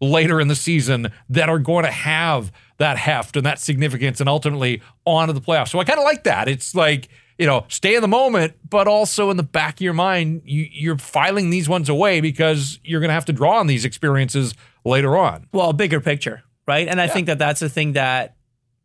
later 0.00 0.40
in 0.40 0.48
the 0.48 0.54
season 0.54 1.12
that 1.28 1.48
are 1.48 1.58
going 1.58 1.84
to 1.84 1.90
have 1.90 2.52
that 2.78 2.96
heft 2.96 3.36
and 3.36 3.44
that 3.44 3.58
significance 3.58 4.20
and 4.20 4.28
ultimately 4.28 4.80
on 5.04 5.26
to 5.26 5.34
the 5.34 5.40
playoffs. 5.40 5.68
So 5.68 5.80
I 5.80 5.84
kind 5.84 5.98
of 5.98 6.04
like 6.04 6.24
that. 6.24 6.48
It's 6.48 6.74
like, 6.74 7.08
you 7.36 7.46
know, 7.46 7.66
stay 7.68 7.96
in 7.96 8.00
the 8.00 8.08
moment, 8.08 8.54
but 8.68 8.86
also 8.86 9.28
in 9.30 9.36
the 9.36 9.42
back 9.42 9.74
of 9.74 9.80
your 9.80 9.92
mind, 9.92 10.42
you, 10.44 10.68
you're 10.70 10.98
filing 10.98 11.50
these 11.50 11.68
ones 11.68 11.88
away 11.88 12.20
because 12.20 12.78
you're 12.84 13.00
going 13.00 13.08
to 13.08 13.14
have 13.14 13.26
to 13.26 13.32
draw 13.32 13.58
on 13.58 13.66
these 13.66 13.84
experiences 13.84 14.54
later 14.84 15.16
on. 15.16 15.48
Well, 15.52 15.72
bigger 15.72 16.00
picture, 16.00 16.44
right? 16.66 16.86
And 16.86 17.00
I 17.00 17.06
yeah. 17.06 17.12
think 17.12 17.26
that 17.26 17.38
that's 17.38 17.60
the 17.60 17.68
thing 17.68 17.94
that 17.94 18.36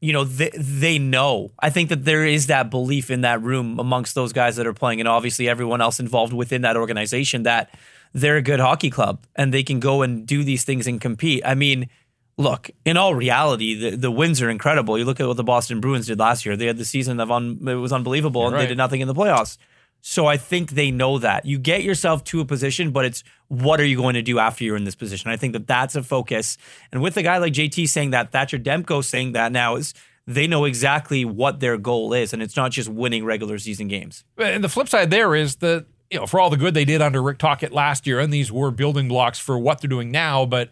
you 0.02 0.14
know 0.14 0.24
they, 0.24 0.52
they 0.56 1.00
know. 1.00 1.52
I 1.60 1.70
think 1.70 1.90
that 1.90 2.06
there 2.06 2.26
is 2.26 2.48
that 2.48 2.70
belief 2.70 3.10
in 3.10 3.22
that 3.22 3.42
room 3.42 3.80
amongst 3.80 4.16
those 4.16 4.34
guys 4.34 4.56
that 4.58 4.68
are 4.68 4.74
playing 4.74 5.00
and 5.00 5.08
obviously 5.08 5.48
everyone 5.50 5.82
else 5.82 6.00
involved 6.00 6.34
within 6.34 6.62
that 6.62 6.78
organization 6.78 7.44
that 7.44 7.74
they're 8.14 8.38
a 8.38 8.42
good 8.42 8.60
hockey 8.60 8.90
club 8.90 9.26
and 9.36 9.54
they 9.54 9.64
can 9.64 9.80
go 9.80 10.02
and 10.02 10.26
do 10.26 10.44
these 10.44 10.64
things 10.64 10.88
and 10.88 11.02
compete. 11.02 11.42
I 11.46 11.56
mean 11.56 11.90
look 12.38 12.70
in 12.84 12.98
all 12.98 13.16
reality 13.16 13.74
the, 13.76 13.96
the 13.96 14.12
wins 14.12 14.42
are 14.42 14.50
incredible. 14.50 14.98
You 14.98 15.06
look 15.06 15.20
at 15.20 15.28
what 15.28 15.38
the 15.38 15.44
boston 15.44 15.80
bruins 15.80 16.08
did 16.08 16.20
last 16.20 16.46
year. 16.46 16.58
They 16.58 16.68
had 16.68 16.78
the 16.78 16.86
season 16.86 17.20
of 17.20 17.32
un, 17.32 17.60
it 17.68 17.76
was 17.76 17.94
unbelievable 17.94 18.42
You're 18.42 18.48
and 18.48 18.56
right. 18.56 18.62
they 18.64 18.68
did 18.68 18.78
nothing 18.78 19.02
in 19.02 19.08
the 19.08 19.16
playoffs 19.16 19.58
so 20.08 20.28
I 20.28 20.38
think 20.38 20.70
they 20.70 20.92
know 20.92 21.18
that. 21.18 21.48
You 21.48 21.58
get 21.58 21.82
yourself 21.82 22.24
to 22.26 22.40
a 22.40 22.46
position, 22.46 22.92
but 22.92 23.06
it's 23.06 23.24
what 23.48 23.80
are 23.80 23.86
you 23.86 23.98
going 23.98 24.14
to 24.14 24.22
do 24.22 24.38
after 24.38 24.64
you're 24.64 24.76
in 24.78 24.84
this 24.84 24.94
position? 24.94 25.32
I 25.32 25.36
think 25.36 25.54
that 25.54 25.66
that's 25.66 25.96
a 25.96 26.04
focus. 26.04 26.60
And 26.92 27.02
with 27.02 27.18
a 27.18 27.24
guy 27.24 27.40
like 27.40 27.54
JT 27.54 27.90
saying 27.90 28.12
that, 28.12 28.32
Thatcher 28.32 28.60
Demko 28.60 29.04
saying 29.04 29.32
that 29.32 29.52
now 29.52 29.78
is 29.78 29.96
they 30.28 30.46
know 30.46 30.66
exactly 30.66 31.26
what 31.26 31.60
their 31.60 31.80
goal 31.80 32.14
is, 32.14 32.34
and 32.34 32.44
it's 32.44 32.56
not 32.56 32.70
just 32.70 32.88
winning 32.88 33.26
regular 33.26 33.58
season 33.58 33.88
games. 33.88 34.24
And 34.38 34.64
the 34.64 34.70
flip 34.70 34.90
side 34.90 35.10
there 35.10 35.34
is 35.34 35.56
that 35.56 35.88
you 36.12 36.20
know 36.20 36.28
for 36.28 36.40
all 36.40 36.52
the 36.52 36.58
good 36.58 36.76
they 36.76 36.86
did 36.86 37.02
under 37.02 37.24
Rick 37.24 37.40
Tocchet 37.40 37.74
last 37.74 38.06
year, 38.06 38.20
and 38.20 38.32
these 38.32 38.52
were 38.52 38.70
building 38.70 39.08
blocks 39.08 39.40
for 39.40 39.58
what 39.58 39.82
they're 39.82 39.90
doing 39.90 40.12
now, 40.12 40.46
but 40.46 40.70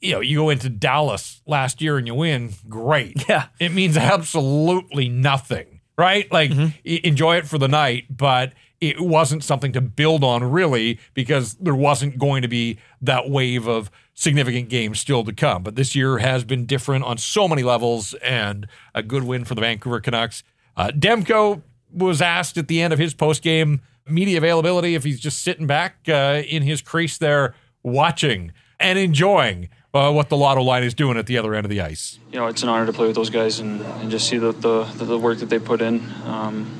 you 0.00 0.10
know, 0.10 0.20
you 0.20 0.38
go 0.38 0.50
into 0.50 0.68
Dallas 0.68 1.40
last 1.46 1.80
year 1.80 1.98
and 1.98 2.06
you 2.06 2.16
win, 2.16 2.52
great. 2.68 3.28
Yeah. 3.28 3.46
It 3.60 3.72
means 3.72 3.96
absolutely 3.96 5.08
nothing 5.08 5.75
right? 5.96 6.30
Like 6.30 6.50
mm-hmm. 6.50 7.06
enjoy 7.06 7.36
it 7.36 7.46
for 7.46 7.58
the 7.58 7.68
night, 7.68 8.04
but 8.14 8.52
it 8.80 9.00
wasn't 9.00 9.42
something 9.42 9.72
to 9.72 9.80
build 9.80 10.22
on 10.22 10.44
really 10.44 10.98
because 11.14 11.54
there 11.54 11.74
wasn't 11.74 12.18
going 12.18 12.42
to 12.42 12.48
be 12.48 12.78
that 13.00 13.30
wave 13.30 13.66
of 13.66 13.90
significant 14.14 14.68
games 14.68 15.00
still 15.00 15.24
to 15.24 15.32
come. 15.32 15.62
But 15.62 15.76
this 15.76 15.94
year 15.94 16.18
has 16.18 16.44
been 16.44 16.66
different 16.66 17.04
on 17.04 17.18
so 17.18 17.48
many 17.48 17.62
levels 17.62 18.14
and 18.14 18.66
a 18.94 19.02
good 19.02 19.24
win 19.24 19.44
for 19.44 19.54
the 19.54 19.60
Vancouver 19.60 20.00
Canucks. 20.00 20.42
Uh, 20.76 20.88
Demko 20.88 21.62
was 21.92 22.20
asked 22.20 22.58
at 22.58 22.68
the 22.68 22.82
end 22.82 22.92
of 22.92 22.98
his 22.98 23.14
post 23.14 23.42
game 23.42 23.80
media 24.06 24.38
availability 24.38 24.94
if 24.94 25.04
he's 25.04 25.20
just 25.20 25.42
sitting 25.42 25.66
back 25.66 25.96
uh, 26.08 26.42
in 26.46 26.62
his 26.62 26.80
crease 26.80 27.18
there 27.18 27.54
watching 27.82 28.52
and 28.78 28.98
enjoying 28.98 29.68
uh, 29.96 30.10
what 30.12 30.28
the 30.28 30.36
Lotto 30.36 30.62
line 30.62 30.82
is 30.82 30.94
doing 30.94 31.16
at 31.16 31.26
the 31.26 31.38
other 31.38 31.54
end 31.54 31.64
of 31.64 31.70
the 31.70 31.80
ice. 31.80 32.18
You 32.30 32.38
know, 32.38 32.46
it's 32.46 32.62
an 32.62 32.68
honor 32.68 32.86
to 32.86 32.92
play 32.92 33.06
with 33.06 33.16
those 33.16 33.30
guys 33.30 33.60
and, 33.60 33.80
and 33.80 34.10
just 34.10 34.28
see 34.28 34.38
the, 34.38 34.52
the, 34.52 34.84
the 35.04 35.18
work 35.18 35.38
that 35.38 35.48
they 35.48 35.58
put 35.58 35.80
in. 35.80 36.04
Um, 36.24 36.70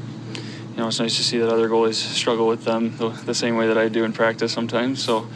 you 0.70 0.76
know, 0.76 0.88
it's 0.88 1.00
nice 1.00 1.16
to 1.16 1.24
see 1.24 1.38
that 1.38 1.48
other 1.48 1.68
goalies 1.68 1.94
struggle 1.94 2.46
with 2.46 2.64
them 2.64 2.96
the, 2.98 3.08
the 3.08 3.34
same 3.34 3.56
way 3.56 3.66
that 3.68 3.78
I 3.78 3.88
do 3.88 4.04
in 4.04 4.12
practice 4.12 4.52
sometimes. 4.52 5.02
So, 5.02 5.26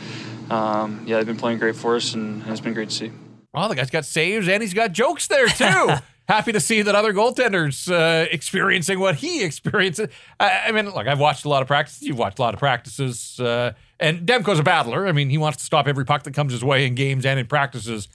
um, 0.51 1.03
yeah, 1.07 1.17
they've 1.17 1.27
been 1.27 1.37
playing 1.37 1.59
great 1.59 1.77
for 1.77 1.97
us, 1.97 2.13
and, 2.13 2.43
and 2.43 2.51
it's 2.51 2.61
been 2.61 2.75
great 2.75 2.91
to 2.91 2.95
see. 2.95 3.13
Well, 3.53 3.69
the 3.69 3.75
guy's 3.75 3.91
got 3.91 4.05
saves 4.05 4.49
and 4.49 4.63
he's 4.63 4.75
got 4.75 4.93
jokes 4.93 5.27
there 5.27 5.49
too. 5.49 5.95
Happy 6.29 6.53
to 6.53 6.61
see 6.61 6.83
that 6.83 6.95
other 6.95 7.13
goaltenders 7.13 7.91
uh, 7.91 8.29
experiencing 8.31 9.01
what 9.01 9.17
he 9.17 9.43
experiences. 9.45 10.09
I, 10.39 10.67
I, 10.67 10.73
mean, 10.73 10.89
look, 10.91 11.09
I've 11.09 11.19
watched 11.19 11.45
a 11.45 11.49
lot 11.49 11.63
of 11.63 11.69
practices. 11.69 12.03
You've 12.03 12.19
watched 12.19 12.39
a 12.39 12.43
lot 12.43 12.55
of 12.55 12.61
practices. 12.61 13.41
Uh, 13.41 13.73
and 14.01 14.27
Demko's 14.27 14.59
a 14.59 14.63
battler. 14.63 15.07
I 15.07 15.13
mean, 15.13 15.31
he 15.31 15.39
wants 15.39 15.59
to 15.59 15.65
stop 15.65 15.87
every 15.87 16.05
puck 16.05 16.25
that 16.25 16.35
comes 16.35 16.53
his 16.53 16.65
way 16.65 16.87
in 16.87 16.95
games 16.95 17.27
and 17.27 17.39
in 17.39 17.47
practices. 17.47 18.09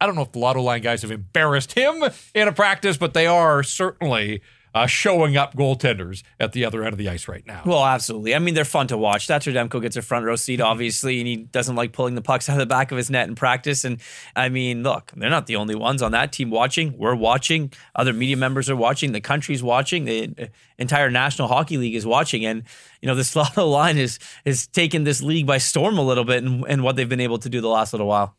I 0.00 0.06
don't 0.06 0.14
know 0.14 0.22
if 0.22 0.32
the 0.32 0.38
Lotto 0.38 0.62
Line 0.62 0.82
guys 0.82 1.02
have 1.02 1.10
embarrassed 1.10 1.72
him 1.72 2.04
in 2.34 2.48
a 2.48 2.52
practice, 2.52 2.96
but 2.96 3.14
they 3.14 3.26
are 3.26 3.62
certainly 3.62 4.42
uh, 4.78 4.86
showing 4.86 5.36
up 5.36 5.54
goaltenders 5.54 6.22
at 6.38 6.52
the 6.52 6.64
other 6.64 6.84
end 6.84 6.92
of 6.92 6.98
the 6.98 7.08
ice 7.08 7.26
right 7.26 7.44
now. 7.46 7.62
Well, 7.64 7.84
absolutely. 7.84 8.34
I 8.34 8.38
mean, 8.38 8.54
they're 8.54 8.64
fun 8.64 8.86
to 8.88 8.96
watch. 8.96 9.26
Thatcher 9.26 9.50
Demko 9.50 9.82
gets 9.82 9.96
a 9.96 10.02
front 10.02 10.24
row 10.24 10.36
seat, 10.36 10.60
obviously, 10.60 11.18
and 11.18 11.26
he 11.26 11.36
doesn't 11.36 11.74
like 11.74 11.92
pulling 11.92 12.14
the 12.14 12.22
pucks 12.22 12.48
out 12.48 12.54
of 12.54 12.60
the 12.60 12.66
back 12.66 12.92
of 12.92 12.96
his 12.96 13.10
net 13.10 13.28
in 13.28 13.34
practice. 13.34 13.84
And 13.84 14.00
I 14.36 14.48
mean, 14.48 14.84
look, 14.84 15.12
they're 15.16 15.30
not 15.30 15.46
the 15.46 15.56
only 15.56 15.74
ones 15.74 16.00
on 16.00 16.12
that 16.12 16.32
team 16.32 16.50
watching. 16.50 16.96
We're 16.96 17.16
watching. 17.16 17.72
Other 17.96 18.12
media 18.12 18.36
members 18.36 18.70
are 18.70 18.76
watching. 18.76 19.12
The 19.12 19.20
country's 19.20 19.62
watching. 19.62 20.04
The 20.04 20.34
uh, 20.38 20.46
entire 20.78 21.10
National 21.10 21.48
Hockey 21.48 21.76
League 21.76 21.96
is 21.96 22.06
watching. 22.06 22.46
And 22.46 22.62
you 23.02 23.08
know, 23.08 23.16
this 23.16 23.34
Lotto 23.36 23.66
line 23.66 23.98
is 23.98 24.18
is 24.44 24.68
taken 24.68 25.04
this 25.04 25.22
league 25.22 25.46
by 25.46 25.58
storm 25.58 25.98
a 25.98 26.02
little 26.02 26.24
bit, 26.24 26.44
and, 26.44 26.64
and 26.68 26.84
what 26.84 26.94
they've 26.96 27.08
been 27.08 27.20
able 27.20 27.38
to 27.38 27.48
do 27.48 27.60
the 27.60 27.68
last 27.68 27.92
little 27.92 28.06
while. 28.06 28.36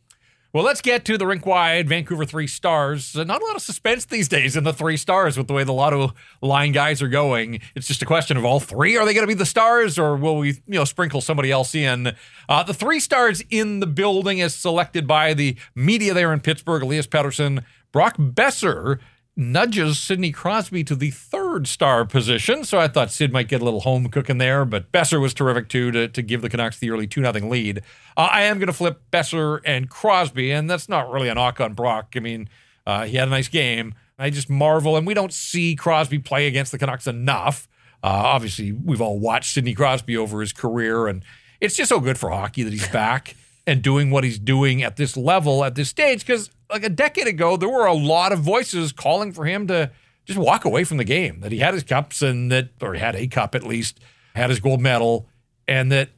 Well, 0.52 0.64
let's 0.64 0.80
get 0.80 1.04
to 1.04 1.16
the 1.16 1.28
rink 1.28 1.46
wide 1.46 1.88
Vancouver 1.88 2.24
Three 2.24 2.48
Stars. 2.48 3.14
Uh, 3.14 3.22
not 3.22 3.40
a 3.40 3.44
lot 3.44 3.54
of 3.54 3.62
suspense 3.62 4.04
these 4.04 4.26
days 4.26 4.56
in 4.56 4.64
the 4.64 4.72
Three 4.72 4.96
Stars 4.96 5.38
with 5.38 5.46
the 5.46 5.52
way 5.52 5.62
the 5.62 5.72
Lotto 5.72 6.12
line 6.42 6.72
guys 6.72 7.00
are 7.00 7.08
going. 7.08 7.60
It's 7.76 7.86
just 7.86 8.02
a 8.02 8.06
question 8.06 8.36
of 8.36 8.44
all 8.44 8.58
three. 8.58 8.96
Are 8.96 9.06
they 9.06 9.14
going 9.14 9.22
to 9.22 9.28
be 9.28 9.38
the 9.38 9.46
stars, 9.46 9.96
or 9.96 10.16
will 10.16 10.38
we, 10.38 10.48
you 10.48 10.60
know, 10.66 10.84
sprinkle 10.84 11.20
somebody 11.20 11.52
else 11.52 11.72
in? 11.76 12.16
Uh, 12.48 12.64
the 12.64 12.74
Three 12.74 12.98
Stars 12.98 13.44
in 13.48 13.78
the 13.78 13.86
building, 13.86 14.38
is 14.38 14.52
selected 14.52 15.06
by 15.06 15.34
the 15.34 15.54
media 15.76 16.14
there 16.14 16.32
in 16.32 16.40
Pittsburgh, 16.40 16.82
Elias 16.82 17.06
Pettersson, 17.06 17.62
Brock 17.92 18.16
Boeser, 18.16 18.98
nudges 19.40 19.98
Sidney 19.98 20.30
Crosby 20.30 20.84
to 20.84 20.94
the 20.94 21.10
third 21.10 21.66
star 21.66 22.04
position. 22.04 22.62
So 22.62 22.78
I 22.78 22.86
thought 22.86 23.10
Sid 23.10 23.32
might 23.32 23.48
get 23.48 23.60
a 23.60 23.64
little 23.64 23.80
home 23.80 24.08
cooking 24.08 24.38
there, 24.38 24.64
but 24.64 24.92
Boeser 24.92 25.20
was 25.20 25.34
terrific 25.34 25.68
too 25.68 25.90
to, 25.90 26.06
to 26.08 26.22
give 26.22 26.42
the 26.42 26.48
Canucks 26.48 26.78
the 26.78 26.90
early 26.90 27.06
2 27.06 27.22
0 27.22 27.32
lead. 27.48 27.78
Uh, 28.16 28.28
I 28.30 28.42
am 28.42 28.58
going 28.58 28.68
to 28.68 28.72
flip 28.72 29.00
Boeser 29.10 29.60
and 29.64 29.88
Crosby, 29.88 30.52
and 30.52 30.70
that's 30.70 30.88
not 30.88 31.10
really 31.10 31.28
a 31.28 31.34
knock 31.34 31.60
on 31.60 31.74
Brock. 31.74 32.12
I 32.14 32.20
mean, 32.20 32.48
uh, 32.86 33.06
he 33.06 33.16
had 33.16 33.28
a 33.28 33.30
nice 33.30 33.48
game. 33.48 33.94
I 34.18 34.28
just 34.28 34.50
marvel, 34.50 34.96
and 34.96 35.06
we 35.06 35.14
don't 35.14 35.32
see 35.32 35.74
Crosby 35.74 36.18
play 36.18 36.46
against 36.46 36.72
the 36.72 36.78
Canucks 36.78 37.06
enough. 37.06 37.66
Uh, 38.02 38.08
obviously, 38.08 38.72
we've 38.72 39.00
all 39.00 39.18
watched 39.18 39.54
Sidney 39.54 39.74
Crosby 39.74 40.16
over 40.16 40.42
his 40.42 40.52
career, 40.52 41.06
and 41.06 41.24
it's 41.60 41.74
just 41.74 41.88
so 41.88 42.00
good 42.00 42.18
for 42.18 42.30
hockey 42.30 42.62
that 42.62 42.72
he's 42.72 42.88
back 42.88 43.34
and 43.66 43.80
doing 43.82 44.10
what 44.10 44.24
he's 44.24 44.38
doing 44.38 44.82
at 44.82 44.96
this 44.96 45.16
level 45.16 45.64
at 45.64 45.74
this 45.74 45.88
stage. 45.88 46.20
Because 46.20 46.50
like 46.70 46.84
a 46.84 46.88
decade 46.88 47.26
ago, 47.26 47.56
there 47.56 47.68
were 47.68 47.86
a 47.86 47.94
lot 47.94 48.32
of 48.32 48.40
voices 48.40 48.92
calling 48.92 49.32
for 49.32 49.44
him 49.44 49.66
to 49.68 49.90
just 50.24 50.38
walk 50.38 50.64
away 50.64 50.84
from 50.84 50.96
the 50.96 51.04
game. 51.04 51.40
That 51.40 51.52
he 51.52 51.58
had 51.58 51.74
his 51.74 51.82
cups 51.82 52.22
and 52.22 52.50
that, 52.50 52.70
or 52.80 52.94
he 52.94 53.00
had 53.00 53.16
a 53.16 53.26
cup 53.26 53.54
at 53.54 53.64
least, 53.64 54.00
had 54.34 54.50
his 54.50 54.60
gold 54.60 54.80
medal, 54.80 55.28
and 55.66 55.90
that 55.92 56.10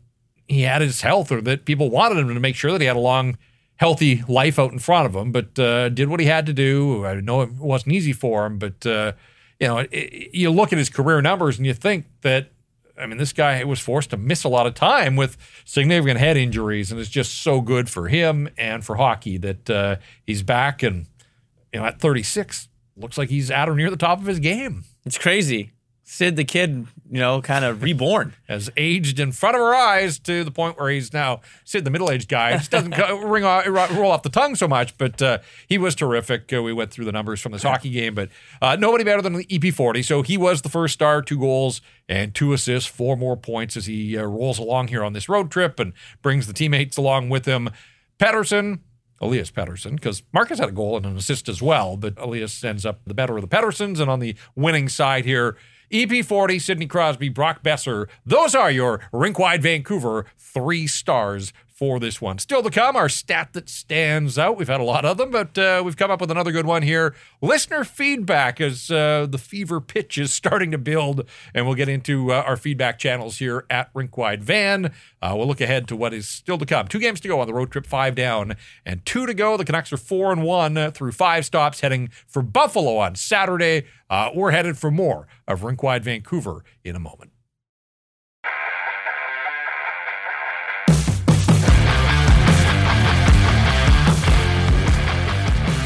he 0.46 0.62
had 0.62 0.82
his 0.82 1.00
health, 1.00 1.32
or 1.32 1.40
that 1.42 1.64
people 1.64 1.90
wanted 1.90 2.18
him 2.18 2.32
to 2.34 2.40
make 2.40 2.56
sure 2.56 2.72
that 2.72 2.80
he 2.80 2.86
had 2.86 2.96
a 2.96 3.00
long, 3.00 3.38
healthy 3.76 4.22
life 4.28 4.58
out 4.58 4.72
in 4.72 4.78
front 4.78 5.06
of 5.06 5.14
him. 5.14 5.32
But 5.32 5.58
uh, 5.58 5.88
did 5.88 6.08
what 6.08 6.20
he 6.20 6.26
had 6.26 6.46
to 6.46 6.52
do. 6.52 7.04
I 7.06 7.14
know 7.20 7.42
it 7.42 7.52
wasn't 7.52 7.94
easy 7.94 8.12
for 8.12 8.46
him, 8.46 8.58
but. 8.58 8.86
Uh, 8.86 9.12
you 9.60 9.68
know, 9.68 9.78
it, 9.78 10.34
you 10.34 10.50
look 10.50 10.72
at 10.72 10.78
his 10.78 10.90
career 10.90 11.22
numbers 11.22 11.56
and 11.56 11.64
you 11.64 11.72
think 11.72 12.06
that, 12.22 12.50
I 13.02 13.06
mean, 13.06 13.18
this 13.18 13.32
guy 13.32 13.62
was 13.64 13.80
forced 13.80 14.10
to 14.10 14.16
miss 14.16 14.44
a 14.44 14.48
lot 14.48 14.66
of 14.66 14.74
time 14.74 15.16
with 15.16 15.36
significant 15.64 16.20
head 16.20 16.36
injuries, 16.36 16.90
and 16.92 17.00
it's 17.00 17.10
just 17.10 17.42
so 17.42 17.60
good 17.60 17.90
for 17.90 18.08
him 18.08 18.48
and 18.56 18.84
for 18.84 18.96
hockey 18.96 19.38
that 19.38 19.68
uh, 19.68 19.96
he's 20.24 20.42
back 20.42 20.82
and, 20.82 21.06
you 21.72 21.80
know, 21.80 21.86
at 21.86 22.00
36, 22.00 22.68
looks 22.96 23.18
like 23.18 23.28
he's 23.28 23.50
at 23.50 23.68
or 23.68 23.74
near 23.74 23.90
the 23.90 23.96
top 23.96 24.20
of 24.20 24.26
his 24.26 24.38
game. 24.38 24.84
It's 25.04 25.18
crazy. 25.18 25.72
Sid 26.04 26.34
the 26.34 26.44
kid, 26.44 26.86
you 27.10 27.20
know, 27.20 27.40
kind 27.40 27.64
of 27.64 27.82
reborn. 27.82 28.34
Has 28.48 28.68
aged 28.76 29.20
in 29.20 29.30
front 29.30 29.54
of 29.54 29.62
our 29.62 29.74
eyes 29.74 30.18
to 30.20 30.42
the 30.42 30.50
point 30.50 30.78
where 30.78 30.90
he's 30.90 31.12
now 31.12 31.40
Sid 31.64 31.84
the 31.84 31.90
middle 31.90 32.10
aged 32.10 32.28
guy. 32.28 32.50
It 32.50 32.68
doesn't 32.68 32.90
ring 33.24 33.44
off, 33.44 33.66
roll 33.66 34.10
off 34.10 34.22
the 34.22 34.28
tongue 34.28 34.56
so 34.56 34.66
much, 34.66 34.98
but 34.98 35.22
uh, 35.22 35.38
he 35.68 35.78
was 35.78 35.94
terrific. 35.94 36.52
Uh, 36.52 36.62
we 36.62 36.72
went 36.72 36.90
through 36.90 37.04
the 37.04 37.12
numbers 37.12 37.40
from 37.40 37.52
this 37.52 37.62
hockey 37.62 37.90
game, 37.90 38.14
but 38.14 38.30
uh, 38.60 38.76
nobody 38.76 39.04
better 39.04 39.22
than 39.22 39.34
the 39.34 39.44
EP40. 39.46 40.04
So 40.04 40.22
he 40.22 40.36
was 40.36 40.62
the 40.62 40.68
first 40.68 40.94
star, 40.94 41.22
two 41.22 41.38
goals 41.38 41.80
and 42.08 42.34
two 42.34 42.52
assists, 42.52 42.90
four 42.90 43.16
more 43.16 43.36
points 43.36 43.76
as 43.76 43.86
he 43.86 44.18
uh, 44.18 44.24
rolls 44.24 44.58
along 44.58 44.88
here 44.88 45.04
on 45.04 45.12
this 45.12 45.28
road 45.28 45.50
trip 45.52 45.78
and 45.78 45.92
brings 46.20 46.48
the 46.48 46.52
teammates 46.52 46.96
along 46.96 47.28
with 47.28 47.46
him. 47.46 47.70
Pettersson, 48.18 48.80
Elias 49.20 49.52
Pettersson, 49.52 49.92
because 49.92 50.24
Marcus 50.32 50.58
had 50.58 50.68
a 50.68 50.72
goal 50.72 50.96
and 50.96 51.06
an 51.06 51.16
assist 51.16 51.48
as 51.48 51.62
well, 51.62 51.96
but 51.96 52.18
Elias 52.18 52.62
ends 52.64 52.84
up 52.84 53.00
the 53.06 53.14
better 53.14 53.36
of 53.36 53.48
the 53.48 53.56
Petterssons 53.56 54.00
And 54.00 54.10
on 54.10 54.18
the 54.18 54.34
winning 54.56 54.88
side 54.88 55.24
here, 55.24 55.56
EP40, 55.92 56.60
Sidney 56.60 56.86
Crosby, 56.86 57.28
Brock 57.28 57.62
Boeser. 57.62 58.08
Those 58.24 58.54
are 58.54 58.70
your 58.70 59.00
rink 59.12 59.38
wide 59.38 59.62
Vancouver 59.62 60.24
three 60.38 60.86
stars 60.86 61.52
for 61.82 61.98
this 61.98 62.20
one. 62.20 62.38
Still 62.38 62.62
to 62.62 62.70
come, 62.70 62.94
our 62.94 63.08
stat 63.08 63.48
that 63.54 63.68
stands 63.68 64.38
out. 64.38 64.56
We've 64.56 64.68
had 64.68 64.78
a 64.78 64.84
lot 64.84 65.04
of 65.04 65.18
them, 65.18 65.32
but 65.32 65.58
uh, 65.58 65.82
we've 65.84 65.96
come 65.96 66.12
up 66.12 66.20
with 66.20 66.30
another 66.30 66.52
good 66.52 66.64
one 66.64 66.82
here. 66.82 67.12
Listener 67.40 67.82
feedback 67.82 68.60
as 68.60 68.88
uh, 68.88 69.26
the 69.28 69.36
fever 69.36 69.80
pitch 69.80 70.16
is 70.16 70.32
starting 70.42 70.70
to 70.70 70.78
build, 70.78 71.28
and 71.52 71.66
we'll 71.66 71.74
get 71.74 71.88
into 71.88 72.30
uh, 72.30 72.36
our 72.46 72.56
feedback 72.56 73.00
channels 73.00 73.38
here 73.38 73.66
at 73.68 73.92
Rinkwide 73.94 74.42
Van. 74.42 74.92
Uh, 75.20 75.34
we'll 75.36 75.48
look 75.48 75.60
ahead 75.60 75.88
to 75.88 75.96
what 75.96 76.14
is 76.14 76.28
still 76.28 76.56
to 76.56 76.64
come. 76.64 76.86
Two 76.86 77.00
games 77.00 77.18
to 77.18 77.26
go 77.26 77.40
on 77.40 77.48
the 77.48 77.54
road 77.54 77.72
trip, 77.72 77.84
five 77.84 78.14
down, 78.14 78.54
and 78.86 79.04
two 79.04 79.26
to 79.26 79.34
go. 79.34 79.56
The 79.56 79.64
Canucks 79.64 79.92
are 79.92 79.96
four 79.96 80.30
and 80.30 80.44
one 80.44 80.92
through 80.92 81.10
five 81.10 81.44
stops, 81.44 81.80
heading 81.80 82.10
for 82.28 82.42
Buffalo 82.42 82.98
on 82.98 83.16
Saturday. 83.16 83.86
Uh, 84.08 84.30
we're 84.32 84.52
headed 84.52 84.78
for 84.78 84.92
more 84.92 85.26
of 85.48 85.62
Rinkwide 85.62 86.02
Vancouver 86.02 86.62
in 86.84 86.94
a 86.94 87.00
moment. 87.00 87.31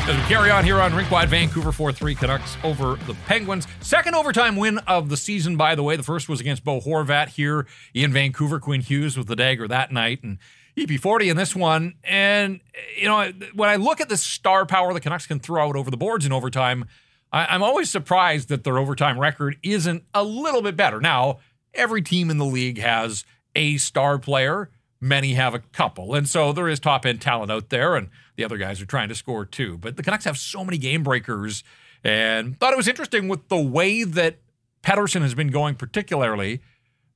As 0.08 0.16
we 0.16 0.22
carry 0.28 0.52
on 0.52 0.62
here 0.62 0.80
on 0.80 0.92
Rinkwide, 0.92 1.26
Vancouver 1.26 1.72
4 1.72 1.90
3 1.90 2.14
Canucks 2.14 2.56
over 2.62 2.94
the 3.08 3.14
Penguins. 3.26 3.66
Second 3.80 4.14
overtime 4.14 4.54
win 4.54 4.78
of 4.86 5.08
the 5.08 5.16
season, 5.16 5.56
by 5.56 5.74
the 5.74 5.82
way. 5.82 5.96
The 5.96 6.04
first 6.04 6.28
was 6.28 6.40
against 6.40 6.62
Bo 6.62 6.80
Horvat 6.80 7.30
here 7.30 7.66
in 7.92 8.12
Vancouver. 8.12 8.60
Quinn 8.60 8.82
Hughes 8.82 9.18
with 9.18 9.26
the 9.26 9.34
dagger 9.34 9.66
that 9.66 9.90
night. 9.90 10.22
And 10.22 10.38
EP40 10.76 11.32
in 11.32 11.36
this 11.36 11.56
one. 11.56 11.94
And, 12.04 12.60
you 12.96 13.08
know, 13.08 13.32
when 13.54 13.68
I 13.68 13.74
look 13.74 14.00
at 14.00 14.08
the 14.08 14.16
star 14.16 14.64
power 14.64 14.94
the 14.94 15.00
Canucks 15.00 15.26
can 15.26 15.40
throw 15.40 15.66
out 15.66 15.74
over 15.74 15.90
the 15.90 15.96
boards 15.96 16.24
in 16.24 16.32
overtime, 16.32 16.84
I, 17.32 17.52
am 17.52 17.64
always 17.64 17.90
surprised 17.90 18.48
that 18.48 18.62
their 18.62 18.78
overtime 18.78 19.18
record 19.18 19.56
isn't 19.64 20.04
a 20.14 20.22
little 20.22 20.62
bit 20.62 20.76
better. 20.76 21.00
Now, 21.00 21.40
every 21.74 22.00
team 22.00 22.30
in 22.30 22.38
the 22.38 22.44
league 22.44 22.78
has 22.78 23.24
a 23.56 23.76
star 23.78 24.20
player, 24.20 24.70
many 25.00 25.34
have 25.34 25.54
a 25.54 25.58
couple. 25.58 26.14
And 26.14 26.28
so 26.28 26.52
there 26.52 26.68
is 26.68 26.80
top 26.80 27.04
end 27.06 27.20
talent 27.20 27.50
out 27.50 27.70
there. 27.70 27.96
And 27.96 28.08
the 28.36 28.44
other 28.44 28.56
guys 28.56 28.80
are 28.80 28.86
trying 28.86 29.08
to 29.08 29.14
score 29.14 29.44
too. 29.44 29.78
But 29.78 29.96
the 29.96 30.02
Canucks 30.02 30.24
have 30.24 30.38
so 30.38 30.64
many 30.64 30.78
game 30.78 31.02
breakers, 31.02 31.64
and 32.04 32.58
thought 32.58 32.72
it 32.72 32.76
was 32.76 32.88
interesting 32.88 33.28
with 33.28 33.48
the 33.48 33.60
way 33.60 34.04
that 34.04 34.38
Pettersson 34.82 35.22
has 35.22 35.34
been 35.34 35.48
going, 35.48 35.74
particularly 35.74 36.60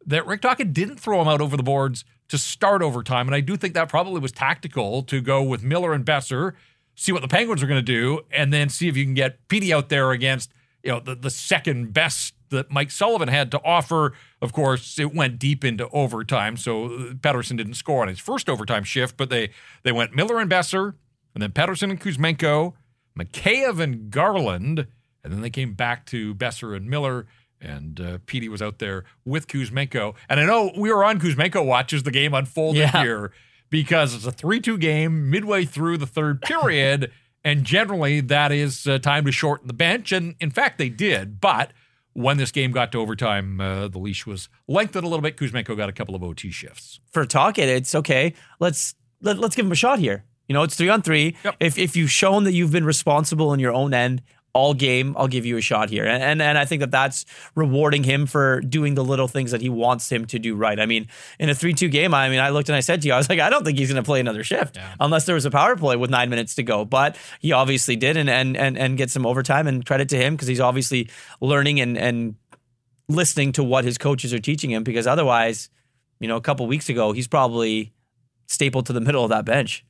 that 0.07 0.27
Rick 0.27 0.41
Tocchet 0.41 0.73
didn't 0.73 0.99
throw 0.99 1.21
him 1.21 1.29
out 1.29 1.41
over 1.41 1.57
the 1.57 1.63
boards 1.63 2.05
to 2.29 2.39
start 2.39 2.81
overtime, 2.83 3.29
and 3.29 3.35
I 3.35 3.41
do 3.41 3.57
think 3.57 3.75
that 3.75 3.89
probably 3.89 4.21
was 4.21 4.33
tactical 4.33 5.03
to 5.05 5.21
go 5.21 5.43
with 5.43 5.63
Miller 5.63 5.93
and 5.93 6.07
Boeser, 6.07 6.55
see 6.95 7.13
what 7.13 7.23
the 7.23 7.29
Penguins 7.29 7.63
are 7.63 7.67
going 7.67 7.79
to 7.79 7.83
do, 7.83 8.21
and 8.31 8.53
then 8.53 8.69
see 8.69 8.89
if 8.89 8.97
you 8.97 9.05
can 9.05 9.15
get 9.15 9.47
Petey 9.49 9.73
out 9.73 9.89
there 9.89 10.13
against 10.13 10.53
you 10.83 10.91
know 10.91 11.01
the, 11.01 11.15
the 11.15 11.31
second 11.31 11.93
best 11.93 12.35
that 12.51 12.71
Mike 12.71 12.91
Sullivan 12.91 13.29
had 13.29 13.51
to 13.53 13.61
offer. 13.65 14.13
Of 14.43 14.53
course, 14.53 14.99
it 14.99 15.15
went 15.15 15.39
deep 15.39 15.65
into 15.65 15.89
overtime, 15.91 16.57
so 16.57 16.89
Pettersson 17.15 17.57
didn't 17.57 17.75
score 17.75 18.03
on 18.03 18.09
his 18.09 18.19
first 18.19 18.49
overtime 18.49 18.85
shift, 18.85 19.17
but 19.17 19.31
they 19.31 19.51
they 19.83 19.93
went 19.93 20.15
Miller 20.15 20.39
and 20.39 20.51
Boeser, 20.51 20.95
and 21.35 21.43
then 21.43 21.51
Pettersson 21.51 21.91
and 21.91 22.01
Kuzmenko, 22.01 22.75
Mikheyev 23.19 23.81
and 23.81 24.11
Garland, 24.11 24.87
and 25.25 25.33
then 25.33 25.41
they 25.41 25.51
came 25.51 25.75
back 25.75 26.07
to 26.07 26.35
Boeser 26.35 26.77
and 26.77 26.89
Miller. 26.89 27.27
And 27.63 28.01
uh, 28.01 28.19
Petey 28.25 28.49
was 28.49 28.63
out 28.63 28.79
there 28.79 29.05
with 29.27 29.47
Kuzmenko. 29.47 30.15
And 30.31 30.41
I 30.41 30.47
know 30.47 30.73
we 30.79 30.91
were 30.91 31.05
on 31.05 31.21
Kuzmenko 31.21 31.63
watch 31.63 31.93
as 31.93 32.05
the 32.05 32.11
game 32.11 32.33
unfolded 32.33 32.79
yeah. 32.79 33.03
here 33.03 33.33
because 33.69 34.15
it's 34.15 34.25
a 34.25 34.33
3 34.33 34.61
2 34.61 34.79
game 34.79 35.29
midway 35.29 35.67
through 35.67 35.99
the 35.99 36.07
third 36.07 36.41
period. 36.41 37.13
and 37.45 37.65
generally, 37.65 38.21
that 38.21 38.51
is 38.51 38.87
uh, 38.87 38.99
time 38.99 39.27
to 39.27 39.33
shorten 39.33 39.67
the 39.67 39.75
bench. 39.75 40.11
And 40.11 40.37
in 40.41 40.51
fact, 40.51 40.79
they 40.79 40.89
did. 40.89 41.39
But 41.39 41.73
when 42.13 42.37
this 42.37 42.51
game 42.51 42.73
got 42.73 42.93
to 42.93 42.99
overtime, 42.99 43.61
uh, 43.61 43.89
the 43.89 43.99
leash 43.99 44.27
was 44.27 44.49
lengthened 44.67 45.05
a 45.05 45.09
little 45.09 45.23
bit. 45.23 45.37
Kuzmenko 45.37 45.77
got 45.77 45.89
a 45.89 45.93
couple 45.93 46.15
of 46.15 46.23
OT 46.23 46.51
shifts. 46.51 47.01
For 47.11 47.25
Tocchet, 47.25 47.69
it's 47.69 47.95
okay. 47.95 48.35
Let's 48.59 48.95
let, 49.23 49.37
us 49.37 49.41
let 49.41 49.49
us 49.49 49.57
give 49.57 49.67
him 49.67 49.73
a 49.73 49.77
shot 49.77 49.99
here. 49.99 50.25
You 50.49 50.55
know, 50.55 50.65
it's 50.65 50.75
three 50.75 50.89
on 50.89 51.03
three. 51.03 51.37
Yep. 51.45 51.57
If 51.61 51.79
if 51.79 51.97
you've 51.97 52.11
shown 52.11 52.45
that 52.45 52.53
you've 52.53 52.73
been 52.73 52.85
responsible 52.85 53.53
in 53.53 53.61
your 53.61 53.73
own 53.73 53.95
end 53.95 54.23
all 54.53 54.75
game, 54.75 55.15
I'll 55.17 55.29
give 55.29 55.47
you 55.47 55.57
a 55.57 55.61
shot 55.61 55.91
here. 55.91 56.05
And, 56.05 56.23
and 56.23 56.43
and 56.43 56.59
I 56.59 56.65
think 56.65 56.81
that 56.81 56.91
that's 56.91 57.25
rewarding 57.55 58.03
him 58.03 58.27
for 58.27 58.61
doing 58.61 58.95
the 58.95 59.05
little 59.05 59.29
things 59.29 59.51
that 59.53 59.61
he 59.61 59.69
wants 59.69 60.11
him 60.11 60.27
to 60.27 60.39
do 60.39 60.55
right. 60.55 60.79
I 60.79 60.87
mean, 60.87 61.07
in 61.39 61.49
a 61.49 61.53
3-2 61.53 61.91
game, 61.91 62.15
I 62.15 62.29
mean, 62.29 62.41
I 62.41 62.51
looked 62.51 62.69
and 62.69 62.77
I 62.77 62.81
said 62.81 63.03
to 63.03 63.09
you, 63.09 63.15
I 63.15 63.17
was 63.17 63.29
like, 63.29 63.41
I 63.41 63.51
don't 63.51 63.65
think 63.65 63.79
he's 63.79 63.91
going 63.91 64.03
to 64.03 64.07
play 64.07 64.21
another 64.21 64.43
shift 64.43 64.77
yeah. 64.77 64.95
unless 64.99 65.27
there 65.27 65.35
was 65.35 65.45
a 65.45 65.51
power 65.51 65.77
play 65.77 65.97
with 65.97 66.11
9 66.11 66.31
minutes 66.31 66.57
to 66.57 66.63
go. 66.63 66.85
But 66.85 67.17
he 67.41 67.53
obviously 67.53 67.97
did 67.97 68.17
and 68.17 68.29
and 68.29 68.57
and, 68.57 68.77
and 68.77 68.97
get 68.97 69.11
some 69.11 69.27
overtime 69.27 69.67
and 69.67 69.85
credit 69.85 70.09
to 70.11 70.17
him 70.17 70.35
because 70.35 70.49
he's 70.49 70.61
obviously 70.61 71.09
learning 71.41 71.81
and 71.81 71.97
and 71.97 72.35
listening 73.09 73.53
to 73.53 73.65
what 73.65 73.85
his 73.85 73.99
coaches 73.99 74.33
are 74.33 74.39
teaching 74.39 74.71
him 74.71 74.85
because 74.85 75.07
otherwise, 75.07 75.69
you 76.21 76.29
know, 76.29 76.37
a 76.37 76.41
couple 76.41 76.67
weeks 76.67 76.89
ago, 76.89 77.13
he's 77.13 77.27
probably 77.27 77.93
stapled 78.47 78.87
to 78.87 78.93
the 78.93 79.01
middle 79.01 79.25
of 79.25 79.31
that 79.31 79.45
bench. 79.45 79.85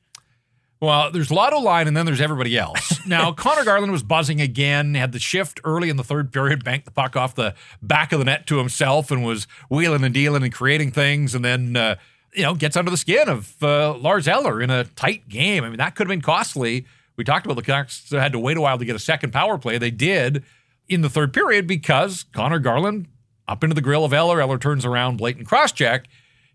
Well, 0.81 1.11
there's 1.11 1.29
Lotto 1.29 1.59
Line, 1.59 1.87
and 1.87 1.95
then 1.95 2.07
there's 2.07 2.19
everybody 2.19 2.57
else. 2.57 2.99
now, 3.07 3.31
Conor 3.31 3.63
Garland 3.63 3.91
was 3.91 4.01
buzzing 4.01 4.41
again, 4.41 4.95
had 4.95 5.11
the 5.11 5.19
shift 5.19 5.61
early 5.63 5.89
in 5.89 5.97
the 5.97 6.03
third 6.03 6.33
period, 6.33 6.63
banked 6.63 6.85
the 6.85 6.91
puck 6.91 7.15
off 7.15 7.35
the 7.35 7.53
back 7.83 8.11
of 8.11 8.17
the 8.17 8.25
net 8.25 8.47
to 8.47 8.57
himself, 8.57 9.11
and 9.11 9.23
was 9.23 9.45
wheeling 9.69 10.03
and 10.03 10.11
dealing 10.11 10.41
and 10.41 10.51
creating 10.51 10.91
things, 10.91 11.35
and 11.35 11.45
then, 11.45 11.77
uh, 11.77 11.97
you 12.33 12.41
know, 12.41 12.55
gets 12.55 12.75
under 12.75 12.89
the 12.89 12.97
skin 12.97 13.29
of 13.29 13.61
uh, 13.61 13.95
Lars 13.95 14.27
Eller 14.27 14.59
in 14.59 14.71
a 14.71 14.85
tight 14.85 15.29
game. 15.29 15.63
I 15.63 15.69
mean, 15.69 15.77
that 15.77 15.93
could 15.93 16.07
have 16.07 16.11
been 16.11 16.21
costly. 16.21 16.87
We 17.15 17.23
talked 17.23 17.45
about 17.45 17.57
the 17.57 17.61
Canucks 17.61 18.09
had 18.09 18.31
to 18.31 18.39
wait 18.39 18.57
a 18.57 18.61
while 18.61 18.79
to 18.79 18.85
get 18.85 18.95
a 18.95 18.99
second 18.99 19.31
power 19.31 19.59
play. 19.59 19.77
They 19.77 19.91
did 19.91 20.43
in 20.89 21.01
the 21.01 21.09
third 21.09 21.31
period 21.31 21.67
because 21.67 22.25
Conor 22.33 22.57
Garland 22.57 23.07
up 23.47 23.63
into 23.63 23.75
the 23.75 23.81
grill 23.81 24.03
of 24.03 24.13
Eller. 24.13 24.41
Eller 24.41 24.57
turns 24.57 24.83
around, 24.83 25.17
blatant 25.17 25.47
cross 25.47 25.71
check 25.71 26.07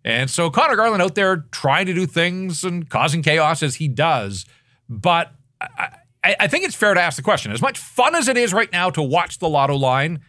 and 0.07 0.31
so 0.31 0.51
Conor 0.51 0.77
Garland 0.77 1.03
out 1.03 1.17
there 1.17 1.45
trying 1.51 1.87
to 1.87 1.93
do 1.93 2.07
things 2.07 2.63
and 2.63 2.89
causing 2.89 3.23
chaos 3.23 3.61
as 3.61 3.75
he 3.75 3.89
does. 3.89 4.47
But 4.89 5.33
I, 5.61 5.97
I, 6.23 6.47
think 6.47 6.65
it's 6.65 6.77
fair 6.77 6.95
to 6.95 7.01
ask 7.01 7.17
the 7.17 7.25
question 7.25 7.51
as 7.51 7.61
much 7.61 7.77
fun 7.77 8.15
as 8.15 8.29
it 8.29 8.37
is 8.37 8.55
right 8.55 8.71
now 8.71 8.89
to 8.91 9.03
watch 9.03 9.41
the 9.41 9.49
lotto 9.49 9.75
line, 9.75 10.21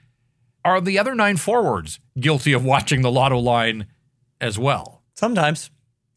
are 0.65 0.81
the 0.81 0.97
other 0.97 1.13
nine 1.13 1.37
forwards 1.37 1.99
guilty 2.19 2.53
of 2.53 2.65
watching 2.65 3.03
the 3.03 3.11
lotto 3.11 3.37
line 3.37 3.85
as 4.41 4.57
well? 4.57 5.03
Sometimes. 5.13 5.69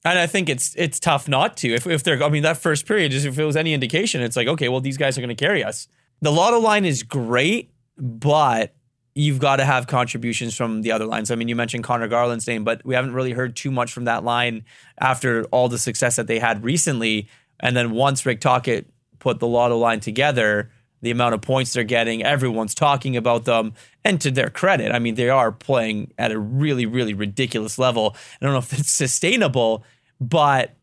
And 0.07 0.18
I 0.18 0.27
think 0.27 0.49
it's 0.49 0.75
it's 0.77 0.99
tough 0.99 1.29
not 1.29 1.59
to. 1.59 1.68
If, 1.68 1.87
if 1.87 2.03
they're, 2.03 2.23
I 2.23 2.31
mean, 2.31 2.42
that 2.44 2.57
first 2.57 2.87
period, 2.87 3.12
just 3.12 3.27
if 3.27 3.38
it 3.38 3.44
was 3.44 3.57
any 3.57 3.75
indication, 3.75 4.23
it's 4.23 4.37
like, 4.37 4.49
okay, 4.49 4.70
well, 4.70 4.81
these 4.81 4.96
guys 4.96 5.18
are 5.18 5.20
going 5.20 5.29
to 5.29 5.35
carry 5.35 5.62
us. 5.62 5.87
The 6.23 6.33
lotto 6.33 6.61
line 6.61 6.87
is 6.87 7.03
great, 7.03 7.70
but 7.99 8.75
you've 9.20 9.38
got 9.38 9.56
to 9.56 9.64
have 9.64 9.87
contributions 9.87 10.56
from 10.56 10.83
the 10.83 10.92
other 10.92 11.04
lines. 11.04 11.30
I 11.30 11.35
mean, 11.35 11.48
you 11.48 11.56
mentioned 11.56 11.85
Conor 11.85 12.09
Garland's 12.09 12.46
name, 12.46 12.64
but 12.64 12.85
we 12.85 12.94
haven't 12.94 13.12
really 13.12 13.33
heard 13.33 13.54
too 13.54 13.70
much 13.70 13.92
from 13.92 14.04
that 14.04 14.24
line 14.24 14.64
after 14.98 15.44
all 15.46 15.68
the 15.68 15.78
success 15.78 16.16
that 16.16 16.26
they 16.26 16.38
had 16.38 16.64
recently. 16.64 17.28
And 17.61 17.76
then 17.76 17.90
once 17.90 18.24
Rick 18.24 18.40
Tocchet 18.40 18.86
put 19.18 19.38
the 19.38 19.47
Lotto 19.47 19.76
line 19.76 20.01
together, 20.01 20.70
the 21.03 21.11
amount 21.11 21.34
of 21.34 21.42
points 21.42 21.72
they're 21.72 21.84
getting. 21.84 22.22
Everyone's 22.22 22.74
talking 22.74 23.16
about 23.16 23.45
them. 23.45 23.74
And 24.05 24.20
to 24.22 24.30
their 24.30 24.51
credit, 24.51 24.92
I 24.92 24.99
mean, 24.99 25.14
they 25.14 25.28
are 25.28 25.53
playing 25.53 26.12
at 26.18 26.32
a 26.32 26.38
really, 26.38 26.86
really 26.86 27.14
ridiculous 27.14 27.78
level. 27.78 28.16
I 28.40 28.45
don't 28.45 28.53
know 28.53 28.59
if 28.59 28.72
it's 28.72 28.90
sustainable, 28.90 29.84
but 30.20 30.74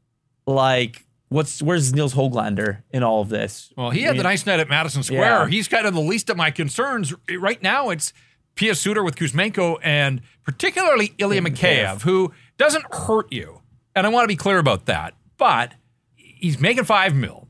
like, 0.46 1.06
what's 1.30 1.62
where's 1.62 1.94
Nils 1.94 2.14
Hoglander 2.14 2.84
in 2.92 3.04
all 3.04 3.22
of 3.22 3.30
this? 3.30 3.74
Well, 3.76 3.90
he 3.90 4.04
I 4.04 4.08
had 4.08 4.12
mean, 4.12 4.18
the 4.18 4.24
nice 4.24 4.46
night 4.46 4.60
at 4.60 4.70
Madison 4.70 5.04
Square. 5.04 5.22
Yeah. 5.22 5.48
He's 5.48 5.68
kind 5.68 5.86
of 5.86 5.94
the 5.94 6.02
least 6.02 6.30
of 6.30 6.38
my 6.38 6.52
concerns. 6.52 7.14
Right 7.40 7.62
now, 7.62 7.90
it's 7.90 8.14
Pius 8.58 8.82
Suter 8.82 9.04
with 9.04 9.16
Kuzmenko 9.16 9.78
and 9.82 10.22
particularly 10.44 11.14
Ilya 11.18 11.42
mm, 11.42 11.48
Mikheyev, 11.48 12.02
who 12.02 12.34
doesn't 12.58 12.86
hurt 12.94 13.32
you. 13.32 13.62
And 13.96 14.06
I 14.06 14.10
want 14.10 14.24
to 14.24 14.28
be 14.28 14.36
clear 14.36 14.58
about 14.58 14.86
that. 14.88 15.14
But 15.38 15.74
he's 16.16 16.60
making 16.60 16.84
five 16.84 17.16
mil. 17.16 17.48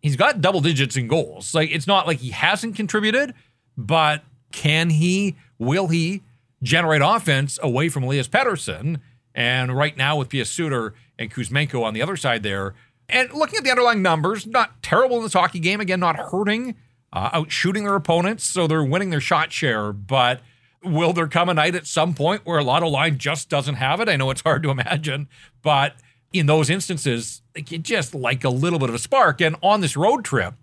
He's 0.00 0.16
got 0.16 0.40
double 0.40 0.60
digits 0.60 0.96
in 0.96 1.08
goals. 1.08 1.54
Like 1.54 1.70
it's 1.70 1.86
not 1.86 2.06
like 2.06 2.18
he 2.18 2.30
hasn't 2.30 2.76
contributed, 2.76 3.34
but 3.76 4.22
can 4.52 4.90
he, 4.90 5.36
will 5.58 5.88
he 5.88 6.22
generate 6.62 7.02
offense 7.02 7.58
away 7.62 7.88
from 7.88 8.04
Elias 8.04 8.28
Pettersson? 8.28 9.00
And 9.34 9.74
right 9.74 9.96
now 9.96 10.16
with 10.16 10.28
Pius 10.28 10.50
Suter 10.50 10.94
and 11.18 11.32
Kuzmenko 11.32 11.82
on 11.82 11.94
the 11.94 12.02
other 12.02 12.16
side 12.16 12.42
there, 12.42 12.74
and 13.08 13.32
looking 13.32 13.58
at 13.58 13.64
the 13.64 13.70
underlying 13.70 14.02
numbers, 14.02 14.46
not 14.46 14.82
terrible 14.82 15.18
in 15.18 15.22
this 15.22 15.32
hockey 15.34 15.58
game. 15.58 15.80
Again, 15.80 16.00
not 16.00 16.16
hurting, 16.16 16.76
uh, 17.12 17.30
out 17.32 17.50
shooting 17.50 17.84
their 17.84 17.94
opponents, 17.94 18.44
so 18.44 18.66
they're 18.66 18.84
winning 18.84 19.10
their 19.10 19.20
shot 19.20 19.52
share. 19.52 19.92
But 19.92 20.40
will 20.82 21.12
there 21.12 21.28
come 21.28 21.48
a 21.48 21.54
night 21.54 21.74
at 21.74 21.86
some 21.86 22.14
point 22.14 22.42
where 22.44 22.58
a 22.58 22.64
lot 22.64 22.82
of 22.82 22.90
line 22.90 23.18
just 23.18 23.48
doesn't 23.48 23.76
have 23.76 24.00
it? 24.00 24.08
I 24.08 24.16
know 24.16 24.30
it's 24.30 24.40
hard 24.42 24.62
to 24.62 24.70
imagine, 24.72 25.28
but 25.62 25.96
in 26.32 26.46
those 26.46 26.70
instances, 26.70 27.42
you 27.54 27.78
just 27.78 28.14
like 28.14 28.44
a 28.44 28.48
little 28.48 28.78
bit 28.78 28.88
of 28.88 28.94
a 28.94 28.98
spark. 28.98 29.40
And 29.40 29.56
on 29.62 29.80
this 29.80 29.96
road 29.96 30.24
trip, 30.24 30.54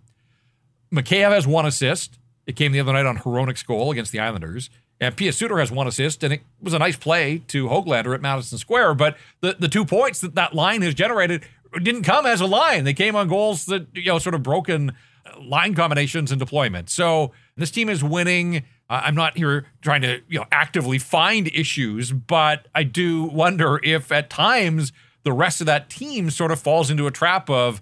Mikheyev 0.92 1.32
has 1.32 1.46
one 1.46 1.66
assist. 1.66 2.18
It 2.48 2.56
came 2.56 2.72
the 2.72 2.80
other 2.80 2.94
night 2.94 3.06
on 3.06 3.20
Hronek's 3.20 3.62
goal 3.62 3.92
against 3.92 4.12
the 4.12 4.20
Islanders. 4.20 4.72
And 5.00 5.16
Pius 5.16 5.38
Suter 5.38 5.60
has 5.60 5.72
one 5.72 5.88
assist, 5.88 6.24
and 6.24 6.34
it 6.34 6.42
was 6.62 6.74
a 6.74 6.80
nice 6.80 6.98
play 6.98 7.42
to 7.48 7.68
Hoglander 7.68 8.14
at 8.14 8.22
Madison 8.22 8.58
Square. 8.58 8.96
But 8.96 9.18
the, 9.40 9.56
the 9.58 9.70
two 9.70 9.86
points 9.86 10.20
that 10.22 10.36
that 10.36 10.54
line 10.54 10.82
has 10.82 10.94
generated 10.94 11.46
didn't 11.82 12.04
come 12.04 12.26
as 12.26 12.42
a 12.42 12.46
line. 12.46 12.84
They 12.84 12.94
came 12.94 13.16
on 13.16 13.28
goals 13.28 13.66
that, 13.68 13.88
you 13.94 14.06
know, 14.06 14.20
sort 14.20 14.36
of 14.36 14.44
broken 14.44 14.94
line 15.40 15.76
combinations 15.76 16.32
and 16.32 16.40
deployment. 16.40 16.90
So 16.90 17.32
this 17.56 17.72
team 17.72 17.90
is 17.90 18.04
winning. 18.04 18.58
Uh, 18.90 19.02
I'm 19.04 19.16
not 19.16 19.38
here 19.38 19.66
trying 19.82 20.02
to, 20.02 20.22
you 20.28 20.40
know, 20.40 20.46
actively 20.52 20.98
find 20.98 21.48
issues, 21.48 22.12
but 22.12 22.68
I 22.74 22.84
do 22.84 23.24
wonder 23.24 23.80
if 23.84 24.12
at 24.12 24.30
times 24.30 24.92
the 25.24 25.34
rest 25.34 25.62
of 25.62 25.68
that 25.68 25.90
team 25.90 26.30
sort 26.30 26.52
of 26.52 26.60
falls 26.60 26.90
into 26.90 27.08
a 27.08 27.12
trap 27.12 27.50
of 27.50 27.82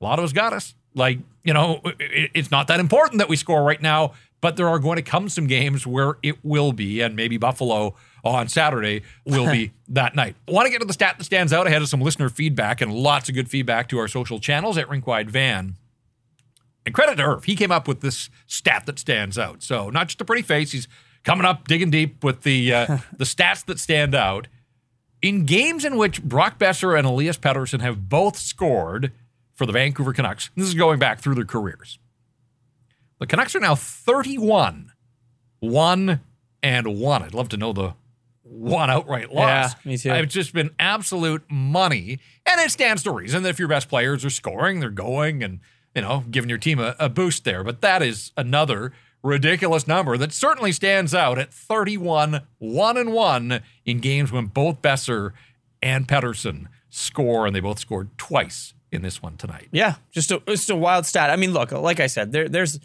a 0.00 0.04
lot 0.04 0.18
of 0.18 0.24
us 0.24 0.32
got 0.32 0.52
us. 0.52 0.74
Like, 0.94 1.18
you 1.44 1.54
know, 1.54 1.80
it, 1.98 2.30
it's 2.34 2.50
not 2.50 2.66
that 2.68 2.80
important 2.80 3.18
that 3.18 3.28
we 3.28 3.36
score 3.36 3.62
right 3.62 3.80
now, 3.80 4.12
but 4.40 4.56
there 4.56 4.68
are 4.68 4.78
going 4.78 4.96
to 4.96 5.02
come 5.02 5.28
some 5.28 5.46
games 5.46 5.86
where 5.86 6.16
it 6.22 6.42
will 6.42 6.72
be, 6.72 7.00
and 7.00 7.14
maybe 7.14 7.36
Buffalo 7.36 7.94
on 8.24 8.48
Saturday 8.48 9.02
will 9.24 9.50
be 9.50 9.72
that 9.88 10.14
night. 10.14 10.36
I 10.48 10.52
want 10.52 10.66
to 10.66 10.70
get 10.70 10.80
to 10.80 10.86
the 10.86 10.92
stat 10.92 11.16
that 11.18 11.24
stands 11.24 11.52
out 11.52 11.66
ahead 11.66 11.82
of 11.82 11.88
some 11.88 12.00
listener 12.00 12.28
feedback 12.28 12.80
and 12.80 12.92
lots 12.92 13.28
of 13.28 13.34
good 13.34 13.48
feedback 13.48 13.88
to 13.90 13.98
our 13.98 14.08
social 14.08 14.40
channels 14.40 14.78
at 14.78 14.88
Rinkwide 14.88 15.28
Van. 15.30 15.76
And 16.86 16.94
credit 16.94 17.16
to 17.16 17.22
Irv, 17.22 17.44
he 17.44 17.56
came 17.56 17.70
up 17.70 17.86
with 17.86 18.00
this 18.00 18.30
stat 18.46 18.86
that 18.86 18.98
stands 18.98 19.38
out. 19.38 19.62
So 19.62 19.90
not 19.90 20.08
just 20.08 20.20
a 20.20 20.24
pretty 20.24 20.42
face, 20.42 20.72
he's 20.72 20.88
coming 21.24 21.44
up 21.44 21.68
digging 21.68 21.90
deep 21.90 22.24
with 22.24 22.42
the 22.42 22.72
uh, 22.72 22.86
the 23.16 23.24
stats 23.24 23.64
that 23.66 23.78
stand 23.78 24.14
out. 24.14 24.48
In 25.22 25.44
games 25.44 25.84
in 25.84 25.96
which 25.96 26.22
Brock 26.22 26.58
Boeser 26.58 26.96
and 26.96 27.06
Elias 27.06 27.36
Pettersson 27.36 27.80
have 27.80 28.08
both 28.08 28.38
scored 28.38 29.12
for 29.52 29.66
the 29.66 29.72
Vancouver 29.72 30.14
Canucks, 30.14 30.48
this 30.56 30.66
is 30.66 30.74
going 30.74 30.98
back 30.98 31.20
through 31.20 31.34
their 31.34 31.44
careers. 31.44 31.98
The 33.18 33.26
Canucks 33.26 33.54
are 33.54 33.60
now 33.60 33.74
31, 33.74 34.92
1 35.58 36.20
and 36.62 36.98
1. 36.98 37.22
I'd 37.22 37.34
love 37.34 37.50
to 37.50 37.58
know 37.58 37.74
the 37.74 37.92
one 38.42 38.90
outright 38.90 39.32
loss. 39.32 39.74
Yeah, 39.84 39.90
me 39.90 39.98
too. 39.98 40.10
It's 40.10 40.32
just 40.32 40.54
been 40.54 40.70
absolute 40.78 41.44
money. 41.50 42.18
And 42.46 42.60
it 42.62 42.70
stands 42.70 43.02
to 43.02 43.10
reason 43.10 43.42
that 43.42 43.50
if 43.50 43.58
your 43.58 43.68
best 43.68 43.90
players 43.90 44.24
are 44.24 44.30
scoring, 44.30 44.80
they're 44.80 44.90
going 44.90 45.42
and, 45.42 45.60
you 45.94 46.02
know, 46.02 46.24
giving 46.30 46.48
your 46.48 46.58
team 46.58 46.78
a, 46.78 46.94
a 46.98 47.08
boost 47.08 47.44
there. 47.44 47.64
But 47.64 47.80
that 47.80 48.02
is 48.02 48.32
another 48.36 48.92
ridiculous 49.22 49.86
number 49.86 50.16
that 50.16 50.32
certainly 50.32 50.72
stands 50.72 51.14
out 51.14 51.38
at 51.38 51.52
31, 51.52 52.40
1 52.58 52.96
and 52.96 53.12
1 53.12 53.60
in 53.84 53.98
games 53.98 54.32
when 54.32 54.46
both 54.46 54.80
Boeser 54.82 55.32
and 55.82 56.08
Pettersson 56.08 56.66
score, 56.88 57.46
and 57.46 57.54
they 57.54 57.60
both 57.60 57.78
scored 57.78 58.16
twice 58.18 58.74
in 58.92 59.02
this 59.02 59.22
one 59.22 59.36
tonight. 59.36 59.68
Yeah, 59.70 59.96
just 60.10 60.30
a 60.30 60.42
just 60.46 60.70
a 60.70 60.76
wild 60.76 61.06
stat. 61.06 61.30
I 61.30 61.36
mean, 61.36 61.52
look, 61.52 61.72
like 61.72 62.00
I 62.00 62.06
said, 62.06 62.32
there 62.32 62.48
there's 62.48 62.80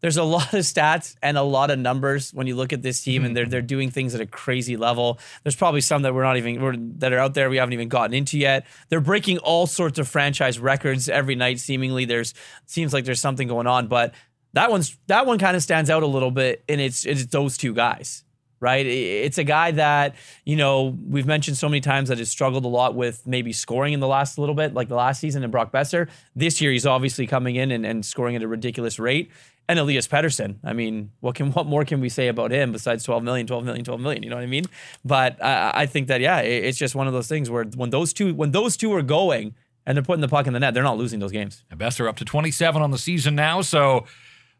there's 0.00 0.16
a 0.16 0.22
lot 0.36 0.52
of 0.54 0.60
stats 0.60 1.16
and 1.22 1.36
a 1.36 1.42
lot 1.42 1.70
of 1.70 1.78
numbers 1.78 2.32
when 2.32 2.46
you 2.46 2.56
look 2.56 2.72
at 2.72 2.82
this 2.82 3.00
team, 3.02 3.24
and 3.24 3.30
mm-hmm. 3.30 3.34
they're 3.34 3.46
they're 3.46 3.62
doing 3.62 3.90
things 3.90 4.14
at 4.14 4.20
a 4.20 4.26
crazy 4.26 4.76
level. 4.76 5.18
There's 5.42 5.56
probably 5.56 5.80
some 5.80 6.02
that 6.02 6.14
we're 6.14 6.22
not 6.22 6.36
even 6.36 6.60
we're, 6.60 6.76
that 6.98 7.12
are 7.12 7.18
out 7.18 7.34
there 7.34 7.50
we 7.50 7.56
haven't 7.56 7.72
even 7.72 7.88
gotten 7.88 8.14
into 8.14 8.38
yet. 8.38 8.66
They're 8.88 9.00
breaking 9.00 9.38
all 9.38 9.66
sorts 9.66 9.98
of 9.98 10.08
franchise 10.08 10.58
records 10.58 11.08
every 11.08 11.34
night. 11.34 11.60
Seemingly, 11.60 12.04
there's 12.04 12.34
seems 12.66 12.92
like 12.92 13.04
there's 13.04 13.20
something 13.20 13.48
going 13.48 13.66
on, 13.66 13.88
but 13.88 14.14
that 14.52 14.70
one's 14.70 14.96
that 15.06 15.26
one 15.26 15.38
kind 15.38 15.56
of 15.56 15.62
stands 15.62 15.90
out 15.90 16.02
a 16.02 16.06
little 16.06 16.30
bit, 16.30 16.64
and 16.68 16.80
it's 16.80 17.04
it's 17.04 17.26
those 17.26 17.56
two 17.56 17.74
guys 17.74 18.24
right? 18.60 18.84
It's 18.84 19.38
a 19.38 19.44
guy 19.44 19.70
that, 19.72 20.14
you 20.44 20.54
know, 20.54 20.96
we've 21.08 21.26
mentioned 21.26 21.56
so 21.56 21.68
many 21.68 21.80
times 21.80 22.10
that 22.10 22.18
has 22.18 22.30
struggled 22.30 22.64
a 22.66 22.68
lot 22.68 22.94
with 22.94 23.26
maybe 23.26 23.52
scoring 23.52 23.94
in 23.94 24.00
the 24.00 24.06
last 24.06 24.38
little 24.38 24.54
bit, 24.54 24.74
like 24.74 24.88
the 24.88 24.94
last 24.94 25.18
season 25.18 25.42
in 25.42 25.50
Brock 25.50 25.72
Boeser. 25.72 26.08
This 26.36 26.60
year, 26.60 26.70
he's 26.70 26.86
obviously 26.86 27.26
coming 27.26 27.56
in 27.56 27.70
and, 27.70 27.86
and 27.86 28.04
scoring 28.04 28.36
at 28.36 28.42
a 28.42 28.48
ridiculous 28.48 28.98
rate. 28.98 29.30
And 29.70 29.78
Elias 29.78 30.08
Pettersson, 30.08 30.56
I 30.64 30.72
mean, 30.72 31.12
what 31.20 31.36
can 31.36 31.52
what 31.52 31.64
more 31.64 31.84
can 31.84 32.00
we 32.00 32.08
say 32.08 32.26
about 32.26 32.50
him 32.50 32.72
besides 32.72 33.04
12 33.04 33.22
million, 33.22 33.46
12 33.46 33.64
million, 33.64 33.84
12 33.84 34.00
million? 34.00 34.24
You 34.24 34.30
know 34.30 34.34
what 34.34 34.42
I 34.42 34.46
mean? 34.46 34.64
But 35.04 35.42
I, 35.42 35.70
I 35.74 35.86
think 35.86 36.08
that 36.08 36.20
yeah, 36.20 36.40
it, 36.40 36.64
it's 36.64 36.76
just 36.76 36.96
one 36.96 37.06
of 37.06 37.12
those 37.12 37.28
things 37.28 37.48
where 37.48 37.64
when 37.76 37.90
those 37.90 38.12
two 38.12 38.34
when 38.34 38.50
those 38.50 38.76
two 38.76 38.92
are 38.92 39.02
going 39.02 39.54
and 39.86 39.96
they're 39.96 40.02
putting 40.02 40.22
the 40.22 40.28
puck 40.28 40.48
in 40.48 40.54
the 40.54 40.58
net, 40.58 40.74
they're 40.74 40.82
not 40.82 40.98
losing 40.98 41.20
those 41.20 41.30
games. 41.30 41.64
And 41.70 41.78
Boeser 41.78 42.08
up 42.08 42.16
to 42.16 42.24
27 42.24 42.82
on 42.82 42.90
the 42.90 42.98
season 42.98 43.36
now, 43.36 43.60
so 43.60 44.06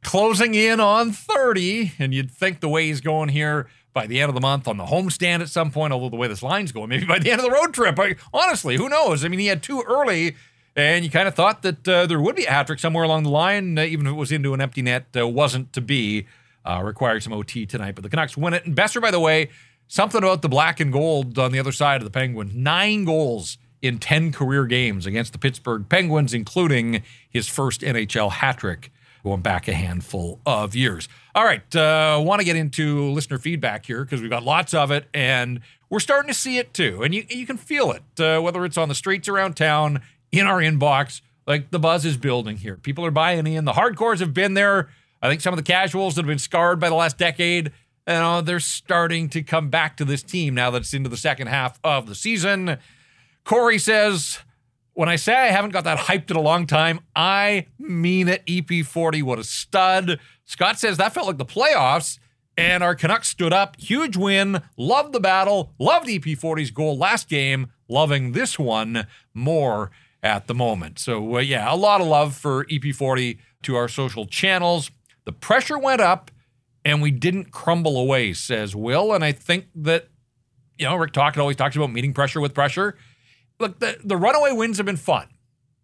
closing 0.04 0.54
in 0.54 0.78
on 0.78 1.10
30. 1.10 1.92
And 1.98 2.14
you'd 2.14 2.30
think 2.30 2.60
the 2.60 2.68
way 2.68 2.86
he's 2.86 3.00
going 3.00 3.30
here 3.30 3.66
by 3.92 4.06
the 4.06 4.20
end 4.20 4.28
of 4.28 4.34
the 4.36 4.40
month 4.40 4.68
on 4.68 4.76
the 4.76 4.84
homestand 4.84 5.40
at 5.40 5.48
some 5.48 5.72
point, 5.72 5.92
although 5.92 6.08
the 6.08 6.16
way 6.16 6.28
this 6.28 6.42
line's 6.42 6.70
going, 6.70 6.88
maybe 6.88 7.04
by 7.04 7.18
the 7.18 7.32
end 7.32 7.40
of 7.40 7.44
the 7.44 7.50
road 7.50 7.74
trip. 7.74 7.98
I, 7.98 8.14
honestly, 8.32 8.76
who 8.76 8.88
knows? 8.88 9.24
I 9.24 9.28
mean, 9.28 9.40
he 9.40 9.46
had 9.46 9.62
two 9.62 9.82
early, 9.82 10.36
and 10.76 11.04
you 11.04 11.10
kind 11.10 11.28
of 11.28 11.34
thought 11.34 11.62
that 11.62 11.86
uh, 11.88 12.06
there 12.06 12.20
would 12.20 12.36
be 12.36 12.44
a 12.44 12.50
hat 12.50 12.66
trick 12.66 12.78
somewhere 12.78 13.04
along 13.04 13.24
the 13.24 13.30
line, 13.30 13.78
uh, 13.78 13.82
even 13.82 14.06
if 14.06 14.12
it 14.12 14.16
was 14.16 14.32
into 14.32 14.54
an 14.54 14.60
empty 14.60 14.82
net, 14.82 15.06
uh, 15.16 15.26
wasn't 15.26 15.72
to 15.72 15.80
be. 15.80 16.26
Uh, 16.62 16.82
required 16.84 17.22
some 17.22 17.32
OT 17.32 17.64
tonight, 17.64 17.94
but 17.94 18.02
the 18.02 18.10
Canucks 18.10 18.36
win 18.36 18.52
it. 18.52 18.66
And 18.66 18.76
Boeser, 18.76 19.00
by 19.00 19.10
the 19.10 19.18
way, 19.18 19.48
something 19.88 20.22
about 20.22 20.42
the 20.42 20.48
black 20.48 20.78
and 20.78 20.92
gold 20.92 21.38
on 21.38 21.52
the 21.52 21.58
other 21.58 21.72
side 21.72 22.02
of 22.02 22.04
the 22.04 22.10
Penguins. 22.10 22.54
Nine 22.54 23.06
goals 23.06 23.56
in 23.82 23.98
10 23.98 24.32
career 24.32 24.66
games 24.66 25.06
against 25.06 25.32
the 25.32 25.38
Pittsburgh 25.38 25.88
Penguins, 25.88 26.34
including 26.34 27.02
his 27.28 27.48
first 27.48 27.80
NHL 27.80 28.30
hat 28.30 28.58
trick 28.58 28.92
going 29.22 29.40
back 29.40 29.68
a 29.68 29.74
handful 29.74 30.40
of 30.46 30.74
years. 30.74 31.08
All 31.34 31.44
right, 31.44 31.74
uh, 31.76 32.20
want 32.22 32.40
to 32.40 32.44
get 32.44 32.56
into 32.56 33.10
listener 33.10 33.38
feedback 33.38 33.86
here 33.86 34.04
because 34.04 34.20
we've 34.20 34.30
got 34.30 34.42
lots 34.42 34.74
of 34.74 34.90
it, 34.90 35.06
and 35.12 35.60
we're 35.88 36.00
starting 36.00 36.28
to 36.28 36.38
see 36.38 36.58
it 36.58 36.72
too, 36.72 37.02
and 37.02 37.14
you 37.14 37.24
you 37.28 37.46
can 37.46 37.56
feel 37.56 37.92
it 37.92 38.20
uh, 38.20 38.40
whether 38.40 38.64
it's 38.64 38.78
on 38.78 38.88
the 38.88 38.94
streets 38.94 39.28
around 39.28 39.54
town, 39.54 40.00
in 40.32 40.46
our 40.46 40.58
inbox. 40.58 41.20
Like 41.46 41.70
the 41.70 41.78
buzz 41.78 42.04
is 42.04 42.16
building 42.16 42.58
here. 42.58 42.76
People 42.76 43.04
are 43.04 43.10
buying 43.10 43.46
in. 43.46 43.64
The 43.64 43.72
hardcores 43.72 44.20
have 44.20 44.34
been 44.34 44.54
there. 44.54 44.88
I 45.22 45.28
think 45.28 45.40
some 45.40 45.52
of 45.52 45.58
the 45.58 45.64
casuals 45.64 46.14
that 46.14 46.22
have 46.22 46.28
been 46.28 46.38
scarred 46.38 46.80
by 46.80 46.88
the 46.88 46.94
last 46.94 47.18
decade, 47.18 47.72
you 48.06 48.14
know, 48.14 48.40
they're 48.40 48.60
starting 48.60 49.28
to 49.30 49.42
come 49.42 49.68
back 49.68 49.96
to 49.98 50.04
this 50.04 50.22
team 50.22 50.54
now 50.54 50.70
that 50.70 50.82
it's 50.82 50.94
into 50.94 51.10
the 51.10 51.16
second 51.16 51.48
half 51.48 51.78
of 51.84 52.06
the 52.06 52.14
season. 52.14 52.78
Corey 53.44 53.78
says, 53.78 54.38
when 54.94 55.08
I 55.08 55.16
say 55.16 55.34
I 55.34 55.46
haven't 55.46 55.72
got 55.72 55.84
that 55.84 55.98
hyped 55.98 56.30
in 56.30 56.36
a 56.36 56.40
long 56.40 56.66
time, 56.66 57.00
I 57.14 57.66
mean 57.78 58.28
it. 58.28 58.44
EP40, 58.46 59.22
what 59.22 59.38
a 59.38 59.44
stud. 59.44 60.20
Scott 60.44 60.78
says 60.78 60.96
that 60.96 61.14
felt 61.14 61.26
like 61.26 61.38
the 61.38 61.44
playoffs, 61.44 62.18
and 62.56 62.82
our 62.82 62.94
Canucks 62.94 63.28
stood 63.28 63.52
up. 63.52 63.80
Huge 63.80 64.16
win. 64.16 64.62
Loved 64.76 65.12
the 65.12 65.20
battle. 65.20 65.72
Loved 65.78 66.06
EP40's 66.08 66.70
goal 66.70 66.98
last 66.98 67.28
game. 67.28 67.72
Loving 67.88 68.32
this 68.32 68.58
one 68.58 69.06
more 69.32 69.90
at 70.22 70.46
the 70.46 70.54
moment. 70.54 70.98
So, 70.98 71.36
uh, 71.36 71.40
yeah, 71.40 71.72
a 71.72 71.76
lot 71.76 72.00
of 72.00 72.06
love 72.06 72.36
for 72.36 72.64
EP40 72.66 73.38
to 73.62 73.76
our 73.76 73.88
social 73.88 74.26
channels. 74.26 74.90
The 75.24 75.32
pressure 75.32 75.78
went 75.78 76.00
up, 76.00 76.30
and 76.84 77.00
we 77.00 77.10
didn't 77.10 77.52
crumble 77.52 77.98
away, 77.98 78.32
says 78.32 78.74
Will. 78.74 79.12
And 79.12 79.24
I 79.24 79.32
think 79.32 79.66
that, 79.74 80.08
you 80.78 80.86
know, 80.86 80.96
Rick 80.96 81.12
Tocchet 81.12 81.40
always 81.40 81.56
talks 81.56 81.76
about 81.76 81.90
meeting 81.92 82.12
pressure 82.12 82.40
with 82.40 82.54
pressure 82.54 82.96
look, 83.60 83.78
the, 83.78 83.96
the 84.02 84.16
runaway 84.16 84.52
wins 84.52 84.78
have 84.78 84.86
been 84.86 84.96
fun, 84.96 85.28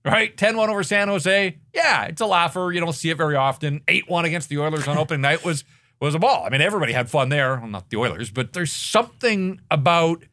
right? 0.05 0.37
10 0.37 0.57
1 0.57 0.71
over 0.71 0.83
San 0.83 1.09
Jose. 1.09 1.59
Yeah, 1.73 2.05
it's 2.05 2.21
a 2.21 2.27
laugher. 2.27 2.73
You 2.73 2.81
don't 2.81 2.95
see 2.95 3.11
it 3.11 3.17
very 3.17 3.37
often. 3.37 3.83
8 3.87 4.09
1 4.09 4.25
against 4.25 4.49
the 4.49 4.59
Oilers 4.59 4.89
on 4.89 4.99
opening 4.99 5.21
night 5.21 5.45
was 5.45 5.65
was 6.01 6.15
a 6.15 6.19
ball. 6.19 6.45
I 6.45 6.51
mean, 6.51 6.61
everybody 6.61 6.93
had 6.93 7.09
fun 7.09 7.29
there. 7.29 7.57
Well, 7.59 7.69
not 7.69 7.91
the 7.91 7.99
Oilers, 7.99 8.31
but 8.31 8.53
there's 8.53 8.73
something 8.73 9.61
about 9.71 10.25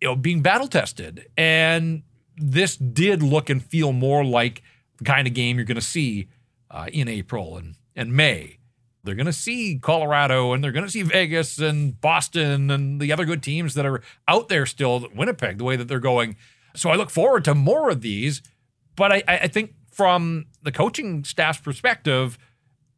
you 0.00 0.08
know 0.08 0.16
being 0.16 0.40
battle 0.40 0.68
tested. 0.68 1.26
And 1.36 2.04
this 2.36 2.76
did 2.76 3.22
look 3.22 3.50
and 3.50 3.62
feel 3.62 3.92
more 3.92 4.24
like 4.24 4.62
the 4.98 5.04
kind 5.04 5.26
of 5.26 5.34
game 5.34 5.56
you're 5.56 5.64
going 5.64 5.76
to 5.76 5.80
see 5.80 6.28
uh, 6.70 6.86
in 6.92 7.08
April. 7.08 7.56
And 7.56 7.74
and 7.94 8.12
May, 8.12 8.58
they're 9.04 9.14
going 9.14 9.26
to 9.26 9.32
see 9.32 9.78
Colorado 9.80 10.52
and 10.52 10.62
they're 10.62 10.72
going 10.72 10.84
to 10.84 10.90
see 10.90 11.02
Vegas 11.02 11.58
and 11.58 11.98
Boston 12.00 12.70
and 12.70 13.00
the 13.00 13.12
other 13.12 13.24
good 13.24 13.42
teams 13.42 13.74
that 13.74 13.86
are 13.86 14.02
out 14.28 14.48
there 14.48 14.66
still, 14.66 15.08
Winnipeg, 15.14 15.58
the 15.58 15.64
way 15.64 15.76
that 15.76 15.88
they're 15.88 15.98
going. 15.98 16.36
So 16.74 16.90
I 16.90 16.96
look 16.96 17.10
forward 17.10 17.44
to 17.44 17.54
more 17.54 17.88
of 17.88 18.02
these. 18.02 18.42
But 18.96 19.12
I, 19.12 19.22
I 19.26 19.48
think 19.48 19.74
from 19.90 20.46
the 20.62 20.72
coaching 20.72 21.24
staff's 21.24 21.60
perspective, 21.60 22.38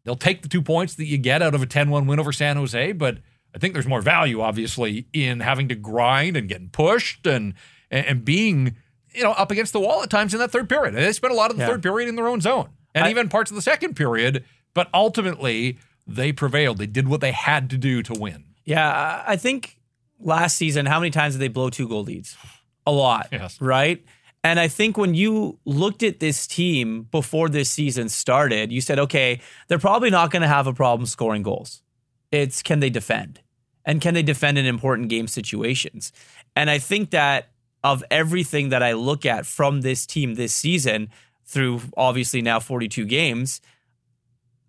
they'll 0.05 0.17
take 0.17 0.43
the 0.43 0.49
two 0.49 0.63
points 0.63 0.95
that 0.95 1.07
you 1.07 1.19
get 1.19 1.43
out 1.43 1.55
of 1.55 1.63
a 1.63 1.67
10 1.67 1.91
1 1.91 2.07
win 2.07 2.21
over 2.21 2.33
San 2.33 2.57
Jose. 2.57 2.93
But 2.93 3.19
I 3.55 3.59
think 3.59 3.75
there's 3.75 3.87
more 3.87 4.01
value, 4.01 4.41
obviously, 4.41 5.07
in 5.13 5.41
having 5.41 5.69
to 5.69 5.75
grind 5.75 6.37
and 6.37 6.49
getting 6.49 6.71
pushed 6.71 7.27
and, 7.27 7.55
and 7.91 8.25
being 8.25 8.77
you 9.15 9.23
know, 9.23 9.33
up 9.33 9.51
against 9.51 9.73
the 9.73 9.81
wall 9.81 10.03
at 10.03 10.11
times 10.11 10.35
in 10.35 10.41
that 10.41 10.51
third 10.51 10.69
period. 10.69 10.95
And 10.95 11.05
they 11.05 11.13
spent 11.13 11.33
a 11.33 11.37
lot 11.37 11.51
of 11.51 11.57
the 11.57 11.63
yeah. 11.63 11.69
third 11.69 11.83
period 11.83 12.09
in 12.09 12.17
their 12.17 12.29
own 12.29 12.41
zone 12.41 12.69
and 12.95 13.07
I, 13.07 13.11
even 13.11 13.29
parts 13.29 13.51
of 13.51 13.55
the 13.55 13.63
second 13.63 13.95
period. 13.95 14.45
But 14.75 14.89
ultimately, 14.93 15.79
they 16.07 16.33
prevailed. 16.33 16.79
They 16.79 16.87
did 16.87 17.09
what 17.09 17.21
they 17.21 17.33
had 17.33 17.71
to 17.71 17.79
do 17.79 18.03
to 18.03 18.15
win. 18.19 18.45
Yeah, 18.65 19.25
I 19.27 19.37
think 19.37 19.79
last 20.21 20.57
season, 20.57 20.87
how 20.87 21.01
many 21.01 21.11
times 21.11 21.35
did 21.35 21.41
they 21.41 21.49
blow 21.49 21.71
two 21.71 21.89
goal 21.89 22.05
leads? 22.05 22.37
A 22.87 22.93
lot, 22.93 23.29
yes. 23.33 23.61
right? 23.61 24.05
And 24.45 24.61
I 24.61 24.69
think 24.69 24.97
when 24.97 25.15
you 25.15 25.59
looked 25.65 26.03
at 26.03 26.21
this 26.21 26.47
team 26.47 27.09
before 27.11 27.49
this 27.49 27.71
season 27.71 28.09
started, 28.09 28.71
you 28.71 28.81
said, 28.81 28.99
okay, 28.99 29.41
they're 29.67 29.79
probably 29.79 30.11
not 30.11 30.31
going 30.31 30.43
to 30.43 30.49
have 30.49 30.67
a 30.67 30.73
problem 30.73 31.07
scoring 31.07 31.43
goals. 31.43 31.83
It's 32.31 32.63
can 32.63 32.81
they 32.81 32.91
defend? 32.91 33.41
And 33.85 34.01
can 34.01 34.15
they 34.15 34.23
defend 34.23 34.59
in 34.59 34.67
important 34.67 35.09
game 35.09 35.29
situations? 35.29 36.13
And 36.55 36.71
I 36.71 36.79
think 36.79 37.11
that 37.11 37.49
of 37.85 38.05
everything 38.11 38.71
that 38.71 38.83
I 38.83 38.93
look 38.93 39.25
at 39.25 39.47
from 39.47 39.83
this 39.83 40.07
team 40.07 40.35
this 40.35 40.55
season 40.55 41.11
through 41.45 41.81
obviously 41.97 42.43
now 42.43 42.61
42 42.61 43.07
games, 43.07 43.61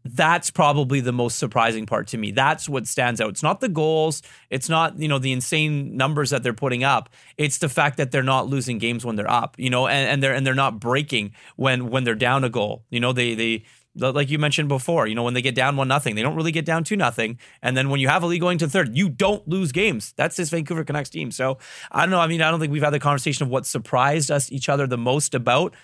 that's 0.05 0.49
probably 0.49 1.01
the 1.01 1.11
most 1.11 1.37
surprising 1.37 1.85
part 1.85 2.07
to 2.07 2.17
me. 2.17 2.31
That's 2.31 2.69
what 2.69 2.87
stands 2.87 3.19
out. 3.19 3.29
It's 3.29 3.43
not 3.43 3.59
the 3.59 3.69
goals, 3.69 4.21
it's 4.49 4.69
not, 4.69 4.97
you 4.97 5.07
know, 5.07 5.19
the 5.19 5.31
insane 5.31 5.97
numbers 5.97 6.29
that 6.29 6.41
they're 6.41 6.53
putting 6.53 6.83
up. 6.83 7.09
It's 7.37 7.57
the 7.57 7.69
fact 7.69 7.97
that 7.97 8.11
they're 8.11 8.23
not 8.23 8.47
losing 8.47 8.77
games 8.77 9.05
when 9.05 9.15
they're 9.17 9.29
up, 9.29 9.55
you 9.57 9.69
know, 9.69 9.87
and, 9.87 10.09
and 10.09 10.23
they're 10.23 10.33
and 10.33 10.47
they're 10.47 10.55
not 10.55 10.79
breaking 10.79 11.33
when 11.57 11.89
when 11.89 12.05
they're 12.05 12.15
down 12.15 12.43
a 12.43 12.49
goal. 12.49 12.83
You 12.89 12.99
know, 12.99 13.11
they 13.11 13.35
they 13.35 13.63
like 13.95 14.29
you 14.29 14.39
mentioned 14.39 14.69
before, 14.69 15.07
you 15.07 15.15
know, 15.15 15.23
when 15.23 15.33
they 15.33 15.41
get 15.41 15.55
down 15.55 15.75
one 15.75 15.87
nothing, 15.87 16.15
they 16.15 16.21
don't 16.21 16.35
really 16.35 16.51
get 16.51 16.65
down 16.65 16.83
two 16.83 16.95
nothing. 16.95 17.39
And 17.61 17.75
then 17.75 17.89
when 17.89 17.99
you 17.99 18.07
have 18.07 18.23
a 18.23 18.27
lead 18.27 18.39
going 18.39 18.57
to 18.59 18.69
third, 18.69 18.95
you 18.95 19.09
don't 19.09 19.47
lose 19.47 19.71
games. 19.71 20.13
That's 20.15 20.35
this 20.35 20.49
Vancouver 20.49 20.83
Canucks 20.83 21.09
team. 21.09 21.31
So 21.31 21.57
I 21.91 22.01
don't 22.01 22.11
know. 22.11 22.19
I 22.19 22.27
mean, 22.27 22.41
I 22.41 22.51
don't 22.51 22.59
think 22.59 22.71
we've 22.71 22.83
had 22.83 22.91
the 22.91 22.99
conversation 22.99 23.43
of 23.43 23.49
what 23.49 23.65
surprised 23.65 24.31
us 24.31 24.51
each 24.51 24.69
other 24.69 24.87
the 24.87 24.97
most 24.97 25.33
about 25.33 25.75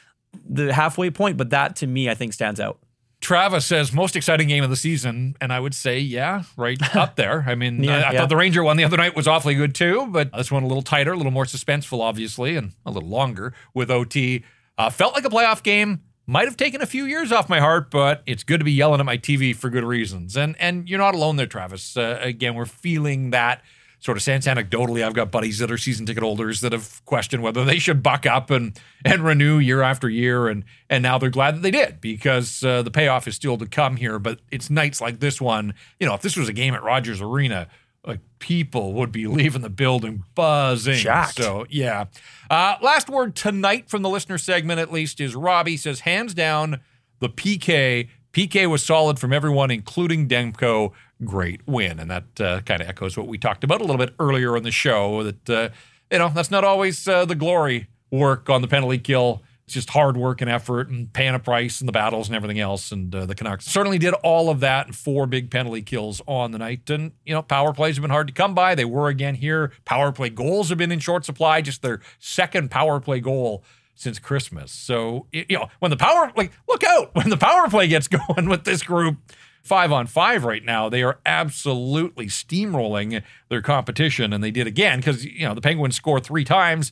the 0.48 0.74
halfway 0.74 1.10
point, 1.10 1.38
but 1.38 1.50
that 1.52 1.76
to 1.78 1.88
me, 1.88 2.10
I 2.10 2.14
think 2.14 2.34
stands 2.34 2.60
out. 2.60 2.80
Travis 3.22 3.66
says 3.66 3.92
most 3.94 4.16
exciting 4.16 4.48
game 4.48 4.64
of 4.64 4.70
the 4.70 4.76
season, 4.76 5.36
and 5.42 5.52
I 5.52 5.60
would 5.60 5.74
say, 5.74 6.00
yeah, 6.00 6.44
right 6.58 6.78
up 6.96 7.16
there. 7.16 7.44
I 7.48 7.56
mean, 7.56 7.84
yeah, 7.84 7.92
I, 7.92 7.96
I 7.96 8.12
yeah. 8.12 8.20
thought 8.20 8.30
the 8.30 8.36
Ranger 8.36 8.64
one 8.64 8.78
the 8.78 8.84
other 8.84 8.98
night 8.98 9.16
was 9.16 9.28
awfully 9.28 9.56
good 9.56 9.74
too, 9.74 10.08
but 10.12 10.32
this 10.34 10.52
one 10.52 10.64
a 10.64 10.68
little 10.68 10.84
tighter, 10.84 11.14
a 11.14 11.18
little 11.18 11.32
more 11.32 11.46
suspenseful, 11.46 12.02
obviously, 12.02 12.56
and 12.56 12.74
a 12.86 12.92
little 12.92 13.10
longer 13.10 13.54
with 13.74 13.90
OT. 13.90 14.44
Uh, 14.78 14.90
felt 14.90 15.14
like 15.16 15.26
a 15.26 15.30
playoff 15.30 15.64
game 15.64 16.02
might 16.28 16.48
have 16.48 16.58
taken 16.58 16.82
a 16.82 16.86
few 16.86 17.06
years 17.06 17.32
off 17.32 17.50
my 17.50 17.60
heart, 17.60 17.92
but 17.92 18.24
it's 18.26 18.44
good 18.44 18.60
to 18.60 18.66
be 18.66 18.72
yelling 18.72 19.00
at 19.00 19.06
my 19.06 19.18
TV 19.18 19.56
for 19.56 19.70
good 19.70 19.84
reasons. 19.84 20.36
And 20.36 20.56
and 20.60 20.90
you're 20.90 21.00
not 21.00 21.16
alone 21.16 21.36
there, 21.36 21.46
Travis. 21.46 21.96
Uh, 21.96 22.20
again, 22.22 22.56
we're 22.56 22.66
feeling 22.66 23.32
that 23.32 23.62
sort 24.00 24.18
of 24.18 24.24
sense 24.24 24.46
anecdotally. 24.46 25.04
I've 25.04 25.14
got 25.14 25.32
buddies 25.32 25.58
that 25.60 25.72
are 25.72 25.78
season 25.78 26.06
ticket 26.06 26.22
holders 26.22 26.62
that 26.62 26.72
have 26.74 27.04
questioned 27.06 27.42
whether 27.42 27.66
they 27.66 27.80
should 27.80 28.04
buck 28.04 28.26
up 28.26 28.52
and 28.52 28.80
and 29.04 29.24
renew 29.24 29.58
year 29.58 29.82
after 29.82 30.10
year, 30.10 30.48
and 30.48 30.64
and 30.90 31.04
now 31.04 31.18
they're 31.18 31.30
glad 31.30 31.56
that 31.56 31.62
they 31.62 31.72
did 31.72 32.02
because 32.02 32.64
uh, 32.64 32.82
the 32.82 32.92
payoff 32.92 33.28
is 33.28 33.36
still 33.36 33.58
to 33.58 33.66
come 33.66 33.98
here. 33.98 34.20
But 34.20 34.40
it's 34.52 34.70
nights 34.70 35.02
like 35.02 35.20
this 35.20 35.40
one. 35.40 35.74
You 36.00 36.08
know, 36.08 36.14
if 36.14 36.22
this 36.22 36.38
was 36.38 36.50
a 36.50 36.54
game 36.54 36.74
at 36.74 36.84
Rogers 36.84 37.22
Arena 37.22 37.68
like 38.06 38.20
people 38.40 38.94
would 38.94 39.12
be 39.12 39.28
leaving 39.28 39.62
the 39.62 39.70
building 39.70 40.24
buzzing. 40.36 40.96
Shocked. 40.96 41.38
So 41.38 41.66
yeah. 41.70 42.06
Uh, 42.50 42.76
last 42.82 43.10
word 43.10 43.36
tonight 43.36 43.90
from 43.90 44.02
the 44.02 44.10
listener 44.10 44.38
segment, 44.38 44.80
at 44.80 44.92
least, 44.92 45.20
is 45.20 45.36
Robbie 45.36 45.78
says 45.78 46.02
hands 46.02 46.34
down 46.34 46.82
the 47.20 47.30
PK. 47.30 48.10
PK 48.34 48.70
was 48.70 48.84
solid 48.84 49.18
from 49.18 49.32
everyone, 49.32 49.72
including 49.72 50.28
Demko. 50.28 50.92
Great 51.24 51.62
win, 51.66 52.00
and 52.00 52.12
that 52.12 52.42
uh, 52.42 52.60
kind 52.62 52.82
of 52.82 52.90
echoes 52.90 53.16
what 53.16 53.28
we 53.28 53.38
talked 53.38 53.64
about 53.64 53.80
a 53.80 53.86
little 53.86 53.98
bit 53.98 54.14
earlier 54.20 54.58
in 54.58 54.64
the 54.64 54.72
show. 54.72 55.24
That 55.24 55.50
uh, 55.50 55.70
you 56.12 56.20
know 56.20 56.30
that's 56.30 56.52
not 56.52 56.66
always 56.66 57.08
uh, 57.08 57.24
the 57.24 57.36
glory 57.36 57.88
work 58.12 58.50
on 58.50 58.62
the 58.62 58.68
penalty 58.68 58.98
kill 58.98 59.42
it's 59.66 59.74
just 59.74 59.90
hard 59.90 60.16
work 60.16 60.42
and 60.42 60.50
effort 60.50 60.90
and 60.90 61.12
paying 61.12 61.34
a 61.34 61.40
price 61.40 61.80
and 61.80 61.88
the 61.88 61.92
battles 61.92 62.28
and 62.28 62.36
everything 62.36 62.60
else. 62.60 62.92
And 62.92 63.14
uh, 63.14 63.26
the 63.26 63.34
Canucks 63.34 63.66
certainly 63.66 63.98
did 63.98 64.14
all 64.16 64.50
of 64.52 64.60
that 64.60 64.86
and 64.86 64.96
four 64.96 65.26
big 65.26 65.50
penalty 65.50 65.82
kills 65.82 66.22
on 66.28 66.52
the 66.52 66.60
night. 66.60 66.88
And, 66.92 67.14
you 67.26 67.34
know, 67.34 67.42
power 67.42 67.74
plays 67.74 67.96
have 67.96 68.04
been 68.04 68.12
hard 68.12 68.28
to 68.28 68.34
come 68.34 68.54
by. 68.54 68.76
They 68.76 68.86
were 68.86 69.08
again 69.08 69.34
here. 69.36 69.72
Power 69.84 70.12
play 70.12 70.30
goals 70.30 70.70
have 70.70 70.78
been 70.78 70.92
in 70.92 71.00
short 71.00 71.26
supply, 71.26 71.62
just 71.62 71.82
their 71.82 72.00
second 72.20 72.70
power 72.70 73.00
play 73.00 73.20
goal 73.20 73.64
since 73.96 74.20
Christmas. 74.20 74.72
So, 74.72 75.26
you 75.32 75.46
know, 75.50 75.70
when 75.80 75.90
the 75.90 75.98
power, 75.98 76.32
like, 76.36 76.52
look 76.68 76.84
out, 76.84 77.10
when 77.16 77.30
the 77.30 77.38
power 77.38 77.68
play 77.68 77.88
gets 77.88 78.08
going 78.28 78.48
with 78.48 78.66
this 78.66 78.84
group, 78.84 79.18
five 79.64 79.92
on 79.92 80.06
five 80.06 80.44
right 80.44 80.64
now, 80.64 80.90
they 80.90 81.02
are 81.02 81.18
absolutely 81.26 82.28
steamrolling 82.28 83.24
their 83.50 83.64
competition. 83.64 84.32
And 84.32 84.44
they 84.44 84.52
did 84.52 84.68
again 84.68 85.00
because, 85.00 85.26
you 85.26 85.48
know, 85.48 85.56
the 85.56 85.62
Penguins 85.62 85.96
score 85.96 86.20
three 86.20 86.44
times 86.44 86.92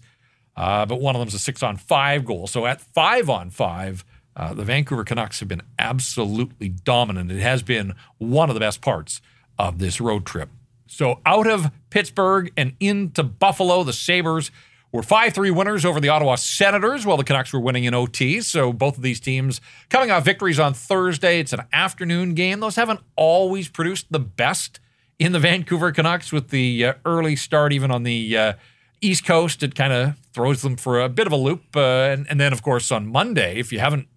uh, 0.56 0.86
but 0.86 1.01
one 1.01 1.16
of 1.16 1.20
them's 1.20 1.34
a 1.34 1.39
six 1.39 1.64
on 1.64 1.78
five 1.78 2.26
goal. 2.26 2.47
So 2.47 2.66
at 2.66 2.82
five 2.82 3.30
on 3.30 3.49
five, 3.49 4.06
uh, 4.36 4.54
the 4.54 4.64
Vancouver 4.64 5.04
Canucks 5.04 5.39
have 5.39 5.49
been 5.49 5.62
absolutely 5.78 6.70
dominant. 6.70 7.32
It 7.32 7.41
has 7.41 7.64
been 7.64 7.93
one 8.18 8.49
of 8.49 8.54
the 8.54 8.60
best 8.60 8.82
parts 8.82 9.22
of 9.58 9.80
this 9.80 10.01
road 10.01 10.26
trip. 10.26 10.49
So 10.88 11.20
out 11.26 11.47
of 11.47 11.72
Pittsburgh 11.89 12.51
and 12.56 12.74
into 12.80 13.24
Buffalo, 13.24 13.84
the 13.84 13.93
Sabres 13.93 14.51
were 14.91 15.04
5 15.04 15.34
3 15.34 15.51
winners 15.51 15.86
over 15.86 15.99
the 15.99 16.10
Ottawa 16.10 16.36
Senators, 16.36 17.06
while 17.06 17.18
the 17.18 17.24
Canucks 17.24 17.51
were 17.51 17.60
winning 17.60 17.84
in 17.84 17.93
OT. 17.93 18.41
So 18.41 18.72
both 18.72 18.97
of 18.97 19.04
these 19.04 19.20
teams 19.20 19.60
coming 19.89 20.12
off 20.12 20.24
victories 20.24 20.60
on 20.60 20.74
Thursday. 20.74 21.39
It's 21.39 21.54
an 21.54 21.64
afternoon 21.74 22.36
game. 22.36 22.60
Those 22.60 22.76
haven't 22.76 22.99
always 23.16 23.68
produced 23.68 24.08
the 24.12 24.20
best 24.20 24.80
in 25.18 25.32
the 25.32 25.39
Vancouver 25.39 25.91
Canucks 25.91 26.32
with 26.32 26.49
the 26.49 26.86
uh, 26.86 26.93
early 27.06 27.36
start, 27.36 27.74
even 27.74 27.89
on 27.89 28.04
the 28.04 28.38
uh, 28.38 28.54
East 29.04 29.26
Coast, 29.26 29.64
it 29.64 29.76
kind 29.76 29.93
of 29.93 30.18
throws 30.34 30.62
them 30.62 30.78
for 30.78 30.99
a 30.99 31.10
bit 31.10 31.28
of 31.28 31.34
a 31.34 31.38
loop. 31.38 31.76
Uh, 31.76 31.80
and, 31.80 32.26
and, 32.30 32.39
then, 32.39 32.54
of 32.54 32.64
course, 32.64 32.91
on 32.91 33.08
Monday, 33.08 33.58
if 33.58 33.72
you 33.72 33.80
haven't 33.80 34.08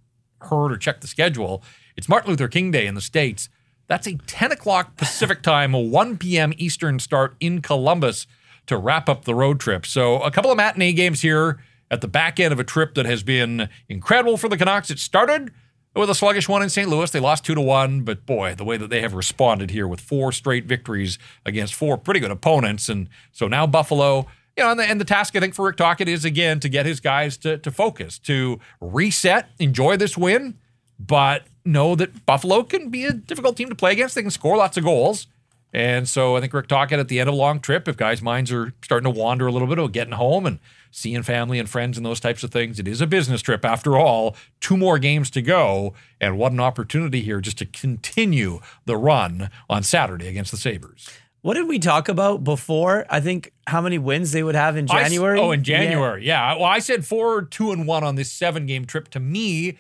heard 0.43 0.73
or 0.73 0.77
checked 0.77 1.01
the 1.01 1.09
schedule, 1.09 1.63
it's 1.97 2.09
Martin 2.09 2.31
Luther 2.31 2.49
King 2.49 2.71
Day 2.71 2.87
in 2.87 2.95
the 2.95 3.01
States. 3.01 3.49
That's 3.89 4.07
a 4.07 4.15
10 4.15 4.53
o'clock 4.53 4.97
Pacific 4.97 5.43
time, 5.43 5.75
a 5.75 5.81
1 5.81 6.19
p.m. 6.19 6.53
Eastern 6.57 6.99
start 6.99 7.37
in 7.41 7.61
Columbus 7.63 8.27
to 8.67 8.77
wrap 8.77 9.09
up 9.09 9.25
the 9.25 9.35
road 9.35 9.61
trip. 9.61 9.85
So, 9.87 10.21
a 10.21 10.31
couple 10.31 10.51
of 10.51 10.57
matinee 10.57 10.93
games 10.93 11.23
here 11.23 11.61
at 11.91 12.01
the 12.01 12.09
back 12.09 12.41
end 12.41 12.53
of 12.53 12.61
a 12.61 12.65
trip 12.65 12.95
that 12.95 13.07
has 13.07 13.23
been 13.23 13.69
incredible 13.89 14.37
for 14.37 14.49
the 14.49 14.57
Canucks. 14.57 14.91
It 14.91 14.99
started 14.99 15.53
with 15.95 16.11
a 16.11 16.15
sluggish 16.15 16.49
one 16.49 16.63
in 16.63 16.69
St. 16.69 16.89
Louis. 16.89 17.11
They 17.11 17.21
lost 17.21 17.45
two 17.45 17.55
to 17.55 17.61
one, 17.61 18.03
but 18.03 18.27
boy, 18.27 18.55
the 18.55 18.65
way 18.65 18.77
that 18.77 18.91
they 18.91 19.01
have 19.01 19.15
responded 19.15 19.71
here 19.71 19.89
with 19.89 20.01
four 20.01 20.33
straight 20.33 20.67
victories 20.67 21.19
against 21.45 21.75
four 21.75 21.97
pretty 21.97 22.21
good 22.21 22.31
opponents. 22.31 22.89
And 22.89 23.09
so 23.33 23.49
now 23.49 23.67
Buffalo 23.67 24.27
you 24.57 24.65
know, 24.65 24.71
and 24.71 24.81
the, 24.81 24.85
and 24.85 25.01
the, 25.01 25.05
task 25.05 25.37
I 25.37 25.41
think 25.41 25.55
for 25.55 25.67
Rick 25.67 25.77
Tocchet 25.77 26.09
is 26.09 26.25
again 26.25 26.61
to 26.61 26.69
get 26.69 26.87
his 26.87 27.01
guys 27.01 27.37
to, 27.39 27.59
to 27.59 27.71
focus, 27.71 28.19
to 28.21 28.59
reset, 28.81 29.51
enjoy 29.59 29.97
this 29.97 30.17
win, 30.17 30.59
but 30.99 31.47
know 31.65 31.95
that 31.95 32.25
Buffalo 32.25 32.63
can 32.63 32.89
be 32.89 33.05
a 33.05 33.13
difficult 33.13 33.57
team 33.57 33.69
to 33.69 33.75
play 33.75 33.93
against. 33.93 34.15
They 34.15 34.23
can 34.23 34.31
score 34.31 34.57
lots 34.57 34.77
of 34.77 34.85
goals. 34.85 35.27
And 35.73 36.09
so 36.09 36.37
I 36.37 36.41
think 36.41 36.55
Rick 36.55 36.69
Tocchet 36.69 36.99
at 36.99 37.09
the 37.09 37.21
end 37.21 37.29
of 37.29 37.35
a 37.35 37.39
long 37.39 37.61
trip, 37.61 37.87
if 37.87 37.99
guys' 37.99 38.23
minds 38.23 38.51
are 38.51 38.73
starting 38.83 39.13
to 39.13 39.19
wander 39.19 39.47
a 39.47 39.53
little 39.53 39.69
bit 39.69 39.79
of 39.79 39.93
getting 39.93 40.15
home 40.15 40.47
and 40.47 40.59
seeing 40.91 41.23
family 41.23 41.59
and 41.59 41.69
friends 41.69 41.99
and 41.99 42.07
those 42.07 42.21
types 42.21 42.43
of 42.43 42.51
things, 42.51 42.79
it 42.79 42.89
is 42.89 43.03
a 43.03 43.07
business 43.07 43.43
trip 43.43 43.63
after 43.63 43.99
all. 43.99 44.37
Two 44.61 44.79
more 44.79 44.99
games 44.99 45.29
to 45.31 45.43
go. 45.43 45.93
And 46.19 46.39
what 46.39 46.53
an 46.53 46.61
opportunity 46.61 47.21
here 47.21 47.43
just 47.43 47.59
to 47.59 47.67
continue 47.67 48.61
the 48.87 48.97
run 48.97 49.51
on 49.69 49.83
Saturday 49.83 50.29
against 50.29 50.51
the 50.51 50.57
Sabres. 50.57 51.11
What 51.47 51.55
did 51.55 51.69
we 51.69 51.79
talk 51.79 52.09
about 52.09 52.43
before? 52.43 53.07
I 53.09 53.21
think 53.21 53.53
how 53.69 53.81
many 53.81 53.99
wins 53.99 54.33
they 54.33 54.43
would 54.43 54.57
have 54.57 54.77
in 54.77 54.89
January. 54.89 55.39
I, 55.39 55.43
oh, 55.45 55.53
in 55.53 55.63
January, 55.63 56.27
yeah. 56.27 56.55
yeah. 56.55 56.57
Well, 56.57 56.65
I 56.65 56.81
said 56.81 57.07
four, 57.07 57.43
two, 57.43 57.71
and 57.71 57.87
one 57.87 58.03
on 58.03 58.17
this 58.17 58.33
seven-game 58.33 58.87
trip. 58.87 59.07
To 59.11 59.21
me, 59.21 59.79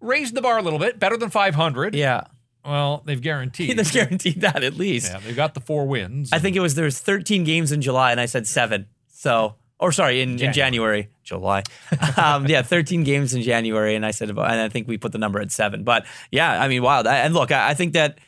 raised 0.00 0.34
the 0.34 0.42
bar 0.42 0.58
a 0.58 0.62
little 0.62 0.80
bit, 0.80 0.98
better 0.98 1.16
than 1.16 1.30
500. 1.30 1.94
Yeah. 1.94 2.22
Well, 2.64 3.04
they've 3.06 3.22
guaranteed. 3.22 3.76
they've 3.78 3.92
guaranteed 3.92 4.40
that 4.40 4.64
at 4.64 4.74
least. 4.74 5.12
Yeah, 5.12 5.20
they've 5.20 5.36
got 5.36 5.54
the 5.54 5.60
four 5.60 5.86
wins. 5.86 6.32
I 6.32 6.40
think 6.40 6.56
it 6.56 6.60
was 6.60 6.74
there's 6.74 6.98
13 6.98 7.44
games 7.44 7.70
in 7.70 7.80
July, 7.80 8.10
and 8.10 8.20
I 8.20 8.26
said 8.26 8.48
seven. 8.48 8.88
So, 9.06 9.54
or 9.78 9.92
sorry, 9.92 10.20
in 10.20 10.30
January, 10.36 10.48
in 10.48 10.52
January 10.52 11.08
July. 11.22 11.62
um, 12.16 12.48
yeah, 12.48 12.62
13 12.62 13.04
games 13.04 13.34
in 13.34 13.42
January, 13.42 13.94
and 13.94 14.04
I 14.04 14.10
said, 14.10 14.30
and 14.30 14.40
I 14.40 14.68
think 14.68 14.88
we 14.88 14.98
put 14.98 15.12
the 15.12 15.18
number 15.18 15.38
at 15.38 15.52
seven. 15.52 15.84
But 15.84 16.06
yeah, 16.32 16.60
I 16.60 16.66
mean, 16.66 16.82
wow. 16.82 17.02
And 17.02 17.34
look, 17.34 17.52
I, 17.52 17.70
I 17.70 17.74
think 17.74 17.92
that 17.92 18.18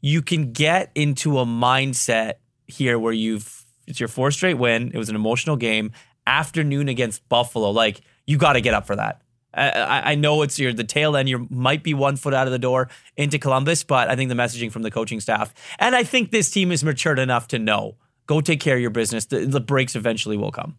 you 0.00 0.22
can 0.22 0.52
get 0.52 0.90
into 0.94 1.38
a 1.38 1.44
mindset 1.44 2.34
here 2.66 2.98
where 2.98 3.12
you've 3.12 3.64
it's 3.86 4.00
your 4.00 4.08
fourth 4.08 4.34
straight 4.34 4.54
win. 4.58 4.90
It 4.92 4.98
was 4.98 5.08
an 5.08 5.14
emotional 5.16 5.56
game. 5.56 5.92
Afternoon 6.26 6.88
against 6.88 7.28
Buffalo, 7.28 7.70
like 7.70 8.00
you 8.26 8.36
got 8.36 8.54
to 8.54 8.60
get 8.60 8.74
up 8.74 8.86
for 8.86 8.96
that. 8.96 9.22
I, 9.54 10.12
I 10.12 10.14
know 10.16 10.42
it's 10.42 10.58
your 10.58 10.72
the 10.72 10.84
tail 10.84 11.16
end. 11.16 11.28
You 11.28 11.46
might 11.50 11.82
be 11.82 11.94
one 11.94 12.16
foot 12.16 12.34
out 12.34 12.46
of 12.46 12.52
the 12.52 12.58
door 12.58 12.88
into 13.16 13.38
Columbus, 13.38 13.84
but 13.84 14.10
I 14.10 14.16
think 14.16 14.28
the 14.28 14.34
messaging 14.34 14.70
from 14.70 14.82
the 14.82 14.90
coaching 14.90 15.20
staff, 15.20 15.54
and 15.78 15.94
I 15.94 16.02
think 16.04 16.30
this 16.30 16.50
team 16.50 16.72
is 16.72 16.84
matured 16.84 17.18
enough 17.18 17.48
to 17.48 17.58
know 17.58 17.94
go 18.26 18.40
take 18.40 18.60
care 18.60 18.74
of 18.74 18.80
your 18.82 18.90
business. 18.90 19.24
The, 19.26 19.46
the 19.46 19.60
breaks 19.60 19.94
eventually 19.96 20.36
will 20.36 20.50
come. 20.50 20.76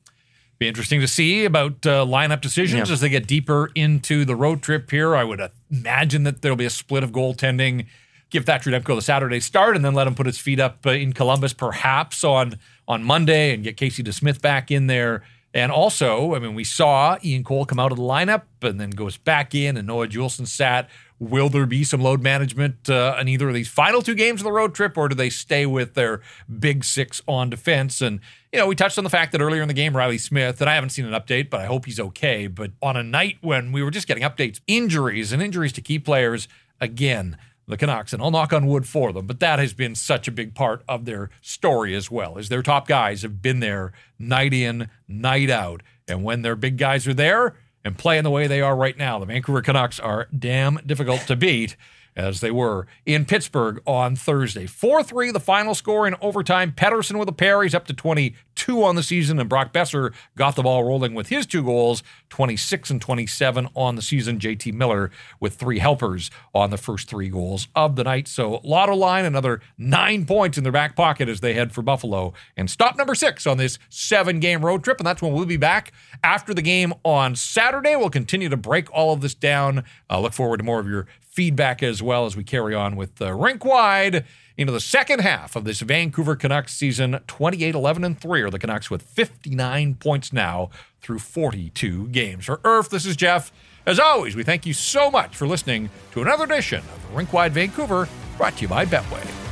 Be 0.59 0.67
interesting 0.67 0.99
to 1.01 1.07
see 1.07 1.45
about 1.45 1.85
uh, 1.85 2.03
lineup 2.05 2.41
decisions 2.41 2.89
Yeah. 2.89 2.93
as 2.93 2.99
they 3.01 3.09
get 3.09 3.25
deeper 3.25 3.71
into 3.73 4.25
the 4.25 4.35
road 4.35 4.61
trip 4.61 4.91
here. 4.91 5.15
I 5.15 5.23
would 5.23 5.39
imagine 5.71 6.23
that 6.23 6.41
there'll 6.41 6.57
be 6.57 6.65
a 6.65 6.69
split 6.69 7.03
of 7.03 7.11
goaltending. 7.11 7.85
Give 8.29 8.45
Thatcher 8.45 8.71
Demko 8.71 8.95
the 8.95 9.01
Saturday 9.01 9.39
start 9.39 9.75
and 9.75 9.85
then 9.85 9.93
let 9.93 10.07
him 10.07 10.15
put 10.15 10.25
his 10.25 10.37
feet 10.37 10.59
up 10.59 10.85
uh, 10.85 10.91
in 10.91 11.13
Columbus 11.13 11.53
perhaps 11.53 12.23
on 12.23 12.59
on 12.87 13.03
Monday 13.03 13.53
and 13.53 13.63
get 13.63 13.77
Casey 13.77 14.03
DeSmith 14.03 14.41
back 14.41 14.71
in 14.71 14.87
there. 14.87 15.23
And 15.53 15.71
also, 15.71 16.35
I 16.35 16.39
mean, 16.39 16.55
we 16.55 16.63
saw 16.63 17.17
Ian 17.23 17.43
Cole 17.43 17.65
come 17.65 17.79
out 17.79 17.91
of 17.91 17.97
the 17.97 18.03
lineup 18.03 18.43
and 18.61 18.79
then 18.79 18.91
goes 18.91 19.17
back 19.17 19.55
in, 19.55 19.77
and 19.77 19.87
Noah 19.87 20.07
Juulsen 20.07 20.45
sat. 20.45 20.89
Will 21.19 21.49
there 21.49 21.65
be 21.65 21.83
some 21.83 21.99
load 21.99 22.21
management 22.21 22.87
uh, 22.89 23.17
in 23.19 23.27
either 23.27 23.47
of 23.47 23.55
these 23.55 23.67
final 23.67 24.03
two 24.03 24.13
games 24.13 24.41
of 24.41 24.43
the 24.43 24.51
road 24.51 24.75
trip, 24.75 24.95
or 24.95 25.07
do 25.07 25.15
they 25.15 25.31
stay 25.31 25.65
with 25.65 25.95
their 25.95 26.21
big 26.59 26.83
six 26.83 27.23
on 27.27 27.49
defense? 27.49 28.01
And 28.01 28.19
you 28.53 28.59
know, 28.59 28.67
we 28.67 28.75
touched 28.75 28.99
on 28.99 29.03
the 29.03 29.09
fact 29.09 29.31
that 29.31 29.41
earlier 29.41 29.63
in 29.63 29.67
the 29.67 29.73
game, 29.73 29.97
Reilly 29.97 30.19
Smith, 30.19 30.61
and 30.61 30.69
I 30.69 30.75
haven't 30.75 30.91
seen 30.91 31.05
an 31.05 31.19
update, 31.19 31.49
but 31.49 31.61
I 31.61 31.65
hope 31.65 31.85
he's 31.85 31.99
okay. 31.99 32.45
But 32.45 32.71
on 32.81 32.95
a 32.95 33.03
night 33.03 33.37
when 33.41 33.71
we 33.71 33.81
were 33.81 33.89
just 33.89 34.07
getting 34.07 34.23
updates, 34.23 34.59
injuries 34.67 35.31
and 35.31 35.41
injuries 35.41 35.73
to 35.73 35.81
key 35.81 35.97
players, 35.97 36.47
again, 36.79 37.35
the 37.67 37.77
Canucks, 37.77 38.13
and 38.13 38.21
I'll 38.21 38.31
knock 38.31 38.53
on 38.53 38.65
wood 38.65 38.87
for 38.87 39.11
them, 39.11 39.27
but 39.27 39.39
that 39.41 39.59
has 39.59 39.73
been 39.73 39.93
such 39.93 40.27
a 40.27 40.31
big 40.31 40.55
part 40.55 40.83
of 40.87 41.05
their 41.05 41.29
story 41.41 41.95
as 41.95 42.09
well, 42.09 42.37
is 42.37 42.49
their 42.49 42.63
top 42.63 42.87
guys 42.87 43.23
have 43.23 43.41
been 43.41 43.59
there 43.59 43.91
night 44.17 44.53
in, 44.53 44.89
night 45.07 45.49
out. 45.49 45.83
And 46.07 46.23
when 46.23 46.41
their 46.41 46.55
big 46.55 46.77
guys 46.77 47.05
are 47.07 47.13
there 47.13 47.55
and 47.83 47.97
playing 47.97 48.23
the 48.23 48.31
way 48.31 48.47
they 48.47 48.61
are 48.61 48.75
right 48.75 48.97
now, 48.97 49.19
the 49.19 49.25
Vancouver 49.25 49.61
Canucks 49.61 49.99
are 49.99 50.27
damn 50.37 50.75
difficult 50.85 51.21
to 51.27 51.35
beat 51.35 51.75
as 52.17 52.41
they 52.41 52.49
were 52.49 52.87
in 53.05 53.23
Pittsburgh 53.25 53.79
on 53.85 54.15
Thursday. 54.15 54.65
4 54.65 55.03
3, 55.03 55.31
the 55.31 55.39
final 55.39 55.75
score 55.75 56.07
in 56.07 56.15
overtime. 56.19 56.73
Pettersson 56.75 57.19
with 57.19 57.29
a 57.29 57.33
pair. 57.33 57.61
He's 57.61 57.75
up 57.75 57.85
to 57.87 57.93
22 57.93 58.83
on 58.83 58.95
the 58.95 59.03
season, 59.03 59.39
and 59.39 59.47
Brock 59.47 59.71
Boeser 59.71 60.13
got 60.35 60.55
the 60.55 60.63
ball 60.63 60.83
rolling 60.83 61.13
with 61.13 61.29
his 61.29 61.45
two 61.45 61.63
goals, 61.63 62.01
26 62.29 62.89
and 62.89 63.01
27 63.01 63.69
on 63.75 63.95
the 63.95 64.01
season. 64.01 64.39
JT 64.39 64.73
Miller 64.73 65.11
with 65.39 65.53
three 65.53 65.77
helpers 65.77 66.31
on 66.55 66.71
the 66.71 66.77
first 66.77 67.07
three 67.07 67.29
goals 67.29 67.67
of 67.75 67.95
the 67.95 68.03
night. 68.03 68.27
So, 68.27 68.61
Lotto 68.63 68.95
line, 68.95 69.23
another 69.23 69.61
nine 69.77 70.25
points 70.25 70.57
in 70.57 70.63
their 70.63 70.73
back 70.73 70.95
pocket 70.95 71.29
as 71.29 71.39
they 71.39 71.53
head 71.53 71.71
for 71.71 71.83
Buffalo 71.83 72.33
and 72.57 72.69
stop 72.69 72.97
number 72.97 73.13
six 73.13 73.45
on 73.45 73.57
this 73.57 73.77
seven 73.89 74.39
game 74.39 74.65
road 74.65 74.83
trip. 74.83 74.99
And 74.99 75.05
that's 75.05 75.21
when 75.21 75.33
we'll 75.33 75.45
be 75.45 75.57
back 75.57 75.91
after 76.23 76.53
the 76.55 76.63
game 76.63 76.93
on 77.03 77.35
Saturday. 77.35 77.95
We'll 77.95 78.09
continue 78.09 78.49
to 78.49 78.57
break 78.57 78.91
all 78.91 79.13
of 79.13 79.21
this 79.21 79.35
down. 79.35 79.83
Uh, 80.09 80.19
look 80.19 80.33
forward 80.33 80.57
to 80.57 80.63
more 80.63 80.79
of 80.79 80.87
your 80.87 81.05
feedback 81.37 81.83
as 81.83 82.01
well 82.01 82.25
as 82.25 82.35
we 82.35 82.43
carry 82.43 82.73
on 82.73 82.95
with 82.95 83.17
the 83.17 83.31
rink 83.31 83.63
wide 83.63 84.25
into 84.57 84.73
the 84.73 84.79
second 84.79 85.19
half 85.19 85.55
of 85.55 85.65
this 85.65 85.81
Vancouver 85.81 86.35
Canucks 86.35 86.75
season 86.75 87.19
28 87.27 87.75
11 87.75 88.03
and 88.03 88.19
3 88.19 88.41
are 88.41 88.49
the 88.49 88.57
Canucks 88.57 88.89
with 88.89 89.03
59 89.03 89.93
points 89.99 90.33
now 90.33 90.71
through 90.99 91.19
42 91.19 92.07
games. 92.07 92.45
For 92.45 92.59
Earth, 92.63 92.89
this 92.89 93.05
is 93.05 93.15
Jeff. 93.15 93.51
As 93.85 93.99
always, 93.99 94.35
we 94.35 94.41
thank 94.41 94.65
you 94.65 94.73
so 94.73 95.11
much 95.11 95.35
for 95.35 95.45
listening 95.45 95.91
to 96.13 96.23
another 96.23 96.45
edition 96.45 96.79
of 96.79 97.15
Rink 97.15 97.31
Wide 97.31 97.53
Vancouver 97.53 98.09
brought 98.35 98.55
to 98.55 98.63
you 98.63 98.67
by 98.67 98.85
Betway. 98.85 99.46